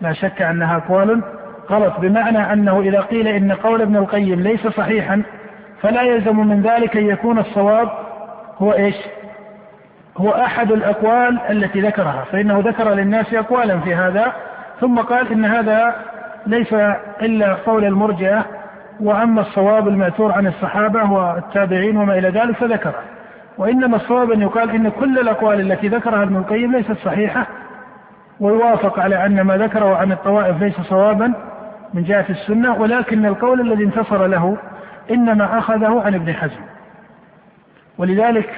لا 0.00 0.12
شك 0.12 0.42
أنها 0.42 0.76
أقوال 0.76 1.22
غلط 1.70 2.00
بمعنى 2.00 2.52
أنه 2.52 2.80
إذا 2.80 3.00
قيل 3.00 3.28
إن 3.28 3.52
قول 3.52 3.82
ابن 3.82 3.96
القيم 3.96 4.40
ليس 4.40 4.66
صحيحا 4.66 5.22
فلا 5.82 6.02
يلزم 6.02 6.36
من 6.36 6.62
ذلك 6.62 6.96
أن 6.96 7.06
يكون 7.06 7.38
الصواب 7.38 7.88
هو 8.58 8.72
إيش؟ 8.72 8.96
هو 10.16 10.30
أحد 10.30 10.72
الأقوال 10.72 11.40
التي 11.50 11.80
ذكرها 11.80 12.24
فإنه 12.32 12.58
ذكر 12.58 12.94
للناس 12.94 13.34
أقوالا 13.34 13.80
في 13.80 13.94
هذا 13.94 14.32
ثم 14.80 14.98
قال 14.98 15.32
إن 15.32 15.44
هذا 15.44 15.94
ليس 16.46 16.72
إلا 17.22 17.54
قول 17.54 17.84
المرجئة 17.84 18.44
وأما 19.00 19.40
الصواب 19.40 19.88
المأثور 19.88 20.32
عن 20.32 20.46
الصحابة 20.46 21.12
والتابعين 21.12 21.96
وما 21.96 22.18
إلى 22.18 22.28
ذلك 22.28 22.56
فذكره. 22.56 22.94
وإنما 23.58 23.96
الصواب 23.96 24.30
أن 24.30 24.42
يقال 24.42 24.70
إن 24.70 24.88
كل 24.88 25.18
الأقوال 25.18 25.72
التي 25.72 25.88
ذكرها 25.88 26.22
ابن 26.22 26.36
القيم 26.36 26.72
ليست 26.72 26.96
صحيحة 27.04 27.46
ويوافق 28.40 29.00
على 29.00 29.26
أن 29.26 29.40
ما 29.40 29.56
ذكره 29.56 29.96
عن 29.96 30.12
الطوائف 30.12 30.62
ليس 30.62 30.80
صوابا 30.80 31.32
من 31.94 32.04
جهة 32.04 32.26
السنة 32.30 32.80
ولكن 32.80 33.26
القول 33.26 33.60
الذي 33.60 33.84
انتصر 33.84 34.26
له 34.26 34.56
إنما 35.10 35.58
أخذه 35.58 36.00
عن 36.00 36.14
ابن 36.14 36.34
حزم. 36.34 36.60
ولذلك 37.98 38.50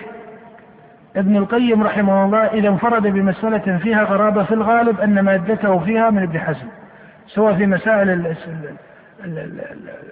ابن 1.17 1.37
القيم 1.37 1.83
رحمه 1.83 2.25
الله 2.25 2.39
إذا 2.39 2.69
انفرد 2.69 3.03
بمسألة 3.03 3.79
فيها 3.79 4.05
غرابة 4.05 4.45
في 4.45 4.55
الغالب 4.55 5.01
أن 5.01 5.21
مادته 5.21 5.79
فيها 5.79 6.11
من 6.11 6.23
ابن 6.23 6.39
حزم 6.39 6.67
سواء 7.27 7.55
في 7.55 7.67
مسائل 7.67 8.35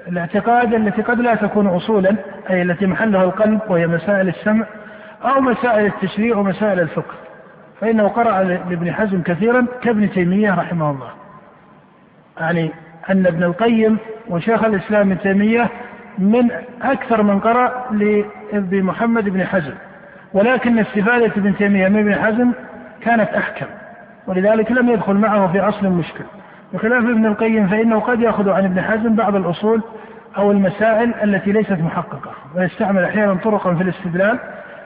الاعتقاد 0.08 0.74
التي 0.74 1.02
قد 1.02 1.20
لا 1.20 1.34
تكون 1.34 1.66
أصولا 1.66 2.16
أي 2.50 2.62
التي 2.62 2.86
محلها 2.86 3.24
القلب 3.24 3.60
وهي 3.68 3.86
مسائل 3.86 4.28
السمع 4.28 4.66
أو 5.24 5.40
مسائل 5.40 5.86
التشريع 5.86 6.36
ومسائل 6.36 6.80
الفقه. 6.80 7.14
فإنه 7.80 8.08
قرأ 8.08 8.42
لابن 8.42 8.92
حزم 8.92 9.22
كثيرا 9.22 9.66
كابن 9.82 10.10
تيمية 10.10 10.54
رحمه 10.54 10.90
الله. 10.90 11.10
يعني 12.40 12.70
أن 13.10 13.26
ابن 13.26 13.42
القيم 13.42 13.98
وشيخ 14.28 14.64
الإسلام 14.64 15.10
ابن 15.10 15.20
تيمية 15.20 15.70
من 16.18 16.50
أكثر 16.82 17.22
من 17.22 17.40
قرأ 17.40 17.84
لابن 17.90 18.82
محمد 18.82 19.28
بن 19.28 19.44
حزم. 19.44 19.74
ولكن 20.34 20.78
استفادة 20.78 21.26
ابن 21.26 21.56
تيمية 21.56 21.88
من 21.88 21.98
ابن 21.98 22.14
حزم 22.14 22.52
كانت 23.00 23.28
أحكم 23.28 23.66
ولذلك 24.26 24.72
لم 24.72 24.88
يدخل 24.88 25.14
معه 25.14 25.52
في 25.52 25.60
أصل 25.60 25.88
مشكل 25.88 26.24
بخلاف 26.72 27.04
ابن 27.04 27.26
القيم 27.26 27.68
فإنه 27.68 28.00
قد 28.00 28.20
يأخذ 28.20 28.50
عن 28.50 28.64
ابن 28.64 28.80
حزم 28.80 29.14
بعض 29.14 29.36
الأصول 29.36 29.82
أو 30.36 30.50
المسائل 30.50 31.14
التي 31.22 31.52
ليست 31.52 31.72
محققة 31.80 32.30
ويستعمل 32.56 33.04
أحيانا 33.04 33.34
طرقا 33.34 33.74
في 33.74 33.82
الاستدلال 33.82 34.38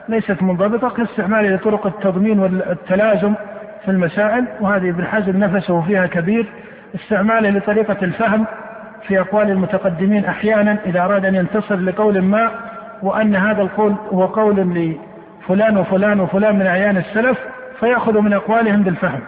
ليست 0.09 0.43
منضبطة 0.43 0.89
كاستعماله 0.89 1.55
لطرق 1.55 1.85
التضمين 1.87 2.39
والتلازم 2.39 3.33
في 3.85 3.91
المسائل 3.91 4.45
وهذه 4.61 4.89
ابن 4.89 5.05
حزم 5.05 5.37
نفسه 5.37 5.81
فيها 5.81 6.05
كبير. 6.05 6.45
استعماله 6.95 7.49
لطريقة 7.49 7.97
الفهم 8.01 8.45
في 9.07 9.19
أقوال 9.19 9.49
المتقدمين 9.49 10.25
أحيانا 10.25 10.77
إذا 10.85 11.01
أراد 11.01 11.25
أن 11.25 11.35
ينتصر 11.35 11.75
لقول 11.75 12.21
ما 12.21 12.51
وأن 13.03 13.35
هذا 13.35 13.61
القول 13.61 13.95
هو 14.13 14.25
قول 14.25 14.55
لفلان 14.55 15.77
وفلان 15.77 16.19
وفلان 16.19 16.55
من 16.55 16.65
أعيان 16.65 16.97
السلف 16.97 17.37
فيأخذ 17.79 18.19
من 18.19 18.33
أقوالهم 18.33 18.83
بالفهم. 18.83 19.19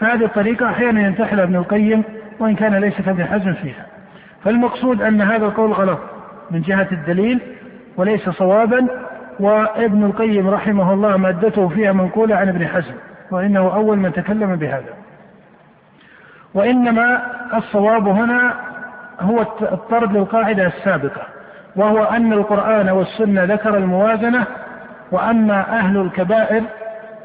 فهذه 0.00 0.24
الطريقة 0.24 0.70
أحيانا 0.70 1.00
ينتحل 1.00 1.40
ابن 1.40 1.56
القيم 1.56 2.02
وإن 2.38 2.54
كان 2.54 2.74
ليس 2.74 3.00
كابن 3.00 3.24
حزم 3.24 3.52
فيها. 3.52 3.86
فالمقصود 4.44 5.02
أن 5.02 5.22
هذا 5.22 5.46
القول 5.46 5.72
غلط 5.72 5.98
من 6.50 6.60
جهة 6.60 6.88
الدليل 6.92 7.40
وليس 7.96 8.28
صوابا 8.28 8.86
وابن 9.40 10.04
القيم 10.04 10.48
رحمه 10.48 10.92
الله 10.92 11.16
مادته 11.16 11.68
فيها 11.68 11.92
منقولة 11.92 12.36
عن 12.36 12.48
ابن 12.48 12.66
حزم 12.66 12.94
وإنه 13.30 13.74
أول 13.74 13.98
من 13.98 14.12
تكلم 14.12 14.56
بهذا. 14.56 14.94
وإنما 16.54 17.22
الصواب 17.54 18.08
هنا 18.08 18.54
هو 19.20 19.40
الطرد 19.62 20.16
للقاعدة 20.16 20.66
السابقة 20.66 21.22
وهو 21.76 22.04
أن 22.04 22.32
القرآن 22.32 22.88
والسنة 22.88 23.44
ذكر 23.44 23.76
الموازنة 23.76 24.46
وأما 25.12 25.78
أهل 25.78 25.96
الكبائر 25.96 26.62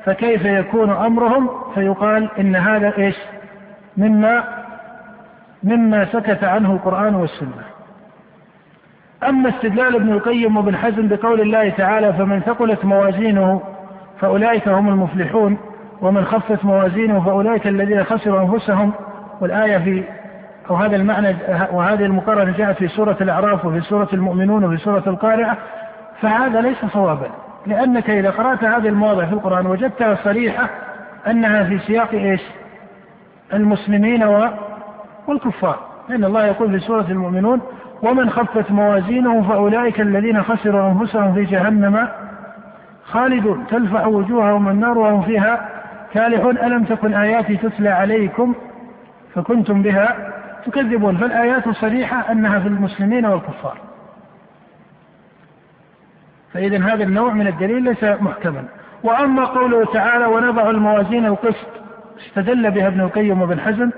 فكيف 0.05 0.45
يكون 0.45 0.89
أمرهم؟ 0.89 1.49
فيقال 1.75 2.29
إن 2.39 2.55
هذا 2.55 2.97
إيش؟ 2.97 3.15
مما 3.97 4.43
مما 5.63 6.05
سكت 6.05 6.43
عنه 6.43 6.71
القرآن 6.73 7.15
والسنة. 7.15 7.63
أما 9.27 9.49
استدلال 9.49 9.95
ابن 9.95 10.11
القيم 10.11 10.57
وابن 10.57 10.75
حزم 10.75 11.07
بقول 11.07 11.41
الله 11.41 11.69
تعالى 11.69 12.13
فمن 12.13 12.39
ثقلت 12.39 12.85
موازينه 12.85 13.61
فأولئك 14.19 14.67
هم 14.67 14.89
المفلحون 14.89 15.57
ومن 16.01 16.25
خفت 16.25 16.65
موازينه 16.65 17.25
فأولئك 17.25 17.67
الذين 17.67 18.03
خسروا 18.03 18.41
أنفسهم. 18.41 18.93
والآية 19.41 19.77
في 19.77 20.03
أو 20.69 20.75
هذا 20.75 20.95
المعنى 20.95 21.35
وهذه 21.71 22.05
المقارنة 22.05 22.57
جاءت 22.57 22.77
في 22.77 22.87
سورة 22.87 23.17
الأعراف 23.21 23.65
وفي 23.65 23.81
سورة 23.81 24.07
المؤمنون 24.13 24.63
وفي 24.63 24.77
سورة 24.77 25.03
القارعة 25.07 25.57
فهذا 26.21 26.61
ليس 26.61 26.85
صوابا. 26.85 27.29
لأنك 27.65 28.09
إذا 28.09 28.29
قرأت 28.29 28.63
هذه 28.63 28.87
المواضع 28.87 29.25
في 29.25 29.33
القرآن 29.33 29.65
وجدتها 29.65 30.15
صريحة 30.15 30.69
أنها 31.27 31.63
في 31.63 31.79
سياق 31.79 32.11
إيش؟ 32.11 32.41
المسلمين 33.53 34.23
والكفار. 35.27 35.79
لأن 36.09 36.23
الله 36.23 36.45
يقول 36.45 36.71
في 36.71 36.79
سورة 36.79 37.05
المؤمنون 37.09 37.61
ومن 38.01 38.29
خفت 38.29 38.71
موازينه 38.71 39.49
فأولئك 39.49 40.01
الذين 40.01 40.43
خسروا 40.43 40.91
أنفسهم 40.91 41.33
في 41.33 41.43
جهنم 41.43 42.07
خالدون. 43.05 43.65
تلفح 43.67 44.07
وجوههم 44.07 44.69
النار 44.69 44.97
وهم 44.97 45.21
فيها 45.21 45.69
كالحون. 46.13 46.57
ألم 46.57 46.83
تكن 46.83 47.13
آياتي 47.13 47.57
تتلى 47.57 47.89
عليكم 47.89 48.55
فكنتم 49.35 49.81
بها 49.81 50.33
تكذبون 50.65 51.17
فالآيات 51.17 51.69
صريحة 51.69 52.31
أنها 52.31 52.59
في 52.59 52.67
المسلمين 52.67 53.25
والكفار. 53.25 53.77
فإذا 56.53 56.83
هذا 56.83 57.03
النوع 57.03 57.33
من 57.33 57.47
الدليل 57.47 57.83
ليس 57.83 58.03
محكما. 58.03 58.65
وأما 59.03 59.45
قوله 59.45 59.85
تعالى 59.85 60.25
ونضع 60.25 60.69
الموازين 60.69 61.25
القسط. 61.25 61.67
استدل 62.27 62.71
بها 62.71 62.87
ابن 62.87 63.01
القيم 63.01 63.41
وابن 63.41 63.59
حزم. 63.59 63.89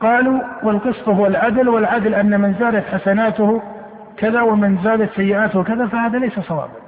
قالوا 0.00 0.40
والقسط 0.62 1.08
هو 1.08 1.26
العدل 1.26 1.68
والعدل 1.68 2.14
أن 2.14 2.40
من 2.40 2.54
زادت 2.60 2.84
حسناته 2.86 3.62
كذا 4.16 4.40
ومن 4.40 4.78
زادت 4.84 5.12
سيئاته 5.12 5.62
كذا 5.62 5.86
فهذا 5.86 6.18
ليس 6.18 6.40
صوابا. 6.40 6.80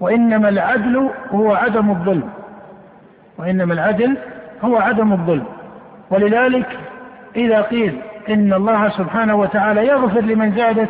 وإنما 0.00 0.48
العدل 0.48 1.10
هو 1.30 1.54
عدم 1.54 1.90
الظلم. 1.90 2.30
وإنما 3.38 3.74
العدل 3.74 4.16
هو 4.64 4.76
عدم 4.76 5.12
الظلم. 5.12 5.46
ولذلك 6.10 6.78
إذا 7.36 7.60
قيل 7.62 7.98
إن 8.28 8.52
الله 8.52 8.88
سبحانه 8.88 9.34
وتعالى 9.34 9.86
يغفر 9.86 10.20
لمن 10.20 10.52
زادت 10.52 10.88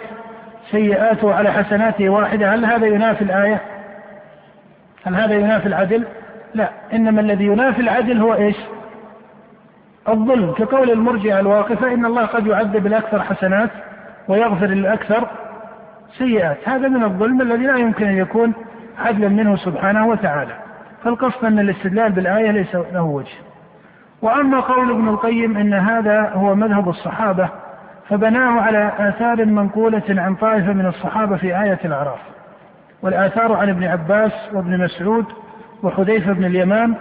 سيئاته 0.71 1.35
على 1.35 1.53
حسناته 1.53 2.09
واحدة 2.09 2.55
هل 2.55 2.65
هذا 2.65 2.87
ينافي 2.87 3.23
الآية؟ 3.23 3.61
هل 5.05 5.15
هذا 5.15 5.35
ينافي 5.35 5.67
العدل؟ 5.67 6.05
لا 6.55 6.71
إنما 6.93 7.21
الذي 7.21 7.45
ينافي 7.45 7.81
العدل 7.81 8.19
هو 8.19 8.35
إيش؟ 8.35 8.57
الظلم 10.09 10.53
كقول 10.53 10.91
المرجئة 10.91 11.41
الواقفة 11.41 11.95
إن 11.95 12.07
الله 12.07 12.27
قد 12.27 12.47
يعذب 12.47 12.87
الأكثر 12.87 13.23
حسنات 13.23 13.71
ويغفر 14.29 14.67
للأكثر 14.67 15.29
سيئات 16.19 16.69
هذا 16.69 16.89
من 16.89 17.05
الظلم 17.05 17.41
الذي 17.41 17.67
لا 17.67 17.77
يمكن 17.77 18.07
أن 18.07 18.17
يكون 18.17 18.53
عدلا 18.99 19.29
منه 19.29 19.57
سبحانه 19.57 20.09
وتعالى 20.09 20.53
فالقصد 21.05 21.45
أن 21.45 21.59
الاستدلال 21.59 22.13
بالآية 22.13 22.51
ليس 22.51 22.75
له 22.75 23.03
وجه 23.03 23.52
وأما 24.23 24.61
قول 24.61 24.91
ابن 24.91 25.09
القيم 25.09 25.57
أن 25.57 25.75
هذا 25.75 26.31
هو 26.35 26.55
مذهب 26.55 26.89
الصحابة 26.89 27.49
فبناه 28.09 28.61
على 28.61 28.93
آثار 28.99 29.45
منقولة 29.45 30.03
عن 30.09 30.35
طائفة 30.35 30.73
من 30.73 30.87
الصحابة 30.87 31.37
في 31.37 31.63
آية 31.63 31.79
الأعراف. 31.85 32.21
والآثار 33.03 33.53
عن 33.53 33.69
ابن 33.69 33.85
عباس 33.85 34.33
وابن 34.53 34.85
مسعود 34.85 35.25
وحذيفة 35.83 36.33
بن 36.33 36.45
اليمان 36.45 36.95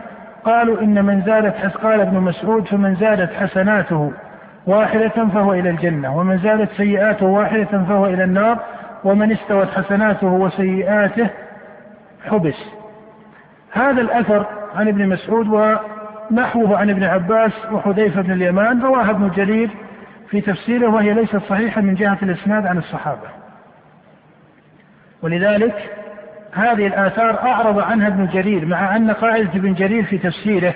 قالوا 0.46 0.82
إن 0.82 1.06
من 1.06 1.22
زادت 1.22 1.78
قال 1.78 2.02
ابن 2.02 2.18
مسعود 2.18 2.68
فمن 2.68 2.96
زادت 2.96 3.34
حسناته 3.34 4.12
واحدة 4.68 5.28
فهو 5.34 5.54
إلى 5.54 5.70
الجنة 5.70 6.18
ومن 6.18 6.38
زادت 6.38 6.72
سيئاته 6.72 7.26
واحدة 7.26 7.66
فهو 7.66 8.06
إلى 8.06 8.24
النار 8.24 8.60
ومن 9.04 9.32
استوت 9.32 9.68
حسناته 9.68 10.28
وسيئاته 10.28 11.30
حبس. 12.30 12.66
هذا 13.72 14.02
الأثر 14.02 14.46
عن 14.76 14.88
ابن 14.88 15.10
مسعود 15.10 15.48
ونحوه 16.32 16.78
عن 16.78 16.90
ابن 16.90 17.04
عباس 17.04 17.52
وحذيفة 17.72 18.22
بن 18.22 18.32
اليمان 18.32 18.82
رواه 18.82 19.10
ابن 19.10 19.30
جرير 19.30 19.70
في 20.30 20.42
تفسيره 20.42 20.88
وهي 20.88 21.14
ليست 21.14 21.42
صحيحة 21.50 21.82
من 21.82 21.96
جهة 21.96 22.18
الإسناد 22.22 22.66
عن 22.66 22.78
الصحابة. 22.78 23.28
ولذلك 25.22 25.90
هذه 26.54 26.88
الآثار 26.88 27.44
أعرض 27.44 27.80
عنها 27.80 28.08
ابن 28.08 28.28
جرير 28.28 28.66
مع 28.66 28.96
أن 28.96 29.12
قاعدة 29.12 29.50
ابن 29.50 29.74
جرير 29.74 30.04
في 30.04 30.18
تفسيره 30.18 30.74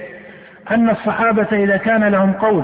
أن 0.72 0.90
الصحابة 0.90 1.48
إذا 1.52 1.78
كان 1.78 2.04
لهم 2.04 2.34
قول 2.34 2.64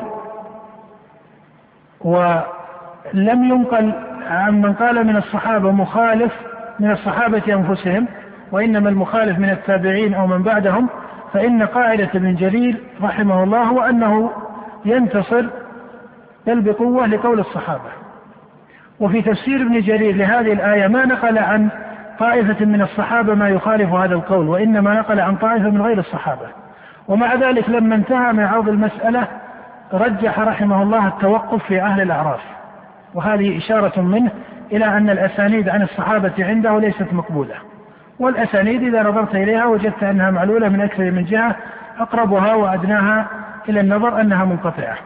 ولم 2.02 3.44
ينقل 3.44 3.94
عن 4.28 4.62
من 4.62 4.74
قال 4.74 5.08
من 5.08 5.18
الصحابة 5.18 5.72
مخالف 5.72 6.32
من 6.80 6.92
الصحابة 6.92 7.54
أنفسهم 7.54 8.08
وإنما 8.52 8.90
المخالف 8.90 9.40
من 9.40 9.50
التابعين 9.50 10.14
أو 10.14 10.28
من 10.28 10.44
بعدهم 10.44 10.90
فإن 11.34 11.64
قاعدة 11.64 12.10
ابن 12.16 12.36
جرير 12.36 12.78
رحمه 13.02 13.44
الله 13.44 13.64
هو 13.64 13.82
أنه 13.82 14.32
ينتصر 14.86 15.46
بل 16.48 16.62
بقوة 16.62 17.08
لقول 17.08 17.40
الصحابة. 17.40 17.90
وفي 19.00 19.22
تفسير 19.22 19.62
ابن 19.62 19.80
جرير 19.80 20.16
لهذه 20.16 20.54
الآية 20.54 20.88
ما 20.88 21.06
نقل 21.06 21.38
عن 21.38 21.70
طائفة 22.20 22.66
من 22.66 22.82
الصحابة 22.82 23.34
ما 23.36 23.50
يخالف 23.50 23.94
هذا 23.94 24.16
القول 24.16 24.48
وإنما 24.48 24.94
نقل 24.94 25.20
عن 25.20 25.36
طائفة 25.36 25.70
من 25.70 25.82
غير 25.82 26.00
الصحابة. 26.00 26.48
ومع 27.08 27.36
ذلك 27.36 27.70
لما 27.70 27.96
انتهى 27.96 28.34
من 28.34 28.44
عرض 28.44 28.70
المسألة 28.70 29.28
رجح 29.94 30.40
رحمه 30.40 30.84
الله 30.84 31.08
التوقف 31.08 31.64
في 31.64 31.82
أهل 31.82 32.02
الأعراف. 32.02 32.42
وهذه 33.14 33.58
إشارة 33.58 34.02
منه 34.02 34.32
إلى 34.72 34.86
أن 34.86 35.10
الأسانيد 35.10 35.70
عن 35.70 35.82
الصحابة 35.82 36.34
عنده 36.40 36.80
ليست 36.80 37.14
مقبولة. 37.14 37.56
والأسانيد 38.22 38.84
إذا 38.84 39.04
نظرت 39.04 39.36
إليها 39.36 39.66
وجدت 39.66 40.04
أنها 40.04 40.32
معلولة 40.32 40.70
من 40.70 40.82
أكثر 40.82 41.12
من 41.12 41.26
جهة 41.26 41.56
أقربها 42.00 42.56
وأدناها 42.56 43.28
إلى 43.70 43.80
النظر 43.80 44.22
أنها 44.22 44.46
منقطعة. 44.46 44.98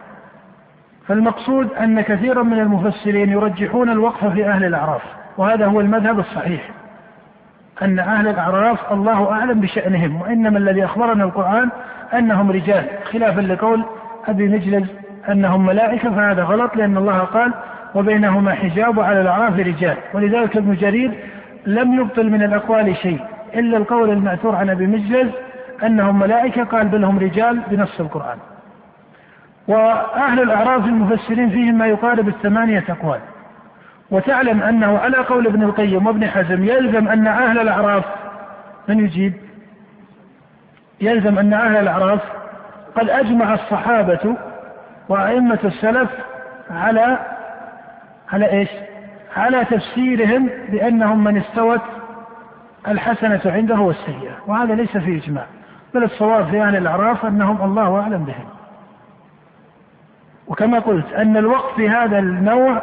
فالمقصود 1.08 1.68
أن 1.80 2.00
كثيرا 2.00 2.42
من 2.42 2.60
المفسرين 2.60 3.30
يرجحون 3.30 3.90
الوقف 3.90 4.24
في 4.24 4.48
أهل 4.48 4.64
الأعراف 4.64 5.02
وهذا 5.36 5.66
هو 5.66 5.80
المذهب 5.80 6.18
الصحيح. 6.18 6.70
أن 7.82 7.98
أهل 7.98 8.28
الأعراف 8.28 8.92
الله 8.92 9.32
أعلم 9.32 9.60
بشأنهم 9.60 10.20
وإنما 10.20 10.58
الذي 10.58 10.84
أخبرنا 10.84 11.24
القرآن 11.24 11.68
أنهم 12.14 12.50
رجال. 12.50 12.84
خلافا 13.12 13.40
لقول 13.40 13.84
أبي 14.28 14.48
مجلس 14.48 14.88
أنهم 15.28 15.66
ملائكة 15.66 16.10
فهذا 16.10 16.42
غلط 16.42 16.76
لأن 16.76 16.96
الله 16.96 17.18
قال 17.18 17.52
وبينهما 17.94 18.54
حجاب 18.54 18.98
وعلى 18.98 19.20
الأعراف 19.20 19.58
رجال. 19.58 19.96
ولذلك 20.14 20.56
ابن 20.56 20.74
جرير 20.74 21.12
لم 21.66 22.00
يبطل 22.00 22.30
من 22.30 22.42
الأقوال 22.42 22.96
شيء 22.96 23.20
إلا 23.54 23.76
القول 23.76 24.10
المأثور 24.10 24.56
عن 24.56 24.70
أبي 24.70 24.86
مجلس 24.86 25.34
أنهم 25.82 26.18
ملائكة 26.18 26.64
قال 26.64 26.88
بل 26.88 27.04
هم 27.04 27.18
رجال 27.18 27.60
بنص 27.70 28.00
القرآن. 28.00 28.38
وأهل 29.68 30.42
الأعراف 30.42 30.84
المفسرين 30.84 31.50
فيهم 31.50 31.78
ما 31.78 31.86
يقارب 31.86 32.28
الثمانية 32.28 32.84
أقوال. 32.88 33.20
وتعلم 34.10 34.62
أنه 34.62 34.98
على 34.98 35.16
قول 35.16 35.46
ابن 35.46 35.62
القيم 35.62 36.06
وابن 36.06 36.26
حزم 36.26 36.64
يلزم 36.64 37.08
أن 37.08 37.26
أهل 37.26 37.58
الأعراف 37.58 38.04
من 38.88 39.00
يجيب؟ 39.00 39.32
يلزم 41.00 41.38
أن 41.38 41.52
أهل 41.52 41.76
الأعراف 41.76 42.20
قد 42.94 43.10
أجمع 43.10 43.54
الصحابة 43.54 44.36
وأئمة 45.08 45.58
السلف 45.64 46.10
على 46.70 47.18
على 48.32 48.52
إيش؟ 48.52 48.68
على 49.36 49.64
تفسيرهم 49.64 50.48
بأنهم 50.68 51.24
من 51.24 51.36
استوت 51.36 51.80
الحسنة 52.88 53.40
عنده 53.46 53.80
والسيئة. 53.80 54.36
وهذا 54.46 54.74
ليس 54.74 54.96
فيه 54.96 55.22
إجماع 55.22 55.46
بل 55.94 56.04
الصواب 56.04 56.46
في 56.46 56.62
أهل 56.62 56.76
الأعراف 56.76 57.26
أنهم 57.26 57.64
الله 57.64 58.00
أعلم 58.00 58.24
بهم. 58.24 58.46
وكما 60.46 60.78
قلت 60.78 61.12
أن 61.12 61.36
الوقت 61.36 61.74
في 61.76 61.88
هذا 61.88 62.18
النوع 62.18 62.82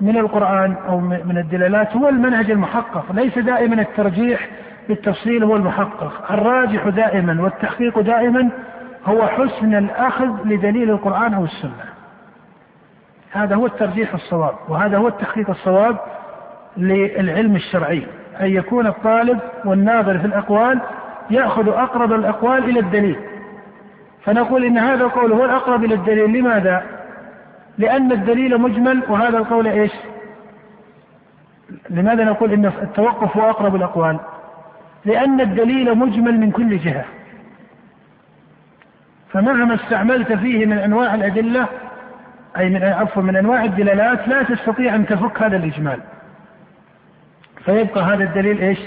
من 0.00 0.16
القرآن 0.18 0.76
أو 0.88 1.00
من 1.00 1.38
الدلالات 1.38 1.96
هو 1.96 2.08
المنهج 2.08 2.50
المحقق 2.50 3.12
ليس 3.12 3.38
دائما 3.38 3.82
الترجيح 3.82 4.48
بالتفصيل 4.88 5.44
هو 5.44 5.56
المحقق. 5.56 6.32
الراجح 6.32 6.88
دائما 6.88 7.42
والتحقيق 7.42 8.00
دائما 8.00 8.50
هو 9.06 9.26
حسن 9.26 9.74
الأخذ 9.74 10.44
لدليل 10.44 10.90
القرآن 10.90 11.34
أو 11.34 11.44
السنة. 11.44 11.87
هذا 13.32 13.54
هو 13.54 13.66
الترجيح 13.66 14.14
الصواب 14.14 14.54
وهذا 14.68 14.98
هو 14.98 15.08
التحقيق 15.08 15.50
الصواب 15.50 15.96
للعلم 16.76 17.56
الشرعي 17.56 18.06
أن 18.40 18.46
يكون 18.46 18.86
الطالب 18.86 19.38
والناظر 19.64 20.18
في 20.18 20.26
الأقوال 20.26 20.80
يأخذ 21.30 21.68
أقرب 21.68 22.12
الأقوال 22.12 22.64
إلى 22.64 22.80
الدليل 22.80 23.16
فنقول 24.24 24.64
إن 24.64 24.78
هذا 24.78 25.04
القول 25.04 25.32
هو 25.32 25.44
الأقرب 25.44 25.84
إلى 25.84 25.94
الدليل 25.94 26.38
لماذا؟ 26.38 26.82
لأن 27.78 28.12
الدليل 28.12 28.60
مجمل 28.60 29.02
وهذا 29.08 29.38
القول 29.38 29.66
إيش؟ 29.66 29.92
لماذا 31.90 32.24
نقول 32.24 32.52
إن 32.52 32.66
التوقف 32.66 33.36
هو 33.36 33.50
أقرب 33.50 33.76
الأقوال؟ 33.76 34.18
لأن 35.04 35.40
الدليل 35.40 35.98
مجمل 35.98 36.40
من 36.40 36.50
كل 36.50 36.78
جهة. 36.78 37.04
فمهما 39.32 39.74
استعملت 39.74 40.32
فيه 40.32 40.66
من 40.66 40.78
أنواع 40.78 41.14
الأدلة 41.14 41.68
أي 42.56 42.68
من 42.68 42.84
عفوا 42.84 43.22
من 43.22 43.36
أنواع 43.36 43.64
الدلالات 43.64 44.28
لا 44.28 44.42
تستطيع 44.42 44.94
أن 44.94 45.06
تفك 45.06 45.42
هذا 45.42 45.56
الإجمال. 45.56 46.00
فيبقى 47.64 48.02
هذا 48.02 48.24
الدليل 48.24 48.60
إيش؟ 48.60 48.78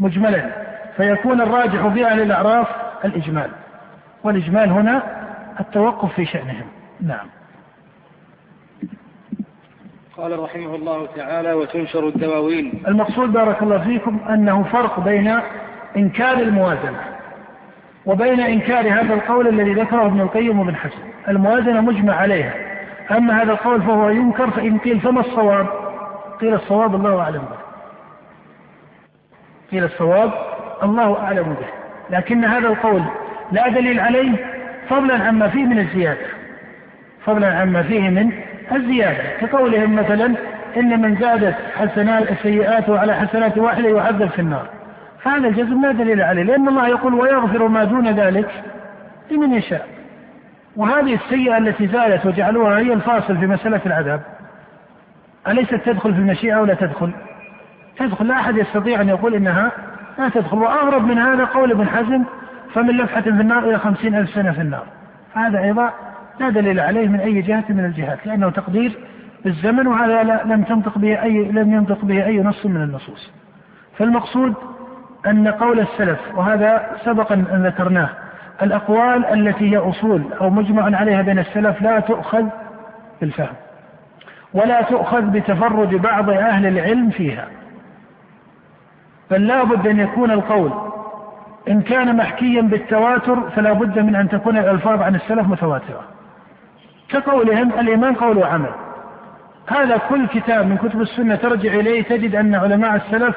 مجملا 0.00 0.50
فيكون 0.96 1.40
الراجح 1.40 1.86
في 1.88 2.06
أهل 2.06 2.20
الأعراف 2.20 2.66
الإجمال. 3.04 3.50
والإجمال 4.24 4.70
هنا 4.70 5.02
التوقف 5.60 6.12
في 6.14 6.26
شأنهم. 6.26 6.66
نعم. 7.00 7.26
قال 10.16 10.38
رحمه 10.38 10.74
الله 10.74 11.06
تعالى 11.16 11.52
وتنشر 11.52 12.08
الدواوين 12.08 12.82
المقصود 12.88 13.32
بارك 13.32 13.62
الله 13.62 13.78
فيكم 13.78 14.18
أنه 14.28 14.62
فرق 14.62 15.00
بين 15.00 15.38
إنكار 15.96 16.36
الموازنة 16.36 17.00
وبين 18.06 18.40
إنكار 18.40 18.92
هذا 18.92 19.14
القول 19.14 19.48
الذي 19.48 19.74
ذكره 19.74 20.06
ابن 20.06 20.20
القيم 20.20 20.58
وابن 20.58 20.76
حسن 20.76 20.98
الموازنة 21.28 21.80
مجمع 21.80 22.14
عليها 22.14 22.54
أما 23.10 23.42
هذا 23.42 23.52
القول 23.52 23.82
فهو 23.82 24.08
ينكر 24.08 24.50
فإن 24.50 24.78
قيل 24.78 25.00
فما 25.00 25.20
الصواب؟ 25.20 25.66
قيل 26.40 26.54
الصواب 26.54 26.94
الله 26.94 27.20
أعلم 27.20 27.42
به. 27.42 27.58
قيل 29.70 29.84
الصواب 29.84 30.32
الله 30.82 31.18
أعلم 31.18 31.42
به. 31.42 31.66
لكن 32.16 32.44
هذا 32.44 32.68
القول 32.68 33.02
لا 33.52 33.68
دليل 33.68 34.00
عليه 34.00 34.36
فضلا 34.88 35.24
عما 35.24 35.48
فيه 35.48 35.64
من 35.64 35.78
الزيادة. 35.78 36.26
فضلا 37.24 37.58
عما 37.58 37.82
فيه 37.82 38.10
من 38.10 38.32
الزيادة. 38.72 39.22
كقولهم 39.40 39.94
مثلا 39.94 40.34
إن 40.76 41.02
من 41.02 41.16
زادت 41.16 41.54
حسنات 41.76 42.32
سيئاته 42.42 42.98
على 42.98 43.14
حسنات 43.14 43.58
واحدة 43.58 43.88
يعذب 43.88 44.28
في 44.28 44.38
النار. 44.38 44.66
فهذا 45.22 45.48
الجزم 45.48 45.82
لا 45.82 45.92
دليل 45.92 46.22
عليه 46.22 46.42
لأن 46.42 46.68
الله 46.68 46.88
يقول 46.88 47.14
ويغفر 47.14 47.68
ما 47.68 47.84
دون 47.84 48.08
ذلك 48.08 48.50
لمن 49.30 49.54
يشاء. 49.54 49.93
وهذه 50.76 51.14
السيئة 51.14 51.58
التي 51.58 51.86
زالت 51.86 52.26
وجعلوها 52.26 52.78
هي 52.78 52.92
الفاصل 52.92 53.36
في 53.36 53.46
مسألة 53.46 53.80
العذاب. 53.86 54.20
أليست 55.48 55.74
تدخل 55.74 56.14
في 56.14 56.20
المشيئة 56.20 56.54
أو 56.54 56.64
لا 56.64 56.74
تدخل؟ 56.74 57.10
تدخل. 57.98 58.26
لا 58.26 58.34
أحد 58.34 58.56
يستطيع 58.56 59.00
أن 59.00 59.08
يقول 59.08 59.34
إنها 59.34 59.72
لا 60.18 60.28
تدخل. 60.28 60.58
وأغرب 60.58 61.06
من 61.06 61.18
هذا 61.18 61.44
قول 61.44 61.70
ابن 61.70 61.88
حزم 61.88 62.24
فمن 62.74 62.96
لفحة 62.96 63.20
في 63.20 63.28
النار 63.28 63.68
إلى 63.68 63.78
خمسين 63.78 64.14
ألف 64.14 64.30
سنة 64.30 64.52
في 64.52 64.60
النار. 64.60 64.86
هذا 65.34 65.58
أيضا 65.58 65.90
لا 66.40 66.48
دليل 66.50 66.80
عليه 66.80 67.08
من 67.08 67.20
أي 67.20 67.42
جهة 67.42 67.64
من 67.68 67.84
الجهات 67.84 68.26
لأنه 68.26 68.50
تقدير 68.50 68.92
بالزمن 69.44 69.86
وهذا 69.86 70.22
لم 70.44 70.62
تنطق 70.62 70.98
به 70.98 71.22
أي 71.22 71.44
لم 71.52 71.72
ينطق 71.72 72.04
به 72.04 72.26
أي 72.26 72.42
نص 72.42 72.66
من 72.66 72.82
النصوص. 72.82 73.32
فالمقصود 73.98 74.54
أن 75.26 75.48
قول 75.48 75.80
السلف 75.80 76.18
وهذا 76.34 76.96
سبق 77.04 77.32
أن 77.32 77.62
ذكرناه 77.66 78.08
الأقوال 78.62 79.26
التي 79.26 79.72
هي 79.72 79.76
أصول 79.76 80.22
أو 80.40 80.50
مجمع 80.50 80.96
عليها 80.96 81.22
بين 81.22 81.38
السلف 81.38 81.82
لا 81.82 82.00
تؤخذ 82.00 82.44
بالفهم 83.20 83.54
ولا 84.54 84.82
تؤخذ 84.82 85.22
بتفرد 85.22 85.94
بعض 85.94 86.30
أهل 86.30 86.66
العلم 86.66 87.10
فيها. 87.10 87.48
بل 89.30 89.46
لا 89.46 89.64
بد 89.64 89.86
أن 89.86 90.00
يكون 90.00 90.30
القول 90.30 90.72
إن 91.68 91.80
كان 91.80 92.16
محكيا 92.16 92.62
بالتواتر 92.62 93.50
فلا 93.50 93.72
بد 93.72 93.98
من 93.98 94.14
أن 94.16 94.28
تكون 94.28 94.58
الألفاظ 94.58 95.02
عن 95.02 95.14
السلف 95.14 95.48
متواترة. 95.48 96.00
كقولهم 97.08 97.72
الإيمان 97.78 98.14
قول 98.14 98.38
وعمل. 98.38 98.70
هذا 99.66 99.96
كل 99.96 100.26
كتاب 100.26 100.66
من 100.66 100.76
كتب 100.76 101.00
السنة 101.00 101.34
ترجع 101.34 101.72
إليه 101.72 102.02
تجد 102.02 102.34
أن 102.34 102.54
علماء 102.54 102.94
السلف 102.96 103.36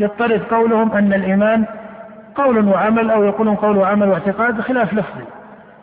يضطرد 0.00 0.42
قولهم 0.42 0.92
أن 0.92 1.12
الإيمان 1.12 1.64
قول 2.34 2.68
وعمل 2.68 3.10
أو 3.10 3.24
يقولون 3.24 3.54
قول 3.54 3.76
وعمل 3.76 4.08
واعتقاد 4.08 4.60
خلاف 4.60 4.94
لفظي. 4.94 5.24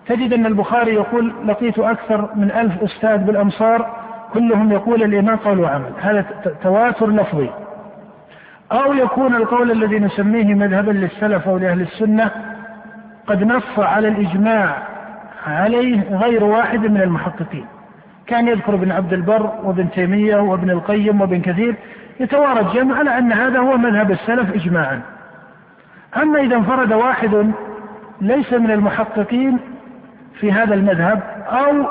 تجد 0.07 0.33
أن 0.33 0.45
البخاري 0.45 0.93
يقول 0.93 1.33
لقيت 1.45 1.79
أكثر 1.79 2.29
من 2.35 2.51
ألف 2.51 2.83
أستاذ 2.83 3.17
بالأمصار 3.17 3.89
كلهم 4.33 4.71
يقول 4.71 5.03
الإيمان 5.03 5.35
قول 5.35 5.59
وعمل. 5.59 5.91
هذا 6.01 6.25
تواتر 6.63 7.09
لفظي. 7.09 7.49
أو 8.71 8.93
يكون 8.93 9.35
القول 9.35 9.71
الذي 9.71 9.99
نسميه 9.99 10.53
مذهبا 10.53 10.91
للسلف 10.91 11.47
أو 11.47 11.57
لأهل 11.57 11.81
السنة 11.81 12.31
قد 13.27 13.43
نص 13.43 13.79
على 13.79 14.07
الإجماع 14.07 14.77
عليه 15.47 16.17
غير 16.17 16.43
واحد 16.43 16.79
من 16.79 17.01
المحققين. 17.01 17.65
كان 18.27 18.47
يذكر 18.47 18.73
ابن 18.73 18.91
عبد 18.91 19.13
البر 19.13 19.51
وابن 19.63 19.91
تيمية 19.91 20.37
وابن 20.37 20.69
القيم 20.69 21.21
وابن 21.21 21.41
كثير 21.41 21.75
يتوارد 22.19 22.73
جمع 22.73 22.97
على 22.97 23.17
أن 23.17 23.31
هذا 23.31 23.59
هو 23.59 23.77
مذهب 23.77 24.11
السلف 24.11 24.55
إجماعا. 24.55 25.01
أما 26.17 26.39
إذا 26.39 26.55
انفرد 26.55 26.93
واحد 26.93 27.51
ليس 28.21 28.53
من 28.53 28.71
المحققين 28.71 29.59
في 30.39 30.51
هذا 30.51 30.73
المذهب 30.73 31.21
أو 31.47 31.85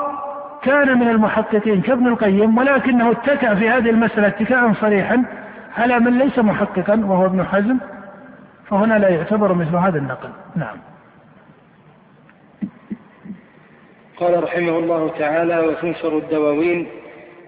كان 0.63 0.99
من 0.99 1.07
المحققين 1.07 1.81
كابن 1.81 2.07
القيم 2.07 2.57
ولكنه 2.57 3.11
اتكأ 3.11 3.55
في 3.55 3.69
هذه 3.69 3.89
المسألة 3.89 4.27
اتكاء 4.27 4.73
صريحا 4.73 5.23
على 5.77 5.99
من 5.99 6.17
ليس 6.19 6.39
محققا 6.39 7.05
وهو 7.05 7.25
ابن 7.25 7.43
حزم 7.43 7.77
فهنا 8.69 8.99
لا 8.99 9.09
يعتبر 9.09 9.53
مثل 9.53 9.75
هذا 9.75 9.97
النقل. 9.97 10.29
نعم. 10.55 10.77
قال 14.17 14.43
رحمه 14.43 14.77
الله 14.77 15.09
تعالى 15.19 15.59
وتنشر 15.59 16.17
الدواوين 16.17 16.87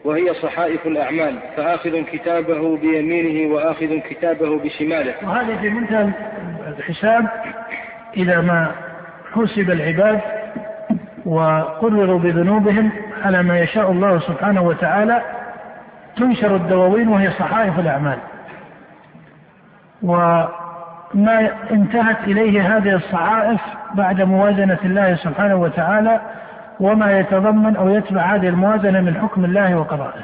وهي 0.06 0.34
صحائف 0.34 0.88
الأعمال 0.88 1.40
فآخذ 1.58 2.02
كتابه 2.02 2.78
بيمينه 2.78 3.54
وآخذ 3.54 4.00
كتابه 4.00 4.60
بشماله. 4.60 5.14
وهذا 5.24 5.56
في 5.58 5.70
منتهى 5.70 6.10
الحساب 6.80 7.28
إذا 8.18 8.42
ما 8.42 8.72
حسب 9.34 9.72
العباد 9.72 10.20
وقرروا 11.26 12.20
بذنوبهم 12.20 12.92
على 13.26 13.44
ما 13.44 13.60
يشاء 13.60 13.92
الله 13.92 14.20
سبحانه 14.20 14.62
وتعالى 14.62 15.22
تنشر 16.16 16.56
الدواوين 16.56 17.08
وهي 17.08 17.32
صحائف 17.32 17.80
الأعمال. 17.80 18.18
وما 20.04 21.50
انتهت 21.72 22.18
إليه 22.24 22.78
هذه 22.78 22.96
الصحائف 22.96 23.62
بعد 23.94 24.22
موازنة 24.22 24.80
الله 24.86 25.16
سبحانه 25.16 25.56
وتعالى 25.56 26.22
وما 26.80 27.20
يتضمن 27.20 27.76
أو 27.76 27.90
يتبع 27.90 28.22
هذه 28.22 28.50
الموازنة 28.50 29.02
من 29.02 29.16
حكم 29.22 29.46
الله 29.46 29.76
وقضائه. 29.76 30.24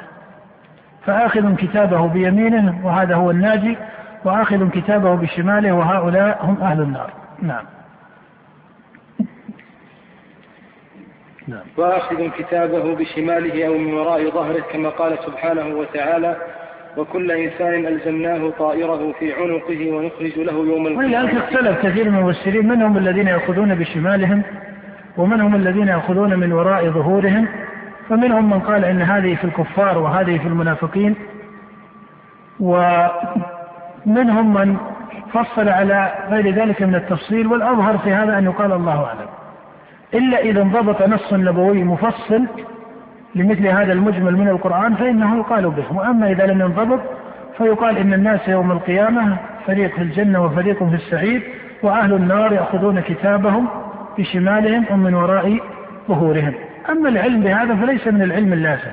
فآخذ 1.05 1.55
كتابه 1.55 2.07
بيمينه 2.07 2.79
وهذا 2.83 3.15
هو 3.15 3.31
الناجي 3.31 3.77
وآخذ 4.25 4.69
كتابه 4.69 5.15
بشماله 5.15 5.71
وهؤلاء 5.71 6.45
هم 6.45 6.57
أهل 6.61 6.81
النار. 6.81 7.13
نعم. 7.41 7.65
نعم. 11.47 11.63
وآخذ 11.77 12.29
كتابه 12.37 12.95
بشماله 12.95 13.67
أو 13.67 13.77
من 13.77 13.93
وراء 13.93 14.29
ظهره 14.31 14.61
كما 14.71 14.89
قال 14.89 15.17
سبحانه 15.25 15.67
وتعالى 15.67 16.35
وكل 16.97 17.31
إنسان 17.31 17.85
ألزمناه 17.85 18.49
طائره 18.59 19.13
في 19.19 19.33
عنقه 19.33 19.91
ونخرج 19.91 20.39
له 20.39 20.53
يوم 20.53 20.87
القيامة. 20.87 20.97
ولذلك 20.97 21.35
اختلف 21.35 21.85
كثير 21.85 22.09
من 22.09 22.17
المفسرين 22.17 22.67
من 22.67 22.81
هم 22.81 22.97
الذين 22.97 23.27
يأخذون 23.27 23.75
بشمالهم؟ 23.75 24.43
ومن 25.17 25.41
هم 25.41 25.55
الذين 25.55 25.87
يأخذون 25.87 26.39
من 26.39 26.53
وراء 26.53 26.89
ظهورهم؟ 26.89 27.47
فمنهم 28.09 28.49
من 28.49 28.59
قال 28.59 28.85
إن 28.85 29.01
هذه 29.01 29.35
في 29.35 29.43
الكفار 29.43 29.97
وهذه 29.97 30.37
في 30.37 30.47
المنافقين. 30.47 31.15
ومنهم 34.05 34.53
من 34.53 34.77
فصل 35.33 35.69
على 35.69 36.11
غير 36.29 36.53
ذلك 36.55 36.81
من 36.81 36.95
التفصيل 36.95 37.47
والأظهر 37.47 37.97
في 37.97 38.13
هذا 38.13 38.37
أن 38.37 38.43
يقال 38.43 38.71
الله 38.71 39.05
أعلم. 39.05 39.29
إلا 40.13 40.39
إذا 40.39 40.61
انضبط 40.61 41.01
نص 41.01 41.33
نبوي 41.33 41.83
مفصل 41.83 42.45
لمثل 43.35 43.67
هذا 43.67 43.93
المجمل 43.93 44.37
من 44.37 44.47
القرآن 44.47 44.95
فإنه 44.95 45.37
يقال 45.37 45.69
به. 45.69 45.97
وأما 45.97 46.31
إذا 46.31 46.45
لم 46.45 46.61
ينضبط 46.61 46.99
فيقال 47.57 47.97
إن 47.97 48.13
الناس 48.13 48.47
يوم 48.47 48.71
القيامة 48.71 49.37
فريق 49.67 49.95
في 49.95 50.01
الجنة 50.01 50.45
وفريق 50.45 50.83
في 50.83 50.95
السعير 50.95 51.41
وأهل 51.83 52.13
النار 52.13 52.53
يأخذون 52.53 52.99
كتابهم 52.99 53.67
بشمالهم 54.17 54.85
ومن 54.91 55.13
وراء 55.13 55.59
ظهورهم. 56.07 56.53
أما 56.89 57.09
العلم 57.09 57.41
بهذا 57.41 57.75
فليس 57.75 58.07
من 58.07 58.21
العلم 58.21 58.53
اللازم. 58.53 58.91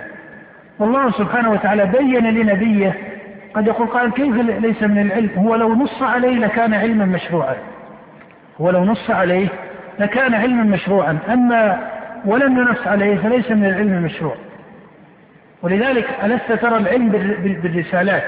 والله 0.79 1.11
سبحانه 1.11 1.51
وتعالى 1.51 1.87
بين 1.87 2.27
لنبيه 2.27 3.16
قد 3.57 3.67
يقول 3.67 3.89
قال 3.89 4.13
كيف 4.13 4.35
ليس 4.37 4.83
من 4.83 4.99
العلم؟ 4.99 5.31
هو 5.37 5.55
لو 5.55 5.75
نص 5.75 6.03
عليه 6.03 6.39
لكان 6.39 6.75
علما 6.75 7.05
مشروعا. 7.05 7.57
هو 8.61 8.71
لو 8.71 8.85
نص 8.85 9.11
عليه 9.11 9.49
لكان 9.99 10.35
علما 10.35 10.63
مشروعا. 10.63 11.19
أما 11.29 11.89
ولم 12.25 12.59
ينص 12.59 12.87
عليه 12.87 13.17
فليس 13.17 13.51
من 13.51 13.65
العلم 13.65 13.93
المشروع 13.93 14.35
ولذلك 15.63 16.09
ألست 16.25 16.53
ترى 16.53 16.77
العلم 16.77 17.09
بالرسالات 17.63 18.25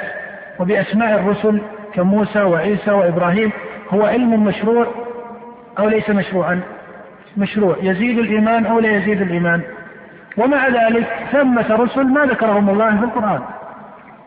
وبأسماء 0.58 1.14
الرسل 1.14 1.60
كموسى 1.94 2.42
وعيسى 2.42 2.90
وإبراهيم. 2.90 3.50
هو 3.90 4.06
علم 4.06 4.44
مشروع 4.44 4.86
أو 5.78 5.88
ليس 5.88 6.10
مشروعا؟ 6.10 6.60
مشروع. 7.36 7.76
يزيد 7.82 8.18
الإيمان 8.18 8.66
أو 8.66 8.78
لا 8.78 8.90
يزيد 8.96 9.22
الإيمان؟ 9.22 9.62
ومع 10.36 10.68
ذلك 10.68 11.06
ثمة 11.32 11.76
رسل 11.76 12.04
ما 12.04 12.24
ذكرهم 12.24 12.70
الله 12.70 12.96
في 12.98 13.04
القرآن. 13.04 13.40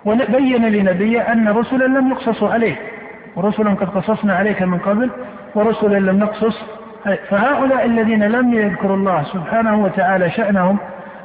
وبين 0.05 0.65
لنبيه 0.65 1.21
أن 1.31 1.47
رسلا 1.47 1.85
لم 1.85 2.11
يقصصوا 2.11 2.49
عليه. 2.49 2.75
ورسلا 3.35 3.69
قد 3.69 3.89
قصصنا 3.89 4.35
عليك 4.35 4.61
من 4.61 4.77
قبل 4.77 5.09
ورسلا 5.55 5.97
لم 5.97 6.19
نقصص. 6.19 6.63
فهؤلاء 7.29 7.85
الذين 7.85 8.23
لم 8.23 8.53
يذكروا 8.53 8.97
الله 8.97 9.23
سبحانه 9.23 9.83
وتعالى 9.83 10.29
شأنهم 10.29 10.77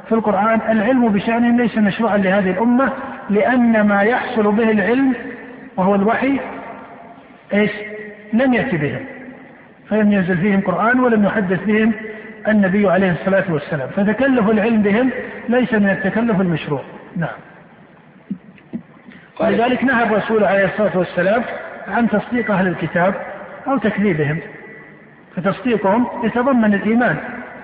في 0.09 0.15
القرآن 0.15 0.61
العلم 0.69 1.09
بشأنهم 1.09 1.57
ليس 1.57 1.79
مشروعا 1.79 2.17
لهذه 2.17 2.51
الأمة 2.51 2.93
لأن 3.31 3.81
ما 3.81 4.03
يحصل 4.03 4.53
به 4.53 4.71
العلم 4.71 5.15
وهو 5.77 5.95
الوحي 5.95 6.41
إيش؟ 7.55 7.71
لم 8.33 8.55
يأتي 8.55 8.77
بهم. 8.77 9.01
فلم 9.89 10.13
ينزل 10.13 10.37
فيهم 10.37 10.61
قرآن 10.61 11.01
ولم 11.01 11.25
يحدث 11.25 11.65
بهم 11.65 11.93
النبي 12.49 12.91
عليه 12.91 13.13
الصلاة 13.13 13.45
والسلام. 13.51 13.89
فتكلف 13.89 14.51
العلم 14.51 14.83
بهم 14.83 15.11
ليس 15.49 15.75
من 15.75 15.91
التكلف 15.91 16.41
المشروع. 16.41 16.81
نعم. 17.17 17.37
ولذلك 19.41 19.85
نهى 19.85 20.03
الرسول 20.03 20.45
عليه 20.45 20.65
الصلاة 20.65 20.99
والسلام 20.99 21.43
عن 21.89 22.09
تصديق 22.09 22.51
أهل 22.51 22.67
الكتاب 22.67 23.15
أو 23.67 23.79
تكذيبهم 23.79 24.41
فتصديقهم 25.37 26.07
يتضمن 26.25 26.75
الإيمان 26.75 27.17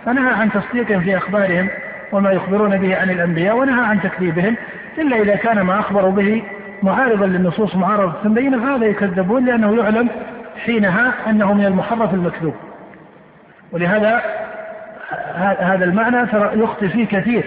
فنهى 0.04 0.34
عن 0.34 0.50
تصديقهم 0.50 1.00
في 1.00 1.16
أخبارهم 1.16 1.68
وما 2.12 2.32
يخبرون 2.32 2.78
به 2.78 2.96
عن 2.96 3.10
الأنبياء 3.10 3.56
ونهى 3.56 3.84
عن 3.84 4.00
تكذيبهم 4.00 4.56
إلا 4.98 5.16
إذا 5.16 5.36
كان 5.36 5.60
ما 5.60 5.80
أخبروا 5.80 6.12
به 6.12 6.42
معارضا 6.82 7.26
للنصوص 7.26 7.76
معارضة 7.76 8.28
بينة 8.28 8.58
فهذا 8.58 8.86
يكذبون 8.86 9.44
لأنه 9.44 9.76
يعلم 9.76 10.08
حينها 10.64 11.14
أنه 11.30 11.52
من 11.52 11.64
المحرف 11.64 12.14
المكذوب. 12.14 12.54
ولهذا 13.72 14.22
هذا 15.58 15.84
المعنى 15.84 16.28
يخطي 16.62 16.88
فيه 16.88 17.06
كثير 17.06 17.44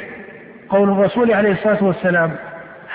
قول 0.69 0.89
الرسول 0.89 1.33
عليه 1.33 1.51
الصلاة 1.51 1.83
والسلام 1.83 2.31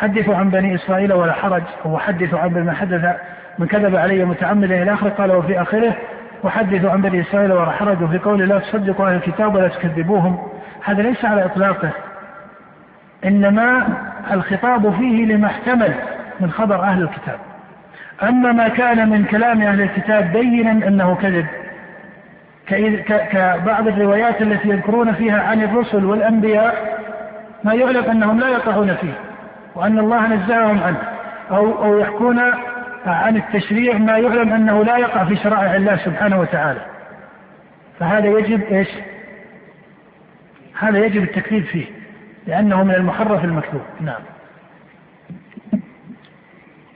حدثوا 0.01 0.36
عن 0.36 0.51
بني 0.51 0.74
إسرائيل 0.74 1.12
ولا 1.12 1.32
حرج. 1.32 1.62
أو 1.86 1.98
حدثوا 1.98 2.38
عن 2.38 2.51
من 2.51 2.72
حدث 2.72 3.16
من 3.59 3.66
كذب 3.66 3.96
علي 3.96 4.24
متعمدا 4.24 4.82
إلى 4.82 4.92
آخره 4.92 5.09
قال 5.09 5.32
وفي 5.32 5.62
آخره 5.62 5.96
وحدثوا 6.44 6.90
عن 6.90 7.03
بني 7.03 7.20
إسرائيل 7.20 7.53
ولا 7.53 7.70
حرج. 7.70 8.03
وفي 8.03 8.18
قول 8.18 8.48
لا 8.48 8.59
تصدقوا 8.59 9.07
أهل 9.07 9.14
الكتاب 9.14 9.55
ولا 9.55 9.68
تكذبوهم. 9.68 10.38
هذا 10.84 11.03
ليس 11.03 11.24
على 11.24 11.44
إطلاقه. 11.44 11.90
إنما 13.24 13.88
الخطاب 14.32 14.94
فيه 14.98 15.26
لما 15.26 15.46
احتمل 15.46 15.94
من 16.40 16.51
خبر 16.51 16.82
أهل 16.82 17.03
الكتاب. 17.03 17.38
أما 18.22 18.53
ما 18.53 18.68
كان 18.68 19.09
من 19.09 19.24
كلام 19.24 19.62
أهل 19.62 19.82
الكتاب 19.82 20.32
بينا 20.32 20.70
أنه 20.70 21.14
كذب. 21.14 21.46
كبعض 23.30 23.88
الروايات 23.88 24.42
التي 24.42 24.68
يذكرون 24.68 25.12
فيها 25.12 25.42
عن 25.42 25.62
الرسل 25.62 26.05
والأنبياء 26.05 26.98
ما 27.64 27.74
يعلم 27.74 28.05
أنهم 28.11 28.40
لا 28.40 28.48
يقعون 28.48 28.94
فيه. 28.94 29.30
وأن 29.75 29.99
الله 29.99 30.27
نزههم 30.35 30.83
عنه 30.83 31.03
أو 31.51 31.85
أو 31.85 31.99
يحكون 31.99 32.39
عن 33.07 33.37
التشريع 33.37 33.99
ما 33.99 34.18
يعلم 34.18 34.53
أنه 34.53 34.85
لا 34.85 34.97
يقع 34.97 35.25
في 35.25 35.37
شرائع 35.37 35.77
الله 35.77 35.97
سبحانه 35.97 36.41
وتعالى. 36.41 36.87
فهذا 38.01 38.27
يجب 38.27 38.62
إيش؟ 38.62 38.89
هذا 40.79 40.99
يجب 40.99 41.23
التكذيب 41.23 41.64
فيه 41.64 41.87
لأنه 42.47 42.85
من 42.85 42.95
المحرف 42.95 43.45
المكذوب. 43.45 43.83
نعم. 44.01 44.23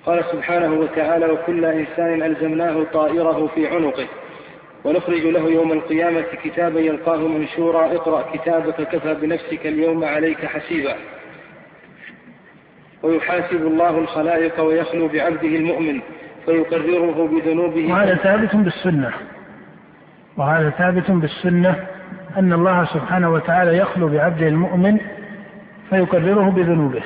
قال 0.06 0.24
سبحانه 0.32 0.72
وتعالى 0.74 1.26
وكل 1.26 1.64
إنسان 1.64 2.22
ألزمناه 2.22 2.84
طائره 2.92 3.50
في 3.54 3.68
عنقه 3.68 4.06
ونخرج 4.84 5.26
له 5.26 5.50
يوم 5.50 5.72
القيامة 5.72 6.24
كتابا 6.44 6.80
يلقاه 6.80 7.28
منشورا 7.28 7.86
اقرأ 7.86 8.24
كتابك 8.32 8.88
كفى 8.88 9.14
بنفسك 9.14 9.66
اليوم 9.66 10.04
عليك 10.04 10.46
حسيبا. 10.46 10.94
ويحاسب 13.04 13.66
الله 13.66 13.98
الخلائق 13.98 14.60
ويخلو 14.60 15.08
بعبده 15.08 15.56
المؤمن 15.56 16.00
فيقرره 16.46 17.28
بذنوبه. 17.28 17.92
وهذا 17.92 18.14
ثابت 18.14 18.56
بالسنة. 18.56 19.10
وهذا 20.36 20.70
ثابت 20.70 21.10
بالسنة 21.10 21.76
أن 22.38 22.52
الله 22.52 22.84
سبحانه 22.84 23.30
وتعالى 23.30 23.78
يخلو 23.78 24.08
بعبده 24.08 24.48
المؤمن 24.48 24.98
فيقرره 25.90 26.50
بذنوبه. 26.50 27.02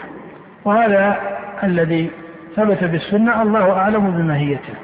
وهذا 0.64 1.20
الذي 1.62 2.10
ثبت 2.56 2.84
بالسنة 2.84 3.42
الله 3.42 3.72
أعلم 3.72 4.10
بماهيته. 4.10 4.74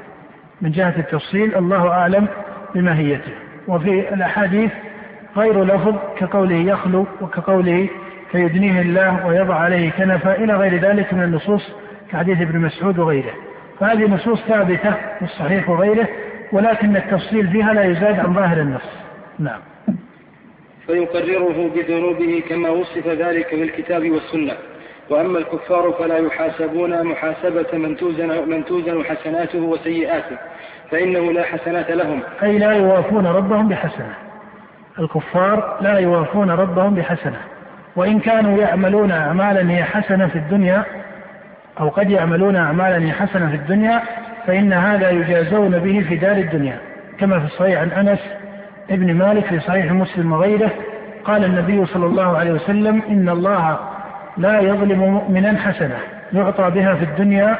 من 0.61 0.71
جهة 0.71 0.93
التفصيل 0.97 1.55
الله 1.55 1.89
أعلم 1.89 2.27
بماهيته. 2.75 3.31
وفي 3.67 4.13
الأحاديث 4.13 4.71
غير 5.37 5.63
لفظ 5.63 5.95
كقوله 6.17 6.55
يخلو 6.55 7.05
وكقوله 7.21 7.89
فيدنيه 8.31 8.81
الله 8.81 9.27
ويضع 9.27 9.55
عليه 9.55 9.91
كنفا 9.91 10.35
إلى 10.35 10.53
غير 10.53 10.75
ذلك 10.75 11.13
من 11.13 11.23
النصوص 11.23 11.71
كحديث 12.11 12.41
ابن 12.41 12.59
مسعود 12.59 12.99
وغيره. 12.99 13.33
فهذه 13.79 14.05
نصوص 14.05 14.39
ثابتة 14.39 14.91
في 14.91 15.21
الصحيح 15.21 15.69
وغيره 15.69 16.07
ولكن 16.51 16.95
التفصيل 16.95 17.47
فيها 17.47 17.73
لا 17.73 17.83
يزاد 17.83 18.19
عن 18.19 18.33
ظاهر 18.33 18.61
النص. 18.61 18.89
نعم. 19.39 19.59
فيقرره 20.87 21.71
بذنوبه 21.75 22.43
كما 22.49 22.69
وصف 22.69 23.07
ذلك 23.07 23.55
بالكتاب 23.55 24.11
والسنة. 24.11 24.53
وأما 25.09 25.39
الكفار 25.39 25.91
فلا 25.99 26.17
يحاسبون 26.17 27.03
محاسبة 27.03 27.77
من 27.77 27.97
توزن, 27.97 28.49
من 28.49 28.65
توزن 28.65 29.03
حسناته 29.03 29.59
وسيئاته 29.59 30.37
فإنه 30.91 31.31
لا 31.31 31.43
حسنات 31.43 31.91
لهم. 31.91 32.21
أي 32.43 32.57
لا 32.57 32.71
يوافون 32.71 33.27
ربهم 33.27 33.69
بحسنة. 33.69 34.13
الكفار 34.99 35.77
لا 35.81 35.99
يوافون 35.99 36.51
ربهم 36.51 36.95
بحسنة. 36.95 37.54
وإن 37.95 38.19
كانوا 38.19 38.57
يعملون 38.57 39.11
أعمالا 39.11 39.71
هي 39.71 39.83
حسنة 39.83 40.27
في 40.27 40.35
الدنيا 40.35 40.83
أو 41.79 41.89
قد 41.89 42.09
يعملون 42.09 42.55
أعمالا 42.55 43.05
هي 43.05 43.11
حسنة 43.11 43.49
في 43.49 43.55
الدنيا 43.55 44.01
فإن 44.47 44.73
هذا 44.73 45.09
يجازون 45.09 45.79
به 45.79 46.05
في 46.09 46.15
دار 46.15 46.37
الدنيا. 46.37 46.77
كما 47.19 47.39
في 47.39 47.45
الصحيح 47.45 47.81
عن 47.81 47.89
أنس 47.91 48.19
ابن 48.89 49.13
مالك 49.13 49.45
في 49.45 49.59
صحيح 49.59 49.91
مسلم 49.91 50.31
وغيره 50.31 50.71
قال 51.25 51.45
النبي 51.45 51.85
صلى 51.85 52.05
الله 52.05 52.37
عليه 52.37 52.51
وسلم 52.51 53.01
إن 53.09 53.29
الله 53.29 53.79
لا 54.37 54.59
يظلم 54.59 54.99
مؤمنا 54.99 55.59
حسنة 55.59 55.97
يعطى 56.33 56.69
بها 56.69 56.95
في 56.95 57.03
الدنيا 57.03 57.57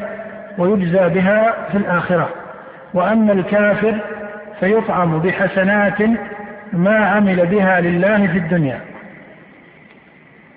ويجزى 0.57 1.09
بها 1.09 1.53
في 1.71 1.77
الآخرة. 1.77 2.29
وأما 2.93 3.33
الكافر 3.33 3.95
فيطعم 4.59 5.19
بحسنات 5.19 5.97
ما 6.73 6.97
عمل 6.97 7.45
بها 7.45 7.81
لله 7.81 8.27
في 8.27 8.37
الدنيا. 8.37 8.79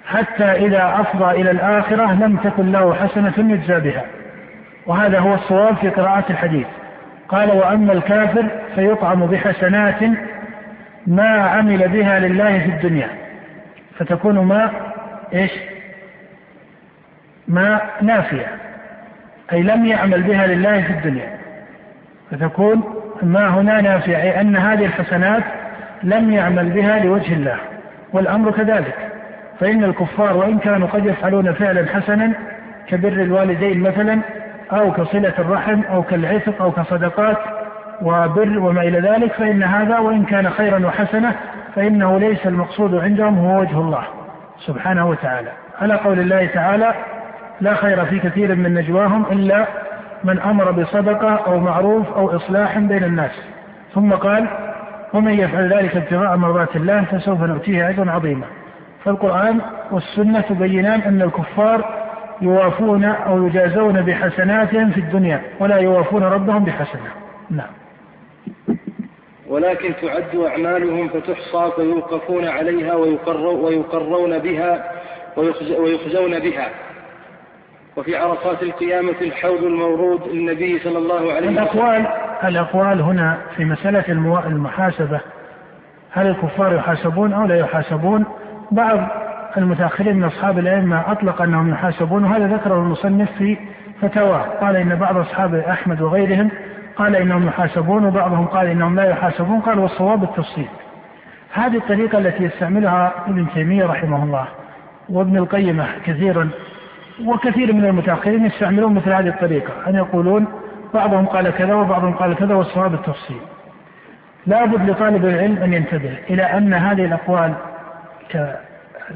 حتى 0.09 0.45
إذا 0.45 0.95
أفضى 1.01 1.41
إلى 1.41 1.51
الآخرة 1.51 2.13
لم 2.13 2.37
تكن 2.37 2.73
له 2.73 2.95
حسنة 2.95 3.53
يجزى 3.53 3.81
بها. 3.81 4.05
وهذا 4.87 5.19
هو 5.19 5.35
الصواب 5.35 5.77
في 5.77 5.89
قراءة 5.89 6.25
الحديث. 6.31 6.67
قال 7.29 7.51
وأما 7.51 7.93
الكافر 7.93 8.47
فيطعم 8.75 9.27
بحسنات 9.27 10.03
ما 11.07 11.29
عمل 11.29 11.89
بها 11.89 12.21
لله 12.21 12.59
في 12.59 12.67
الدنيا. 12.67 13.09
فتكون 13.99 14.39
ما 14.39 14.71
إيش؟ 15.35 15.53
ما 17.49 17.81
نافية. 18.03 18.47
أي 19.53 19.63
لم 19.63 19.87
يعمل 19.87 20.23
بها 20.23 20.47
لله 20.47 20.83
في 20.83 20.91
الدنيا. 20.91 21.39
فتكون 22.31 22.83
ما 23.23 23.49
هنا 23.49 23.81
نافية 23.81 24.17
أي 24.17 24.41
أن 24.41 24.57
هذه 24.57 24.87
الحسنات 24.87 25.43
لم 26.03 26.33
يعمل 26.33 26.71
بها 26.71 26.99
لوجه 26.99 27.33
الله 27.33 27.57
والأمر 28.13 28.51
كذلك. 28.51 29.08
فإن 29.61 29.85
الكفار 29.85 30.37
وإن 30.37 30.59
كانوا 30.59 30.89
قد 30.89 31.07
يفعلون 31.07 31.53
فعلا 31.53 31.87
حسنا 31.87 32.33
كبر 32.89 33.09
الوالدين 33.13 33.81
مثلا 33.81 34.21
أو 34.73 34.93
كصلة 34.93 35.35
الرحم 35.39 35.83
أو 35.83 36.03
كالعتق 36.03 36.63
أو 36.63 36.73
كصدقات 36.73 37.37
وبر 38.03 38.59
وما 38.59 38.83
إلى 38.83 39.01
ذلك 39.01 39.33
فإن 39.33 39.63
هذا 39.63 39.99
وإن 39.99 40.25
كان 40.25 40.51
خيرا 40.51 40.87
وحسنة 40.87 41.35
فإنه 41.75 42.19
ليس 42.19 42.47
المقصود 42.47 42.95
عندهم 42.95 43.39
هو 43.39 43.61
وجه 43.61 43.81
الله 43.81 44.03
سبحانه 44.67 45.09
وتعالى. 45.09 45.51
على 45.81 45.95
قول 45.95 46.21
الله 46.21 46.47
تعالى 46.47 46.95
لا 47.61 47.75
خير 47.75 48.05
في 48.05 48.19
كثير 48.19 48.55
من 48.55 48.75
نجواهم 48.75 49.25
إلا 49.33 49.67
من 50.25 50.39
أمر 50.39 50.71
بصدقة 50.71 51.35
أو 51.47 51.61
معروف 51.61 52.13
أو 52.17 52.37
إصلاح 52.37 52.79
بين 52.79 53.05
الناس. 53.05 53.43
ثم 53.95 54.13
قال 54.13 54.47
ومن 55.15 55.33
يفعل 55.33 55.73
ذلك 55.73 55.97
ابتغاء 55.97 56.37
مرضات 56.37 56.77
الله 56.77 57.05
فسوف 57.05 57.43
نؤتيه 57.43 57.89
أجرا 57.89 58.11
عظيما. 58.11 58.47
فالقرآن 59.05 59.61
والسنة 59.90 60.40
تبينان 60.40 61.01
أن 61.01 61.22
الكفار 61.22 62.09
يوافون 62.42 63.05
أو 63.05 63.46
يجازون 63.46 64.03
بحسناتهم 64.03 64.90
في 64.90 65.01
الدنيا 65.01 65.42
ولا 65.61 65.76
يوافون 65.76 66.22
ربهم 66.22 66.64
بحسنة. 66.64 67.11
نعم. 67.51 67.70
ولكن 69.49 69.94
تعد 70.03 70.36
أعمالهم 70.36 71.09
فتحصى 71.09 71.72
فيوقفون 71.76 72.49
عليها 72.49 72.94
ويقرون 72.94 74.38
بها 74.38 74.92
ويخزون 75.78 76.38
بها. 76.38 76.68
وفي 77.96 78.16
عرصات 78.16 78.62
القيامة 78.62 79.14
الحوض 79.20 79.62
المورود 79.62 80.28
للنبي 80.28 80.78
صلى 80.78 80.99
الله 80.99 81.32
عليه 81.32 81.49
وسلم. 81.49 81.59
الأقوال 81.59 82.07
الأقوال 82.44 83.01
هنا 83.01 83.38
في 83.57 83.64
مسألة 83.64 84.05
المحاسبة. 84.46 85.20
هل 86.11 86.26
الكفار 86.26 86.74
يحاسبون 86.74 87.32
أو 87.32 87.44
لا 87.44 87.59
يحاسبون؟ 87.59 88.24
بعض 88.71 88.99
المتأخرين 89.57 90.16
من 90.16 90.25
أصحاب 90.25 90.59
الأئمة 90.59 91.12
أطلق 91.12 91.43
أنهم 91.43 91.71
يحاسبون 91.71 92.25
وهذا 92.25 92.47
ذكره 92.47 92.75
المصنف 92.75 93.33
في 93.39 93.57
فتاواه 94.01 94.43
قال 94.61 94.77
إن 94.77 94.95
بعض 94.95 95.16
أصحاب 95.16 95.55
أحمد 95.55 96.01
وغيرهم 96.01 96.51
قال 96.97 97.16
إنهم 97.16 97.47
يحاسبون 97.47 98.05
وبعضهم 98.05 98.47
قال 98.47 98.66
إنهم 98.66 98.97
لا 98.97 99.05
يحاسبون 99.05 99.61
قال 99.61 99.79
والصواب 99.79 100.23
التفصيل. 100.23 100.69
هذه 101.53 101.77
الطريقة 101.77 102.19
التي 102.19 102.45
يستعملها 102.45 103.12
ابن 103.27 103.47
تيمية 103.55 103.87
رحمه 103.87 104.25
الله 104.25 104.49
وابن 105.09 105.37
القيم 105.37 105.85
كثيرا 106.05 106.51
وكثير 107.25 107.73
من 107.73 107.85
المتأخرين 107.85 108.47
يستعملون 108.47 108.95
مثل 108.95 109.12
هذه 109.12 109.29
الطريقة. 109.29 109.73
أن 109.87 109.95
يقولون 109.95 110.47
بعضهم 110.95 111.27
قال 111.27 111.51
كذا 111.51 111.75
وبعضهم 111.75 112.14
قال 112.14 112.35
كذا 112.35 112.55
والصواب 112.55 112.95
التفصيل. 112.95 113.41
لابد 114.47 114.91
لطالب 114.91 115.25
العلم 115.25 115.57
أن 115.62 115.73
ينتبه 115.73 116.19
إلى 116.31 116.43
أن 116.43 116.75
هذه 116.75 117.05
الأقوال 117.05 117.55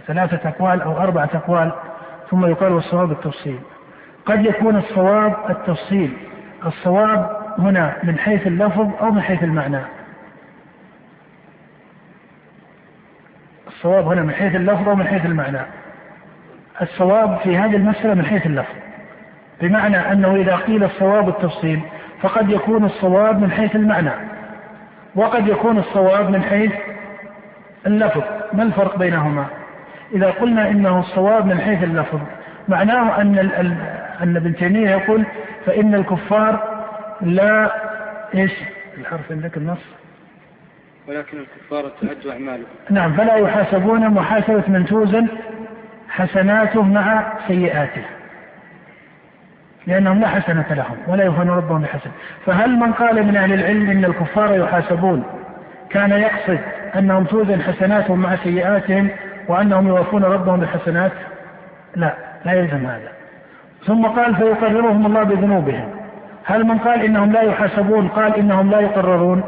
ثلاثة 0.06 0.48
أقوال 0.48 0.82
أو 0.82 0.98
أربعة 0.98 1.30
أقوال 1.34 1.72
ثم 2.30 2.46
يقال 2.46 2.72
والصواب 2.72 3.12
التفصيل. 3.12 3.58
قد 4.26 4.44
يكون 4.44 4.76
الصواب 4.76 5.34
التفصيل. 5.50 6.16
الصواب 6.66 7.36
هنا 7.58 7.96
من 8.02 8.18
حيث 8.18 8.46
اللفظ 8.46 8.90
أو 9.00 9.10
من 9.10 9.22
حيث 9.22 9.42
المعنى. 9.42 9.80
الصواب 13.66 14.06
هنا 14.06 14.22
من 14.22 14.34
حيث 14.34 14.54
اللفظ 14.54 14.88
أو 14.88 14.94
من 14.94 15.06
حيث 15.06 15.26
المعنى. 15.26 15.60
الصواب 16.82 17.38
في 17.38 17.56
هذه 17.56 17.76
المسألة 17.76 18.14
من 18.14 18.24
حيث 18.24 18.46
اللفظ. 18.46 18.74
بمعنى 19.60 20.12
أنه 20.12 20.34
إذا 20.34 20.56
قيل 20.56 20.84
الصواب 20.84 21.28
التفصيل 21.28 21.80
فقد 22.20 22.50
يكون 22.50 22.84
الصواب 22.84 23.40
من 23.40 23.50
حيث 23.50 23.76
المعنى. 23.76 24.12
وقد 25.14 25.48
يكون 25.48 25.78
الصواب 25.78 26.30
من 26.30 26.42
حيث 26.42 26.72
اللفظ 27.86 28.22
ما 28.52 28.62
الفرق 28.62 28.98
بينهما؟ 28.98 29.46
إذا 30.14 30.30
قلنا 30.30 30.68
إنه 30.68 31.00
الصواب 31.00 31.46
من 31.46 31.60
حيث 31.60 31.82
اللفظ 31.82 32.20
معناه 32.68 33.20
أن 33.20 33.38
أن 34.22 34.36
ابن 34.36 34.56
تيمية 34.56 34.90
يقول 34.90 35.26
فإن 35.66 35.94
الكفار 35.94 36.82
لا 37.20 37.72
إيش؟ 38.34 38.52
الحرف 38.98 39.32
عندك 39.32 39.56
النص؟ 39.56 39.78
ولكن 41.08 41.38
الكفار 41.38 41.92
تعد 42.02 42.26
أعمالهم. 42.26 42.64
نعم 42.90 43.12
فلا 43.12 43.34
يحاسبون 43.34 44.08
محاسبة 44.08 44.62
من 44.68 44.86
توزن 44.86 45.28
حسناته 46.08 46.82
مع 46.82 47.32
سيئاته 47.48 48.02
لأنهم 49.86 50.20
لا 50.20 50.28
حسنة 50.28 50.66
لهم 50.70 50.96
ولا 51.08 51.24
يوفون 51.24 51.50
ربهم 51.50 51.82
بحسن. 51.82 52.10
فهل 52.46 52.70
من 52.70 52.92
قال 52.92 53.26
من 53.26 53.36
أهل 53.36 53.52
العلم 53.52 53.90
إن 53.90 54.04
الكفار 54.04 54.58
يحاسبون؟ 54.58 55.24
كان 55.90 56.10
يقصد 56.10 56.58
أنهم 56.96 57.24
توزن 57.24 57.62
حسناتهم 57.62 58.18
مع 58.20 58.36
سيئاتهم 58.36 59.08
وأنهم 59.48 59.88
يوفون 59.88 60.24
ربهم 60.24 60.60
بالحسنات؟ 60.60 61.12
لا 61.96 62.14
لا 62.44 62.52
يلزم 62.52 62.86
هذا. 62.86 63.08
ثم 63.86 64.06
قال 64.06 64.36
فيقررهم 64.36 65.06
الله 65.06 65.22
بذنوبهم. 65.22 65.88
هل 66.44 66.64
من 66.64 66.78
قال 66.78 67.02
إنهم 67.02 67.32
لا 67.32 67.42
يحاسبون 67.42 68.08
قال 68.08 68.36
إنهم 68.36 68.70
لا 68.70 68.80
يقررون؟ 68.80 69.44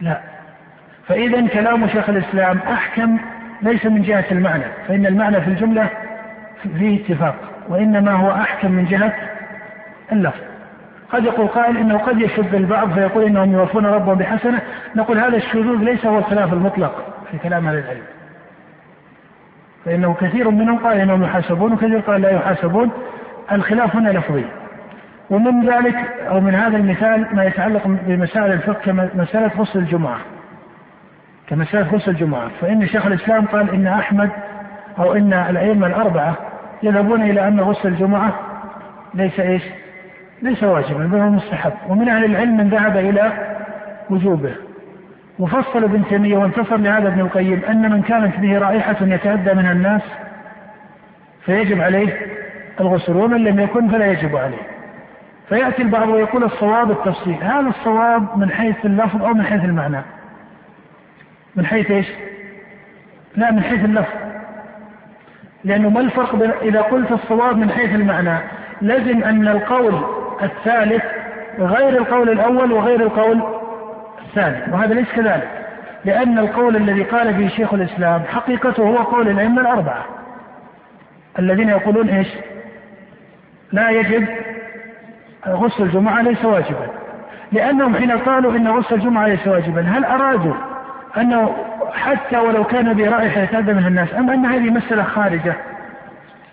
لا. 0.00 0.20
فإذا 1.08 1.46
كلام 1.46 1.88
شيخ 1.88 2.08
الإسلام 2.08 2.58
أحكم 2.58 3.18
ليس 3.62 3.86
من 3.86 4.02
جهة 4.02 4.24
المعنى. 4.32 4.64
فإن 4.88 5.06
المعنى 5.06 5.40
في 5.40 5.48
الجملة 5.48 5.88
فيه 6.78 7.04
اتفاق 7.04 7.34
وإنما 7.68 8.12
هو 8.12 8.30
أحكم 8.30 8.72
من 8.72 8.84
جهة 8.84 9.12
اللفظ. 10.12 10.53
قد 11.14 11.24
يقول 11.24 11.46
قائل 11.48 11.76
إنه 11.76 11.98
قد 11.98 12.20
يشذ 12.20 12.54
البعض 12.54 12.92
فيقول 12.92 13.24
إنهم 13.24 13.52
يوفون 13.52 13.86
ربهم 13.86 14.14
بحسنة. 14.14 14.60
نقول 14.96 15.18
هذا 15.18 15.36
الشذوذ 15.36 15.76
ليس 15.76 16.06
هو 16.06 16.18
الخلاف 16.18 16.52
المطلق 16.52 17.14
في 17.30 17.38
كلام 17.38 17.68
أهل 17.68 17.78
العلم. 17.78 18.02
فإنه 19.84 20.14
كثير 20.14 20.50
منهم 20.50 20.78
قال 20.78 21.00
إنهم 21.00 21.22
يحاسبون 21.22 21.72
وكثير 21.72 21.98
قال 21.98 22.22
لا 22.22 22.30
يحاسبون. 22.30 22.90
الخلاف 23.52 23.96
هنا 23.96 24.08
لفظي. 24.08 24.44
ومن 25.30 25.68
ذلك 25.68 25.96
أو 26.28 26.40
من 26.40 26.54
هذا 26.54 26.76
المثال 26.76 27.26
ما 27.32 27.44
يتعلق 27.44 27.82
بمسائل 27.86 28.52
الفقه 28.52 28.80
كمساله 28.84 29.50
غسل 29.58 29.78
الجمعة. 29.78 30.18
كمسألة 31.48 31.88
غسل 31.88 32.10
الجمعة. 32.10 32.48
فإن 32.60 32.86
شيخ 32.86 33.06
الإسلام 33.06 33.46
قال 33.46 33.70
إن 33.70 33.86
أحمد 33.86 34.30
أو 34.98 35.12
إن 35.12 35.32
الأئمة 35.32 35.86
الأربعة 35.86 36.34
يذهبون 36.82 37.22
إلى 37.22 37.48
أن 37.48 37.60
غسل 37.60 37.88
الجمعة 37.88 38.32
ليس 39.14 39.40
إيش؟ 39.40 39.62
ليس 40.44 40.62
واجبا 40.62 41.06
بل 41.06 41.18
هو 41.18 41.30
مستحب. 41.30 41.72
ومن 41.88 42.08
أهل 42.08 42.24
العلم 42.24 42.56
من 42.56 42.68
ذهب 42.68 42.96
إلى 42.96 43.32
وجوبه. 44.10 44.54
وفصل 45.38 45.84
ابن 45.84 46.04
تيمية 46.08 46.36
وانتصر 46.36 46.76
لهذا 46.76 47.08
ابن 47.08 47.20
القيم 47.20 47.62
أن 47.68 47.92
من 47.92 48.02
كانت 48.02 48.36
به 48.36 48.58
رائحة 48.58 48.96
يتأدى 49.00 49.54
منها 49.54 49.72
الناس 49.72 50.02
فيجب 51.44 51.80
عليه 51.80 52.26
الغسل 52.80 53.16
ومن 53.16 53.44
لم 53.44 53.60
يكن 53.60 53.88
فلا 53.88 54.06
يجب 54.06 54.36
عليه. 54.36 54.62
فيأتي 55.48 55.82
البعض 55.82 56.08
ويقول 56.08 56.44
الصواب 56.44 56.90
التفصيل. 56.90 57.36
هذا 57.42 57.68
الصواب 57.68 58.38
من 58.38 58.50
حيث 58.50 58.76
اللفظ 58.84 59.22
أو 59.22 59.34
من 59.34 59.44
حيث 59.44 59.64
المعنى؟ 59.64 60.02
من 61.56 61.66
حيث 61.66 61.90
إيش؟ 61.90 62.06
لا 63.36 63.50
من 63.50 63.62
حيث 63.62 63.84
اللفظ. 63.84 64.14
لأنه 65.64 65.90
ما 65.90 66.00
الفرق 66.00 66.62
إذا 66.62 66.80
قلت 66.80 67.12
الصواب 67.12 67.56
من 67.56 67.70
حيث 67.70 67.94
المعنى؟ 67.94 68.38
لازم 68.80 69.24
أن 69.24 69.48
القول 69.48 70.23
الثالث 70.44 71.02
غير 71.58 71.88
القول 71.88 72.28
الأول 72.28 72.72
وغير 72.72 73.00
القول 73.00 73.42
الثاني 74.28 74.72
وهذا 74.72 74.94
ليس 74.94 75.12
كذلك 75.12 75.48
لأن 76.04 76.38
القول 76.38 76.76
الذي 76.76 77.02
قال 77.02 77.32
به 77.32 77.48
شيخ 77.48 77.74
الإسلام 77.74 78.22
حقيقته 78.22 78.82
هو 78.82 78.96
قول 78.96 79.28
الأئمة 79.28 79.60
الأربعة 79.60 80.04
الذين 81.38 81.68
يقولون 81.68 82.08
إيش؟ 82.08 82.28
لا 83.72 83.90
يجب 83.90 84.28
غسل 85.48 85.82
الجمعة 85.82 86.22
ليس 86.22 86.44
واجبا 86.44 86.88
لأنهم 87.52 87.96
حين 87.96 88.10
قالوا 88.10 88.52
إن 88.52 88.68
غسل 88.68 88.94
الجمعة 88.94 89.26
ليس 89.26 89.46
واجبا 89.46 89.80
هل 89.80 90.04
أرادوا 90.04 90.54
أنه 91.16 91.54
حتى 91.92 92.36
ولو 92.38 92.64
كان 92.64 92.96
برائحة 92.96 93.40
يتأذى 93.40 93.72
منها 93.72 93.88
الناس 93.88 94.14
أم 94.14 94.30
أن 94.30 94.46
هذه 94.46 94.70
مسألة 94.70 95.02
خارجة 95.02 95.54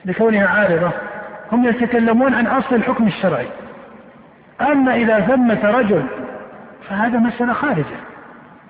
لكونها 0.05 0.47
عارضة؟ 0.47 0.91
هم 1.51 1.65
يتكلمون 1.65 2.33
عن 2.33 2.47
أصل 2.47 2.75
الحكم 2.75 3.07
الشرعي. 3.07 3.47
أما 4.61 4.95
إذا 4.95 5.19
ثمة 5.19 5.59
رجل 5.63 6.03
فهذا 6.89 7.19
مسألة 7.19 7.53
خارجة. 7.53 7.85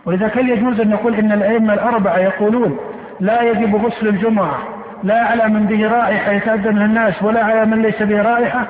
ولذا 0.06 0.28
كان 0.28 0.50
يجوز 0.50 0.80
أن 0.80 0.90
نقول 0.90 1.16
إن 1.16 1.32
الأئمة 1.32 1.74
الأربعة 1.74 2.18
يقولون 2.18 2.78
لا 3.20 3.42
يجب 3.42 3.76
غسل 3.76 4.08
الجمعة 4.08 4.58
لا 5.04 5.24
على 5.24 5.48
من 5.48 5.66
به 5.66 5.88
رائحة 5.88 6.32
يتأذى 6.32 6.70
من 6.70 6.82
الناس 6.82 7.24
ولا 7.24 7.44
على 7.44 7.66
من 7.66 7.82
ليس 7.82 8.04
به 8.04 8.22
رائحة. 8.22 8.68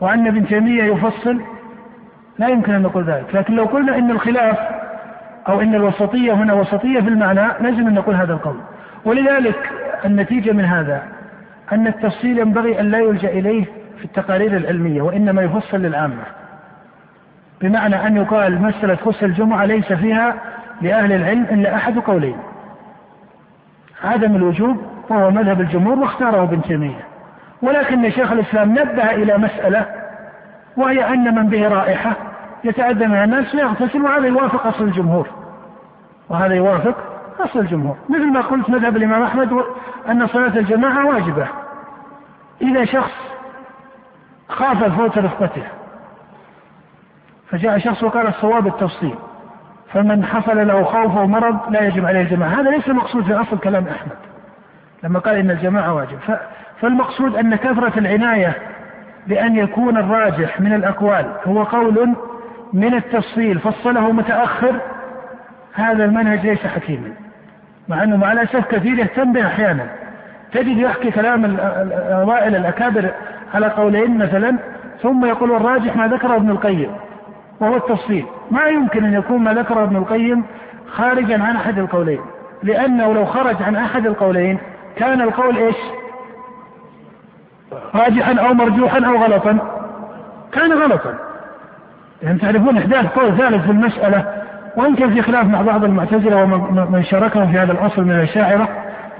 وأن 0.00 0.26
ابن 0.26 0.46
تيمية 0.46 0.82
يفصل 0.82 1.40
لا 2.38 2.48
يمكن 2.48 2.74
أن 2.74 2.82
نقول 2.82 3.04
ذلك. 3.04 3.34
لكن 3.34 3.54
لو 3.54 3.64
قلنا 3.64 3.98
إن 3.98 4.10
الخلاف 4.10 4.58
أو 5.48 5.60
إن 5.60 5.74
الوسطية 5.74 6.32
هنا 6.32 6.54
وسطية 6.54 7.00
في 7.00 7.08
المعنى 7.08 7.48
لازم 7.60 7.86
أن 7.86 7.94
نقول 7.94 8.14
هذا 8.14 8.32
القول. 8.32 8.56
ولذلك 9.04 9.70
النتيجة 10.04 10.52
من 10.52 10.64
هذا 10.64 11.02
أن 11.72 11.86
التفصيل 11.86 12.38
ينبغي 12.38 12.80
أن 12.80 12.90
لا 12.90 12.98
يلجأ 12.98 13.28
إليه 13.28 13.64
في 13.98 14.04
التقارير 14.04 14.56
العلمية 14.56 15.02
وإنما 15.02 15.42
يفصل 15.42 15.76
للعامة. 15.76 16.22
بمعنى 17.60 18.06
أن 18.06 18.16
يقال 18.16 18.62
مسألة 18.62 18.98
غسل 19.06 19.26
الجمعة 19.26 19.64
ليس 19.64 19.92
فيها 19.92 20.34
لأهل 20.82 21.12
العلم 21.12 21.46
إلا 21.50 21.74
أحد 21.74 21.98
قولين. 21.98 22.36
عدم 24.04 24.36
الوجوب 24.36 24.76
وهو 25.08 25.30
مذهب 25.30 25.60
الجمهور 25.60 25.98
واختاره 25.98 26.42
ابن 26.42 26.62
تيمية. 26.62 27.04
ولكن 27.62 28.10
شيخ 28.10 28.32
الإسلام 28.32 28.72
نبه 28.72 29.10
إلى 29.10 29.38
مسألة 29.38 29.86
وهي 30.76 31.14
أن 31.14 31.34
من 31.34 31.48
به 31.48 31.68
رائحة 31.68 32.12
يتأذى 32.64 33.06
من 33.06 33.16
الناس 33.16 33.46
فيغتسل 33.46 34.02
وهذا 34.02 34.26
يوافق 34.26 34.66
أصل 34.66 34.84
الجمهور. 34.84 35.26
وهذا 36.28 36.54
يوافق 36.54 36.96
أصل 37.40 37.58
الجمهور. 37.58 37.96
مثل 38.08 38.32
ما 38.32 38.40
قلت 38.40 38.70
مذهب 38.70 38.96
الإمام 38.96 39.22
أحمد 39.22 39.52
أن 40.08 40.26
صلاة 40.26 40.58
الجماعة 40.58 41.06
واجبة. 41.06 41.46
إذا 42.62 42.84
شخص 42.84 43.35
خاف 44.48 44.84
فوت 44.84 45.18
رفقته 45.18 45.62
فجاء 47.50 47.78
شخص 47.78 48.02
وقال 48.02 48.26
الصواب 48.26 48.66
التفصيل 48.66 49.14
فمن 49.92 50.24
حصل 50.24 50.66
له 50.66 50.84
خوف 50.84 51.18
أو 51.18 51.26
مرض 51.26 51.58
لا 51.70 51.86
يجب 51.86 52.06
عليه 52.06 52.20
الجماعة. 52.20 52.48
هذا 52.48 52.70
ليس 52.70 52.88
المقصود 52.88 53.24
في 53.24 53.34
أصل 53.34 53.58
كلام 53.58 53.84
أحمد. 53.88 54.16
لما 55.02 55.18
قال 55.18 55.36
إن 55.36 55.50
الجماعة 55.50 55.94
واجب. 55.94 56.18
فالمقصود 56.80 57.36
أن 57.36 57.56
كثرة 57.56 57.98
العناية 57.98 58.56
بأن 59.26 59.56
يكون 59.56 59.96
الراجح 59.96 60.60
من 60.60 60.72
الأقوال 60.72 61.26
هو 61.46 61.62
قول 61.62 62.14
من 62.72 62.94
التفصيل. 62.94 63.58
فصله 63.58 64.12
متأخر. 64.12 64.80
هذا 65.74 66.04
المنهج 66.04 66.46
ليس 66.46 66.66
حكيما. 66.66 67.12
مع 67.88 68.02
أنه 68.02 68.16
مع 68.16 68.32
الأسف 68.32 68.66
كثير 68.66 68.98
يهتم 68.98 69.32
به 69.32 69.46
أحيانا. 69.46 69.86
تجد 70.52 70.78
يحكي 70.78 71.10
كلام 71.10 71.44
الأوائل 71.44 72.56
الأكابر 72.56 73.10
على 73.54 73.66
قولين 73.66 74.18
مثلا 74.18 74.58
ثم 75.02 75.24
يقول 75.24 75.52
الراجح 75.52 75.96
ما 75.96 76.08
ذكره 76.08 76.36
ابن 76.36 76.50
القيم 76.50 76.90
وهو 77.60 77.76
التفصيل. 77.76 78.24
ما 78.50 78.64
يمكن 78.64 79.04
أن 79.04 79.14
يكون 79.14 79.38
ما 79.38 79.54
ذكره 79.54 79.82
ابن 79.82 79.96
القيم 79.96 80.44
خارجا 80.86 81.42
عن 81.42 81.56
أحد 81.56 81.78
القولين 81.78 82.20
لأنه 82.62 83.12
لو 83.12 83.24
خرج 83.24 83.62
عن 83.62 83.76
أحد 83.76 84.06
القولين 84.06 84.58
كان 84.96 85.20
القول 85.20 85.56
إيش؟ 85.56 85.76
راجحا 87.94 88.34
أو 88.34 88.54
مرجوحا 88.54 89.06
أو 89.06 89.16
غلطا. 89.16 89.58
كان 90.52 90.72
غلطا. 90.72 91.14
يعني 92.22 92.38
تعرفون 92.38 92.78
إحداث 92.78 93.06
قول 93.06 93.36
ثالث 93.36 93.64
في 93.64 93.70
المسألة 93.70 94.24
وإن 94.76 94.94
كان 94.94 95.14
في 95.14 95.22
خلاف 95.22 95.46
مع 95.46 95.62
بعض 95.62 95.84
المعتزلة 95.84 96.42
ومن 96.42 97.04
شاركهم 97.04 97.52
في 97.52 97.58
هذا 97.58 97.72
الأصل 97.72 98.04
من 98.04 98.10
الأشاعرة 98.10 98.68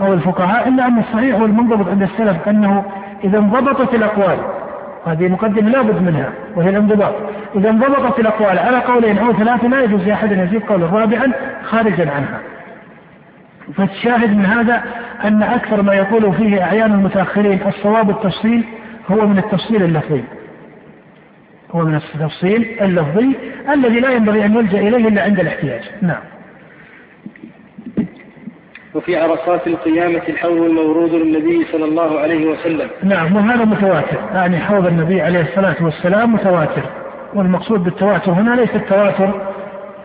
أو 0.01 0.12
الفقهاء 0.12 0.68
إلا 0.68 0.87
أن 0.87 0.99
الصحيح 0.99 1.41
والمنضبط 1.41 1.89
عند 1.89 2.03
السلف 2.03 2.49
أنه 2.49 2.85
إذا 3.25 3.39
انضبطت 3.39 3.95
الأقوال. 3.95 4.39
هذه 5.07 5.29
مقدمة 5.29 5.71
لا 5.71 5.83
بد 5.83 6.03
منها 6.03 6.33
وهي 6.57 6.71
الانضباط. 6.71 7.14
إذا 7.57 7.71
انضبطت 7.71 8.21
الأقوال 8.21 8.59
على 8.59 8.79
قولين 8.79 9.19
أو 9.19 9.33
ثلاثة 9.33 9.69
لا 9.69 9.83
يجوز 9.83 10.01
لأحد 10.07 10.33
أن 10.33 10.39
يزيد 10.39 10.62
قولا 10.62 10.87
رابعا 10.87 11.33
خارجا 11.64 12.11
عنها. 12.11 12.41
فالشاهد 13.77 14.37
من 14.37 14.47
هذا 14.47 14.83
أن 15.25 15.43
أكثر 15.43 15.83
ما 15.83 15.95
يقول 15.95 16.35
فيه 16.35 16.62
أعيان 16.62 16.93
المتأخرين 16.93 17.61
الصواب 17.67 18.11
التفصيل 18.11 18.64
هو 19.11 19.27
من 19.27 19.39
التفصيل 19.39 19.83
اللفظي. 19.83 20.25
هو 21.75 21.85
من 21.85 21.95
التفصيل 21.95 22.77
اللفظي 22.81 23.37
الذي 23.73 24.01
لا 24.01 24.11
ينبغي 24.11 24.45
أن 24.45 24.55
يلجأ 24.55 24.79
إليه 24.79 25.09
إلا 25.09 25.23
عند 25.23 25.41
الاحتياج. 25.41 25.83
نعم. 26.03 26.36
وفي 28.97 29.17
عرصات 29.17 29.67
القيامة 29.67 30.23
الحوض 30.29 30.57
المورود 30.57 31.11
للنبي 31.11 31.67
صلى 31.73 31.85
الله 31.85 32.21
عليه 32.21 32.47
وسلم. 32.47 32.89
نعم 33.03 33.37
وهذا 33.37 33.65
متواتر. 33.65 34.17
يعني 34.35 34.59
حوض 34.59 34.87
النبي 34.87 35.23
عليه 35.23 35.41
الصلاة 35.41 35.77
والسلام 35.81 36.33
متواتر. 36.33 36.83
والمقصود 37.35 37.85
بالتواتر 37.85 38.33
هنا 38.33 38.55
ليس 38.55 38.75
التواتر 38.75 39.31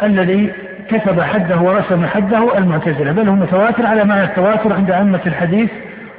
الذي 0.04 0.52
كتب 0.90 1.22
حده 1.22 1.62
ورسم 1.62 2.06
حده 2.06 2.58
المعتزلة 2.58 3.12
بل 3.12 3.30
هو 3.30 3.36
متواتر 3.36 3.86
على 3.86 4.04
معنى 4.04 4.24
التواتر 4.24 4.74
عند 4.74 4.92
أئمة 4.92 5.20
الحديث 5.26 5.70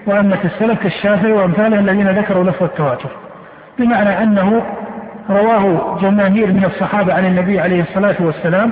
وأئمة 0.06 0.38
السلف 0.44 0.82
كالشافعي 0.82 1.32
وأمثاله 1.32 1.78
الذين 1.78 2.08
ذكروا 2.08 2.44
لفظ 2.44 2.62
التواتر. 2.62 3.08
بمعنى 3.78 4.22
أنه 4.22 4.62
رواه 5.30 5.98
جماهير 6.02 6.46
من 6.46 6.64
الصحابة 6.64 7.14
عن 7.14 7.26
النبي 7.26 7.60
عليه 7.60 7.80
الصلاة 7.82 8.16
والسلام 8.20 8.70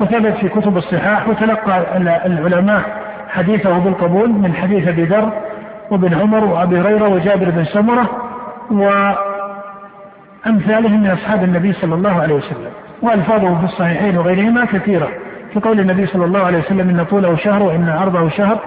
وثبت 0.00 0.34
في 0.36 0.48
كتب 0.48 0.76
الصحاح 0.76 1.28
وتلقى 1.28 1.96
العلماء 2.26 2.99
حديثه 3.30 3.78
بالقبول 3.78 4.30
من 4.30 4.54
حديث 4.54 4.88
أبي 4.88 5.04
ذر 5.04 5.32
وابن 5.90 6.14
عمر 6.14 6.44
وأبي 6.44 6.80
هريرة 6.80 7.08
وجابر 7.08 7.50
بن 7.50 7.64
سمرة 7.64 8.10
وأمثالهم 10.46 11.02
من 11.02 11.10
أصحاب 11.10 11.44
النبي 11.44 11.72
صلى 11.72 11.94
الله 11.94 12.22
عليه 12.22 12.34
وسلم 12.34 12.70
والفاظه 13.02 13.58
في 13.58 13.64
الصحيحين 13.64 14.18
وغيرهما 14.18 14.64
كثيرة. 14.64 15.08
في 15.52 15.60
قول 15.60 15.80
النبي 15.80 16.06
صلى 16.06 16.24
الله 16.24 16.40
عليه 16.40 16.58
وسلم 16.58 16.88
إن 16.88 17.04
طوله 17.04 17.36
شهر 17.36 17.62
وإن 17.62 17.88
عرضه 17.88 18.28
شهر 18.28 18.58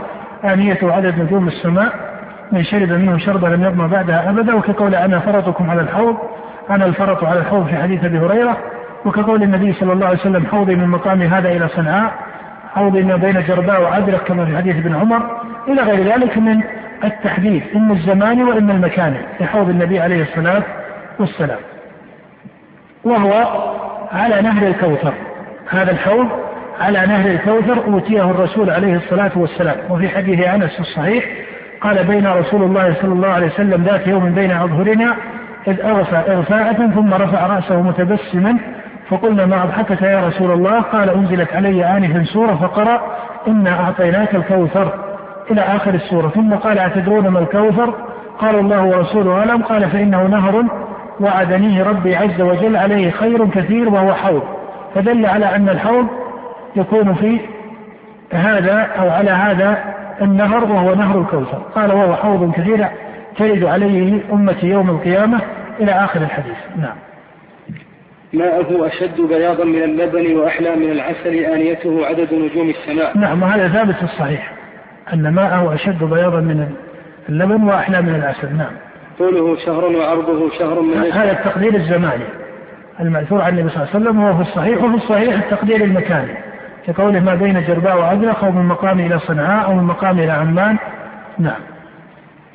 آنيته 0.46 0.94
عدد 0.94 1.20
نجوم 1.20 1.48
السماء 1.48 1.94
من 2.52 2.64
شرب 2.64 2.92
منه 2.92 3.18
شربا 3.18 3.48
لم 3.48 3.64
يظمأ 3.64 3.88
بعدها 3.88 4.30
أبدا. 4.30 4.56
وكقول 4.56 4.96
أنا 4.96 5.20
فرطكم 5.20 5.70
على 5.70 5.82
الحوض 5.82 6.18
أنا 6.70 6.86
الفرط 6.86 7.24
على 7.24 7.40
الحوض 7.40 7.68
في 7.68 7.76
حديث 7.76 8.06
أبي 8.06 8.20
هريرة. 8.20 8.58
وكقول 9.06 9.44
النبي 9.44 9.74
صلى 9.74 9.94
الله 9.94 10.06
عليه 10.06 10.20
وسلم 10.20 10.46
حوضي 10.46 10.76
من 10.76 10.88
مقامي 10.88 11.26
هذا 11.26 11.50
إلى 11.50 11.68
صنعاء. 11.68 12.14
حوضي 12.76 13.04
ما 13.04 13.16
بين 13.16 13.44
جرباء 13.48 13.82
وعدرك 13.82 14.24
كما 14.24 14.46
في 14.46 14.58
حديث 14.58 14.76
ابن 14.76 14.96
عمر 14.96 15.42
إلى 15.68 15.82
غير 15.82 16.14
ذلك 16.14 16.38
من 16.38 16.62
التحديث 17.04 17.64
إما 17.76 17.94
الزمان 17.94 18.44
وإما 18.44 18.74
المكان 18.74 19.18
في 19.38 19.46
حوض 19.46 19.70
النبي 19.70 20.00
عليه 20.00 20.22
الصلاة 20.22 20.64
والسلام. 21.20 21.60
وهو 23.04 23.34
على 24.12 24.42
نهر 24.42 24.68
الكوثر. 24.68 25.14
هذا 25.70 25.92
الحوض 25.92 26.28
على 26.80 27.06
نهر 27.06 27.30
الكوثر 27.30 27.86
أوتيه 27.86 28.32
الرسول 28.32 28.70
عليه 28.70 28.96
الصلاة 28.96 29.32
والسلام. 29.36 29.76
وفي 29.90 30.10
حديث 30.10 30.48
أنس 30.48 30.80
الصحيح 30.80 31.26
قال 31.82 32.04
بين 32.04 32.28
رسول 32.28 32.64
الله 32.64 32.96
صلى 33.02 33.14
الله 33.14 33.28
عليه 33.28 33.48
وسلم 33.48 33.84
ذات 33.84 34.08
يوم 34.08 34.32
بين 34.32 34.52
أظهرنا 34.52 35.16
إذ 35.68 35.82
أغفى 35.82 36.16
إغفاءة 36.16 36.88
ثم 36.96 37.14
رفع 37.14 37.48
رأسه 37.48 37.82
متبسما 37.82 38.58
فقلنا 39.14 39.46
ما 39.46 39.64
أضحكك 39.64 40.02
يا 40.02 40.28
رسول 40.28 40.52
الله 40.52 40.82
قال 40.82 41.10
أنزلت 41.10 41.54
علي 41.54 41.98
آنفا 41.98 42.24
سورة 42.24 42.56
فقرأ 42.56 43.02
إنا 43.48 43.80
أعطيناك 43.80 44.36
الكوثر. 44.36 44.94
إلى 45.52 45.62
آخر 45.62 45.94
السورة. 45.94 46.28
ثم 46.28 46.54
قال 46.54 46.80
أتدرون 46.80 47.28
ما 47.28 47.40
الكوثر؟ 47.40 47.94
قال 48.40 48.56
الله 48.56 48.84
ورسوله 48.84 49.40
أعلم. 49.40 49.62
قال 49.62 49.90
فإنه 49.90 50.24
نهر 50.24 50.64
وعدنيه 51.20 51.84
ربي 51.84 52.16
عز 52.16 52.42
وجل 52.42 52.78
عليه 52.78 53.12
خير 53.12 53.50
كثير 53.50 53.90
وهو 53.90 54.14
حوض. 54.14 54.44
فدل 54.96 55.26
على 55.26 55.56
أن 55.56 55.70
الحوض 55.70 56.08
يكون 56.76 57.14
في 57.14 57.40
هذا 58.34 58.88
أو 59.00 59.10
على 59.10 59.32
هذا 59.32 59.78
النهر 60.22 60.64
وهو 60.64 60.96
نهر 60.96 61.20
الكوثر. 61.20 61.62
قال 61.76 61.94
وهو 61.94 62.16
حوض 62.16 62.52
كثير 62.52 62.86
ترد 63.38 63.64
عليه 63.64 64.22
أمتي 64.34 64.68
يوم 64.68 64.90
القيامة. 64.90 65.40
إلى 65.80 65.92
آخر 65.92 66.22
الحديث. 66.22 66.58
نعم. 66.76 66.96
ماءه 68.34 68.88
أشد 68.88 69.22
بياضا 69.22 69.64
من 69.64 69.84
اللبن 69.84 70.36
وأحلى 70.36 70.76
من 70.76 70.92
العسل 70.92 71.36
آنيته 71.36 72.06
عدد 72.06 72.34
نجوم 72.34 72.70
السماء. 72.70 73.18
نعم 73.18 73.44
وهذا 73.44 73.68
ثابت 73.68 73.96
في 73.96 74.04
الصحيح 74.04 74.54
أن 75.14 75.30
ماءه 75.30 75.74
أشد 75.74 76.04
بياضا 76.04 76.40
من 76.40 76.68
اللبن 77.30 77.64
وأحلى 77.64 78.02
من 78.02 78.16
العسل. 78.16 78.56
نعم. 78.58 78.72
طوله 79.20 79.58
شهر 79.66 79.86
وعرضه 79.86 80.50
شهر 80.60 80.82
من 80.82 81.12
هذا 81.12 81.32
التقدير 81.32 81.76
الزماني 81.76 82.24
المأثور 83.00 83.42
عن 83.42 83.58
النبي 83.58 83.70
صلى 83.70 83.84
الله 83.84 83.90
عليه 83.94 84.06
وسلم 84.06 84.22
هو 84.22 84.36
في 84.36 84.42
الصحيح 84.50 84.84
وفي 84.84 84.96
الصحيح 84.96 85.34
التقدير 85.34 85.84
المكاني 85.84 86.34
كقوله 86.88 87.20
ما 87.20 87.36
بين 87.36 87.64
جرباء 87.68 87.98
وعذرق 87.98 88.44
أو 88.44 88.52
من 88.52 88.66
مقام 88.66 89.00
إلى 89.00 89.20
صنعاء 89.20 89.66
أو 89.66 89.76
من 89.76 89.84
مقام 89.84 90.20
إلى 90.20 90.32
عمان. 90.32 90.78
نعم. 91.40 91.60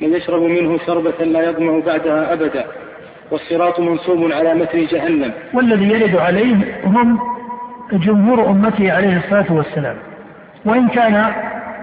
من 0.01 0.13
يشرب 0.13 0.41
منه 0.41 0.77
شربة 0.85 1.25
لا 1.25 1.49
يظمأ 1.49 1.81
بعدها 1.85 2.33
أبدا. 2.33 2.65
والصراط 3.31 3.79
منصوب 3.79 4.31
على 4.31 4.53
متن 4.53 4.85
جهنم. 4.85 5.31
والذي 5.53 5.89
يرد 5.89 6.15
عليه 6.15 6.55
هم 6.83 7.19
جمهور 7.93 8.49
أمته 8.49 8.93
عليه 8.93 9.17
الصلاة 9.17 9.53
والسلام. 9.53 9.95
وإن 10.65 10.87
كان 10.87 11.25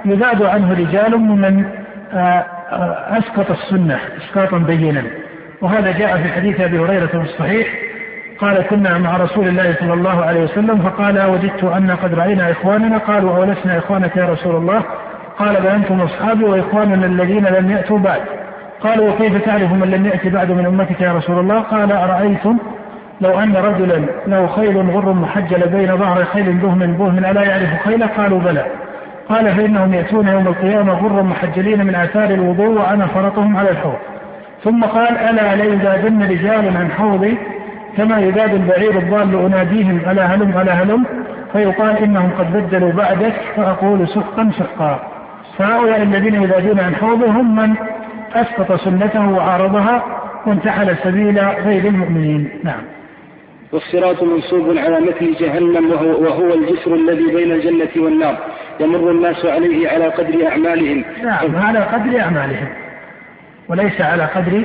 يذاد 0.05 0.43
عنه 0.43 0.73
رجال 0.73 1.19
ممن 1.19 1.65
آه، 2.13 2.17
آه، 2.17 3.19
أسقط 3.19 3.51
السنة 3.51 4.01
إسقاطا 4.19 4.59
بينا. 4.59 5.03
وهذا 5.61 5.99
جاء 5.99 6.17
في 6.17 6.29
حديث 6.29 6.61
أبي 6.61 6.79
هريرة 6.79 7.07
في 7.07 7.17
الصحيح. 7.17 7.69
قال 8.39 8.63
كنا 8.63 8.99
مع 8.99 9.17
رسول 9.17 9.49
الله 9.49 9.77
صلى 9.81 9.93
الله 9.93 10.25
عليه 10.25 10.41
وسلم 10.45 10.79
فقال 10.79 11.27
وددت 11.27 11.65
أن 11.65 11.91
قد 11.91 12.15
رأينا 12.15 12.51
إخواننا 12.51 12.99
قالوا 12.99 13.37
أولسنا 13.37 13.79
إخوانك 13.79 14.17
يا 14.17 14.25
رسول 14.25 14.57
الله؟ 14.57 14.83
قال 15.39 15.57
بل 15.61 15.67
أنتم 15.67 16.01
أصحابي 16.01 16.45
وإخواننا 16.45 17.07
الذين 17.07 17.47
لم 17.47 17.71
يأتوا 17.71 17.99
بعد. 17.99 18.21
قالوا 18.87 19.11
وكيف 19.11 19.45
تعرف 19.45 19.73
من 19.73 19.91
لم 19.91 20.07
يأتي 20.07 20.31
بعد 20.31 20.51
من 20.51 20.67
أمتك 20.67 21.01
يا 21.01 21.13
رسول 21.13 21.39
الله؟ 21.39 21.61
قال 21.61 21.93
أرأيتم 21.93 22.59
لو 23.21 23.39
أن 23.41 23.57
رجلا 23.57 24.07
له 24.27 24.47
خيل 24.47 24.91
غر 24.91 25.13
محجل 25.13 25.69
بين 25.69 25.97
ظهر 25.97 26.25
خيل 26.25 26.53
بهم 26.53 26.79
بهم 26.79 27.19
ألا 27.19 27.43
يعرف 27.43 27.83
خيله 27.85 28.07
قالوا 28.07 28.41
بلى. 28.41 28.65
قال 29.29 29.55
فإنهم 29.55 29.95
يأتون 29.95 30.29
يوم 30.29 30.47
القيامة 30.47 30.93
غر 30.93 31.23
محجلين 31.23 31.87
من 31.87 31.95
آثار 31.95 32.31
الوضوء 32.31 32.69
وأنا 32.69 33.07
فرطهم 33.07 33.57
على 33.57 33.71
الحوض. 33.71 33.97
ثم 34.65 34.85
قال 34.85 35.19
ألا 35.19 35.57
ليزادن 35.57 36.23
رجال 36.23 36.77
عن 36.77 36.91
حوضي 36.91 37.39
كما 37.97 38.19
يزاد 38.19 38.55
البعير 38.55 38.99
الضال 38.99 39.47
أناديهم 39.47 40.01
ألا 40.11 40.27
هلم 40.27 40.59
ألا 40.59 40.73
هلم؟ 40.73 41.05
فيقال 41.53 41.97
إنهم 41.97 42.31
قد 42.39 42.53
بدلوا 42.53 42.93
بعدك 42.93 43.35
فأقول 43.57 44.09
سحقا 44.09 44.51
سحقا. 44.59 44.99
فهؤلاء 45.59 46.03
الذين 46.03 46.43
يزادون 46.43 46.81
عن 46.81 46.95
حوضه 46.95 47.27
هم 47.27 47.57
من؟ 47.57 47.75
أسقط 48.37 48.81
سنته 48.81 49.29
وعارضها 49.29 50.03
وانتحل 50.47 50.97
سبيل 51.05 51.39
غير 51.39 51.85
المؤمنين. 51.85 52.51
نعم. 52.65 52.83
والصراط 53.73 54.23
منصوب 54.23 54.77
على 54.79 55.01
مثل 55.01 55.35
جهنم 55.41 55.91
وهو, 55.91 56.23
وهو 56.23 56.55
الجسر 56.55 56.95
الذي 56.95 57.35
بين 57.35 57.53
الجنة 57.53 58.05
والنار. 58.05 58.37
يمر 58.81 59.11
الناس 59.11 59.47
عليه 59.47 59.89
على 59.89 60.05
قدر 60.05 60.49
أعمالهم. 60.49 61.05
نعم 61.23 61.57
على 61.57 61.79
قدر 61.79 62.21
أعمالهم. 62.21 62.69
وليس 63.69 64.01
على 64.01 64.25
قدر 64.25 64.65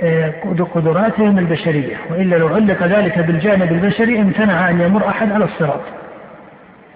آه، 0.00 0.32
قدراتهم 0.74 1.38
البشرية. 1.38 1.96
وإلا 2.10 2.36
لو 2.36 2.48
علق 2.48 2.82
ذلك 2.82 3.18
بالجانب 3.18 3.72
البشري 3.72 4.20
امتنع 4.20 4.70
أن 4.70 4.80
يمر 4.80 5.08
أحد 5.08 5.32
على 5.32 5.44
الصراط. 5.44 5.80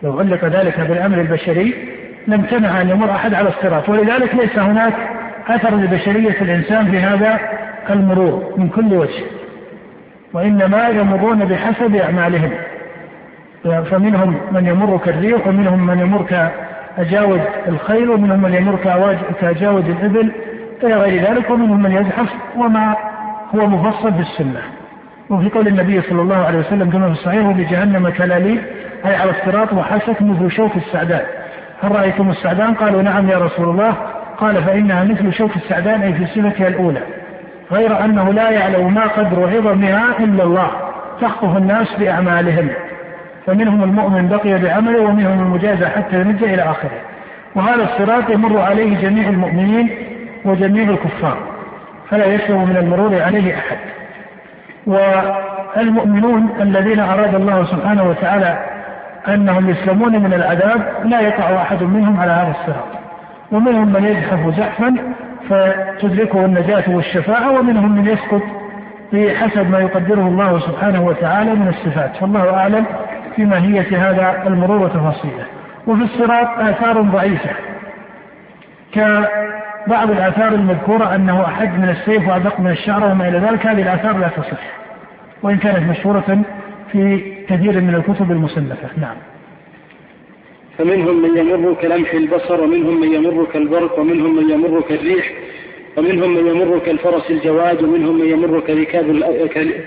لو 0.03 0.19
علق 0.19 0.45
ذلك 0.45 0.81
بالأمر 0.81 1.21
البشري 1.21 1.75
لامتنع 2.27 2.81
أن 2.81 2.91
يمر 2.91 3.11
أحد 3.11 3.35
على 3.35 3.49
الصراط. 3.49 3.89
ولذلك 3.89 4.35
ليس 4.35 4.59
هناك 4.59 4.95
أثر 5.49 5.77
لبشرية 5.77 6.43
الإنسان 6.43 6.91
في 6.91 6.99
هذا 6.99 7.39
المرور 7.91 8.55
من 8.57 8.69
كل 8.69 8.95
وجه 8.95 9.23
وإنما 10.33 10.89
يمرون 10.89 11.45
بحسب 11.45 11.97
أعمالهم. 11.97 12.51
فمنهم 13.65 14.37
من 14.53 14.67
يمر 14.67 14.99
كالريح 14.99 15.47
ومنهم 15.47 15.87
من 15.87 15.99
يمر 15.99 16.23
كأجاود 16.23 17.41
الخيل 17.69 18.11
ومنهم 18.11 18.43
من 18.43 18.55
يمر 18.55 18.77
كأجاود 19.41 19.89
الإبل 19.89 20.33
إلى 20.83 20.95
غير 20.95 21.23
ذلك 21.23 21.51
ومنهم 21.51 21.83
من 21.83 21.93
يزحف 21.93 22.29
وما 22.57 22.97
هو 23.55 23.67
مفصل 23.67 24.15
في 24.15 24.21
السنة. 24.21 24.61
وفي 25.31 25.49
قول 25.49 25.69
النبي 25.69 26.03
صلى 26.03 26.23
الله 26.23 26.37
عليه 26.37 26.59
وسلم 26.59 26.91
كما 26.91 27.07
في 27.07 27.13
الصحيح 27.13 27.47
بجهنم 27.47 28.09
كلاليب 28.09 28.63
أي 29.07 29.15
على 29.17 29.31
الصراط 29.31 29.73
وحسك 29.73 30.23
مثل 30.23 30.51
شوك 30.51 30.77
السعدان 30.77 31.23
هل 31.83 31.93
رأيتم 31.93 32.31
السعدان 32.31 32.75
قالوا 32.75 33.03
نعم 33.03 33.29
يا 33.29 33.39
رسول 33.39 33.69
الله. 33.69 33.97
قال 34.39 34.63
فإنها 34.63 35.05
مثل 35.05 35.33
شوك 35.33 35.57
السعدان 35.57 36.03
أي 36.03 36.13
في 36.13 36.27
صفتها 36.27 36.69
الأولى 36.69 37.01
غير 37.73 38.05
أنه 38.05 38.33
لا 38.33 38.51
يعلم 38.51 38.95
ما 38.95 39.07
قدر 39.07 39.49
عظمها 39.57 40.19
إلا 40.21 40.45
الله 40.45 40.71
تخطف 41.21 41.57
الناس 41.57 41.95
بأعمالهم. 41.99 42.69
فمنهم 43.47 43.83
المؤمن 43.83 44.29
بقي 44.29 44.59
بعمله 44.59 45.01
ومنهم 45.01 45.41
المجازى 45.41 45.87
حتى 45.87 46.21
ينجى 46.21 46.55
إلى 46.55 46.63
آخره. 46.63 46.91
وهذا 47.55 47.83
الصراط 47.83 48.31
يمر 48.31 48.61
عليه 48.61 49.01
جميع 49.01 49.29
المؤمنين 49.29 49.91
وجميع 50.45 50.91
الكفار 50.91 51.37
فلا 52.11 52.27
يسلم 52.27 52.69
من 52.69 52.77
المرور 52.77 53.23
عليه 53.23 53.55
أحد. 53.55 53.77
والمؤمنون 54.87 56.49
الذين 56.61 57.01
أراد 57.01 57.35
الله 57.35 57.65
سبحانه 57.65 58.03
وتعالى 58.05 58.59
أنهم 59.29 59.71
يسلمون 59.71 60.13
من 60.23 60.35
العذاب 60.35 60.83
لا 61.05 61.21
يقع 61.21 61.63
أحد 61.63 61.83
منهم 61.83 62.21
على 62.21 62.33
هذا 62.33 62.51
الصراط. 62.51 63.02
ومنهم 63.53 63.93
من 63.93 64.05
يزحف 64.05 64.57
زحفا 64.57 64.95
فتدركه 65.49 66.45
النجاة 66.45 66.85
والشفاعة 66.89 67.59
ومنهم 67.59 67.97
من 67.97 68.07
يسقط 68.07 68.43
بحسب 69.13 69.71
ما 69.71 69.79
يقدره 69.79 70.29
الله 70.29 70.61
سبحانه 70.61 71.07
وتعالى 71.07 71.55
من 71.55 71.69
الصفات. 71.69 72.17
فالله 72.17 72.55
أعلم 72.55 72.87
في 73.37 73.45
ماهية 73.45 74.11
هذا 74.11 74.43
المرور 74.47 74.83
وتفاصيله 74.83 75.45
وفي 75.87 76.03
الصراط 76.03 76.59
آثار 76.59 77.03
ضعيفة. 77.03 77.51
كبعض 78.93 80.11
الآثار 80.11 80.49
المذكورة 80.49 81.15
أنه 81.15 81.45
أحد 81.45 81.79
من 81.79 81.89
السيف 81.89 82.29
وأدق 82.29 82.61
من 82.61 82.71
الشعر 82.71 83.05
وما 83.05 83.29
إلى 83.29 83.39
ذلك 83.39 83.67
هذه 83.67 83.83
الآثار 83.83 84.19
لا 84.19 84.29
تصح 84.29 84.63
وإن 85.43 85.57
كانت 85.57 85.91
مشهورة 85.91 86.43
في 86.93 87.33
كثير 87.49 87.81
من 87.81 87.95
الكتب 87.95 88.31
المصنفة. 88.31 88.89
نعم. 89.01 89.17
فمنهم 90.79 91.23
من 91.23 91.37
يمر 91.37 91.75
كلمح 91.75 92.15
البصر 92.15 92.61
ومنهم 92.61 93.01
من 93.01 93.13
يمر 93.15 93.47
كالبرق 93.53 93.99
ومنهم 93.99 94.37
من 94.37 94.51
يمر 94.51 94.81
كالريح 94.89 95.33
ومنهم 95.97 96.35
من 96.35 96.47
يمر 96.47 96.79
كالفرس 96.79 97.31
الجواد 97.31 97.83
ومنهم 97.83 98.19
من 98.19 98.27
يمر 98.27 98.61
كركاب, 98.61 99.05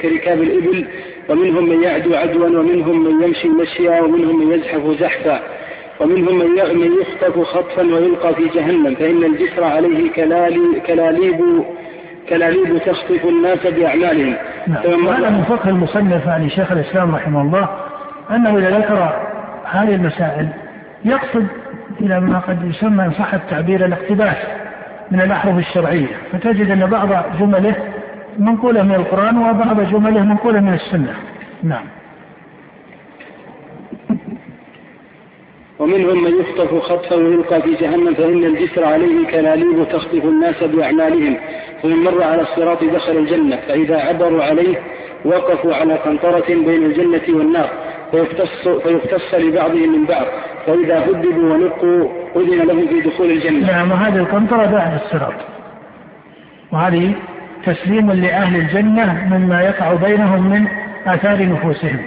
كركاب 0.02 0.42
الإبل 0.42 0.88
ومنهم 1.30 1.70
من 1.70 1.84
يعدو 1.84 2.16
عدوا 2.16 2.48
ومنهم 2.48 3.04
من 3.04 3.24
يمشي 3.24 3.50
مشيا 3.50 4.02
ومنهم 4.02 4.40
من 4.40 4.52
يزحف 4.52 5.00
زحفا 5.00 5.40
ومنهم 6.00 6.40
من 6.40 6.46
من 6.80 6.92
يخطف 7.02 7.40
خطفا 7.40 7.82
ويلقى 7.82 8.36
في 8.36 8.48
جهنم. 8.56 8.96
فإن 8.96 9.24
الجسر 9.24 9.64
عليه 9.64 10.12
كلاليب 10.88 11.64
كلاليب 12.30 12.78
تخطف 12.86 13.26
الناس 13.26 13.68
بأعمالهم. 13.68 14.36
نعم. 14.68 15.06
وهذا 15.06 15.30
من 15.30 15.44
فقه 15.44 15.70
المصنف 15.70 16.28
عن 16.28 16.50
شيخ 16.50 16.72
الإسلام 16.72 17.16
رحمه 17.16 17.42
الله 17.42 17.70
أنه 18.32 18.58
إذا 18.58 18.80
ذكر 18.80 19.14
هذه 19.66 19.96
المسائل 19.96 20.65
يقصد 21.06 21.48
إلى 22.02 22.20
ما 22.20 22.40
قد 22.40 22.70
يسمى 22.70 23.06
إن 23.06 23.12
صح 23.12 23.34
التعبير 23.34 23.86
الاقتباس 23.86 24.38
من 25.12 25.22
الأحرف 25.22 25.58
الشرعية 25.58 26.08
فتجد 26.32 26.72
أن 26.72 26.86
بعض 26.86 27.10
جمله 27.40 27.76
منقولة 28.40 28.84
من 28.84 28.96
القرآن 28.96 29.38
وبعض 29.38 29.82
جمله 29.82 30.24
منقولة 30.24 30.60
من 30.60 30.74
السنة. 30.74 31.14
نعم. 31.64 31.86
ومنهم 35.80 36.24
من 36.24 36.32
يخطف 36.40 36.80
خطفا 36.80 37.16
ويلقى 37.16 37.62
في 37.62 37.74
جهنم 37.74 38.14
فإن 38.14 38.44
الجسر 38.44 38.86
عليه 38.86 39.28
كلاليب 39.28 39.88
تخطف 39.90 40.24
الناس 40.26 40.64
بأعمالهم 40.64 41.38
فمن 41.84 41.96
مر 41.96 42.24
على 42.24 42.42
الصراط 42.42 42.84
دخل 42.84 43.18
الجنة 43.18 43.56
فإذا 43.68 43.98
عبروا 43.98 44.44
عليه 44.44 44.78
وقفوا 45.26 45.76
على 45.76 45.94
قنطرة 45.94 46.46
بين 46.48 46.86
الجنة 46.86 47.38
والنار. 47.38 47.70
فيختص, 48.12 48.68
فيختص 48.68 49.34
لبعضهم 49.34 50.00
من 50.00 50.06
بعض. 50.06 50.26
فإذا 50.68 51.00
هدبوا 51.00 51.54
ونقوا 51.54 52.10
أذن 52.36 52.68
لهم 52.68 52.88
في 52.88 53.02
دخول 53.02 53.32
الجنة. 53.32 53.72
نعم 53.72 53.92
وهذه 53.92 54.16
القنطرة 54.16 54.66
بعد 54.66 54.94
الصراط 54.94 55.34
وهذه 56.72 57.14
تسليم 57.66 58.12
لأهل 58.12 58.56
الجنة 58.56 59.28
مما 59.32 59.62
يقع 59.62 59.94
بينهم 59.94 60.50
من 60.50 60.68
آثار 61.08 61.46
نفوسهم 61.50 62.00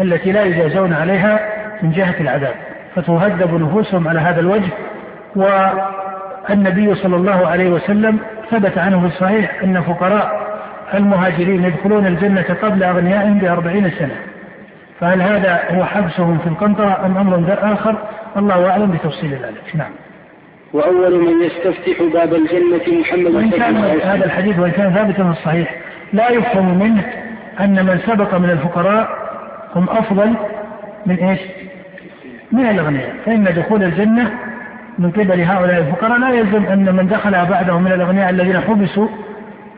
التي 0.00 0.32
لا 0.32 0.44
يجازون 0.44 0.92
عليها 0.92 1.40
من 1.82 1.90
جهة 1.92 2.14
العذاب. 2.20 2.54
فتهذب 2.94 3.62
نفوسهم 3.62 4.08
على 4.08 4.20
هذا 4.20 4.40
الوجه. 4.40 4.70
والنبي 5.36 6.94
صلى 6.94 7.16
الله 7.16 7.46
عليه 7.46 7.70
وسلم 7.70 8.18
ثبت 8.50 8.78
عنه 8.78 9.00
في 9.00 9.06
الصحيح 9.06 9.62
أن 9.64 9.80
فقراء 9.80 10.46
المهاجرين 10.94 11.64
يدخلون 11.64 12.06
الجنة 12.06 12.56
قبل 12.62 12.82
أغنيائهم 12.82 13.38
بأربعين 13.38 13.90
سنة. 13.90 14.16
فهل 15.00 15.22
هذا 15.22 15.60
هو 15.70 15.84
حبسهم 15.84 16.38
في 16.38 16.46
القنطرة 16.46 17.06
أم 17.06 17.16
أمر 17.18 17.58
آخر؟ 17.62 17.96
الله 18.36 18.70
أعلم 18.70 18.90
بتفصيل 18.90 19.30
ذلك. 19.30 19.76
نعم. 19.76 19.90
وأول 20.72 21.20
من 21.20 21.42
يستفتح 21.42 22.02
باب 22.12 22.34
الجنة 22.34 23.00
محمد 23.00 23.34
وإن 23.34 23.50
كان 23.50 23.76
هذا 24.02 24.24
الحديث 24.24 24.58
وإن 24.58 24.70
كان 24.70 24.94
ثابتا 24.94 25.32
في 25.32 25.38
الصحيح 25.38 25.74
لا 26.12 26.30
يفهم 26.30 26.78
منه 26.78 27.04
أن 27.60 27.86
من 27.86 28.00
سبق 28.06 28.34
من 28.34 28.50
الفقراء 28.50 29.08
هم 29.76 29.90
أفضل 29.90 30.34
من 31.06 31.16
إيش؟ 31.16 31.40
من 32.52 32.66
الأغنياء. 32.66 33.14
فإن 33.26 33.44
دخول 33.44 33.82
الجنة 33.82 34.32
من 34.98 35.10
قبل 35.10 35.40
هؤلاء 35.40 35.78
الفقراء 35.78 36.18
لا 36.18 36.30
يلزم 36.30 36.66
أن 36.66 36.96
من 36.96 37.06
دخلها 37.06 37.44
بعدهم 37.44 37.82
من 37.82 37.92
الأغنياء 37.92 38.30
الذين 38.30 38.60
حبسوا 38.60 39.08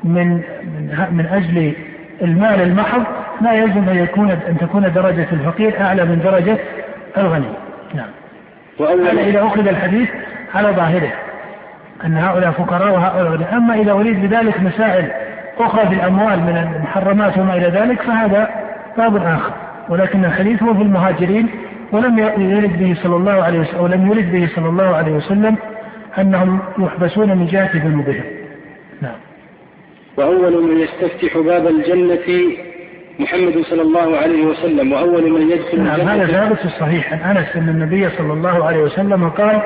من 0.04 0.32
من, 0.64 1.06
من 1.12 1.26
أجل 1.26 1.72
المال 2.22 2.60
المحض 2.60 3.04
لا 3.40 3.52
يلزم 3.52 3.88
أن 3.88 3.96
يكون 3.96 4.30
أن 4.30 4.56
تكون 4.60 4.92
درجة 4.92 5.26
الفقير 5.32 5.80
أعلى 5.80 6.04
من 6.04 6.20
درجة 6.24 6.58
الغني. 7.18 7.52
نعم. 7.94 8.08
وأولا 8.78 9.12
إذا 9.12 9.46
أخذ 9.46 9.68
الحديث 9.68 10.08
على 10.54 10.68
ظاهره 10.68 11.12
أن 12.04 12.16
هؤلاء 12.16 12.50
فقراء 12.50 12.92
وهؤلاء 12.92 13.32
أغنياء 13.32 13.56
أما 13.56 13.74
إذا 13.74 13.92
أريد 13.92 14.22
بذلك 14.22 14.60
مسائل 14.60 15.10
أخرى 15.58 15.86
في 15.86 15.94
الأموال 15.94 16.40
من 16.40 16.72
المحرمات 16.76 17.38
وما 17.38 17.54
إلى 17.54 17.66
ذلك 17.66 18.02
فهذا 18.02 18.50
باب 18.96 19.16
آخر. 19.16 19.52
ولكن 19.88 20.24
الحديث 20.24 20.62
هو 20.62 20.74
في 20.74 20.82
المهاجرين 20.82 21.48
ولم 21.92 22.18
يرد 22.38 22.78
به 22.78 22.96
صلى 23.02 23.16
الله 23.16 23.42
عليه 23.42 23.58
وسلم 23.58 23.80
ولم 23.80 24.06
يرد 24.06 24.32
به 24.32 24.48
صلى 24.56 24.68
الله 24.68 24.96
عليه 24.96 25.12
وسلم 25.12 25.56
أنهم 26.18 26.60
يحبسون 26.78 27.38
من 27.38 27.46
جهة 27.46 27.70
ذنوبهم 27.74 28.24
نعم. 29.00 29.16
وأول 30.16 30.64
من 30.64 30.80
يستفتح 30.80 31.38
باب 31.38 31.66
الجنة 31.66 32.56
محمد 33.18 33.64
صلى 33.70 33.82
الله 33.82 34.16
عليه 34.16 34.44
وسلم 34.44 34.92
وأول 34.92 35.30
من 35.30 35.50
يدخل 35.50 35.82
نعم 35.82 36.00
هذا 36.00 36.26
ثابت 36.26 36.58
في 36.58 36.64
الصحيح. 36.64 37.12
عن 37.12 37.36
أنس 37.36 37.56
أن 37.56 37.68
النبي 37.68 38.10
صلى 38.10 38.32
الله 38.32 38.64
عليه 38.64 38.78
وسلم 38.78 39.28
قال 39.28 39.60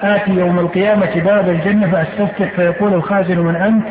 آتي 0.00 0.30
يوم 0.30 0.58
القيامة 0.58 1.20
باب 1.24 1.48
الجنة 1.48 1.90
فأستفتح 1.90 2.50
فيقول 2.56 2.94
الخازن 2.94 3.38
من 3.38 3.56
أنت 3.56 3.84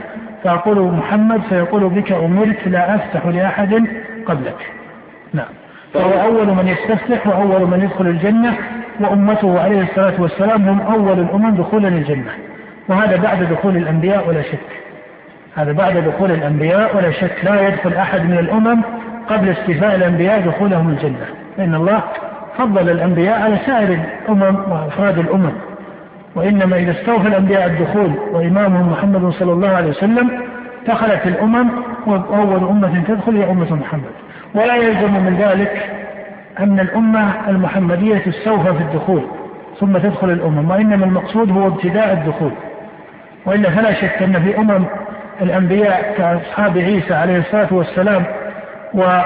فأقول 0.44 0.82
محمد 0.82 1.42
فيقول 1.50 1.90
بك 1.90 2.12
أمرت 2.12 2.68
لا 2.68 2.96
أفتح 2.96 3.26
لأحد 3.26 3.88
قبلك. 4.26 4.72
نعم. 5.34 5.48
فهو 5.94 6.12
أول 6.12 6.48
من 6.48 6.68
يستفتح 6.68 7.28
وأول 7.28 7.68
من 7.68 7.82
يدخل 7.84 8.08
الجنة 8.08 8.58
وأمته 9.00 9.60
عليه 9.60 9.82
الصلاة 9.82 10.22
والسلام 10.22 10.70
هم 10.70 10.82
أول 10.82 11.20
الأمم 11.20 11.56
دخولا 11.56 11.88
الجنة. 11.88 12.32
وهذا 12.88 13.16
بعد 13.16 13.44
دخول 13.44 13.78
الأنبياء 13.78 14.28
ولا 14.28 14.42
شك. 14.42 14.60
هذا 15.56 15.72
بعد 15.72 15.98
دخول 15.98 16.32
الأنبياء 16.32 16.98
ولا 16.98 17.12
شك. 17.12 17.36
لا 17.44 17.68
يدخل 17.68 17.94
أحد 17.94 18.22
من 18.26 18.38
الأمم 18.40 18.82
قبل 19.30 19.50
استيفاء 19.50 19.96
الأنبياء 19.96 20.42
دخولهم 20.42 20.90
الجنة. 20.90 21.26
لأن 21.58 21.76
الله 21.76 22.04
فضل 22.58 22.90
الأنبياء 22.90 23.42
على 23.42 23.58
سائر 23.66 24.00
الأمم 24.24 24.72
وأفراد 24.72 25.20
الأمم 25.20 25.52
وإنما 26.36 26.76
إذا 26.78 26.92
استوفى 26.92 27.28
الأنبياء 27.28 27.68
الدخول 27.68 28.12
وإمامهم 28.32 28.92
محمد 28.92 29.34
صلى 29.34 29.52
الله 29.52 29.70
عليه 29.70 29.90
وسلم 29.90 30.42
دخلت 30.88 31.26
الأمم 31.26 31.70
وأول 32.08 32.64
أمة 32.70 33.04
تدخل 33.08 33.38
هي 33.38 33.52
أمة 33.52 33.76
محمد. 33.76 34.12
ولا 34.56 34.76
يلزم 34.76 35.14
من 35.14 35.38
ذلك 35.40 35.90
أن 36.60 36.80
الأمة 36.80 37.50
المحمدية 37.50 38.18
تستوفى 38.18 38.74
في 38.74 38.84
الدخول 38.84 39.22
ثم 39.80 39.98
تدخل 39.98 40.30
الأمم 40.30 40.72
وإنما 40.72 41.06
المقصود 41.06 41.52
هو 41.52 41.68
ابتداء 41.68 42.14
الدخول. 42.14 42.52
وإلا 43.46 43.70
فلا 43.70 43.94
شك 43.94 44.24
أن 44.24 44.34
في 44.34 44.58
أمم 44.58 44.86
الأنبياء 45.42 46.14
كأصحاب 46.18 46.78
عيسى 46.78 47.14
عليه 47.14 47.38
الصلاة 47.38 47.68
والسلام 47.74 48.24
و 48.94 49.22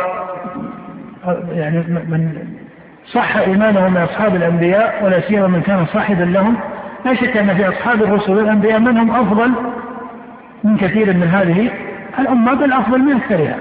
يعني 1.51 1.77
من 1.87 2.47
صح 3.11 3.37
إيمانهم 3.37 3.93
من 3.93 4.01
أصحاب 4.01 4.35
الأنبياء 4.35 5.03
ولا 5.03 5.19
سيما 5.19 5.47
من 5.47 5.61
كان 5.61 5.85
صاحبا 5.85 6.23
لهم. 6.23 6.57
لا 7.05 7.13
شك 7.13 7.37
أن 7.37 7.55
في 7.55 7.69
أصحاب 7.69 8.03
الرسل 8.03 8.31
والأنبياء 8.31 8.79
من 8.79 8.97
هم 8.97 9.11
أفضل 9.11 9.51
من 10.63 10.77
كثير 10.77 11.13
من 11.13 11.27
هذه 11.27 11.71
الأمة 12.19 12.53
بل 12.53 12.73
أفضل 12.73 12.99
من 12.99 13.15
أكثرها. 13.15 13.55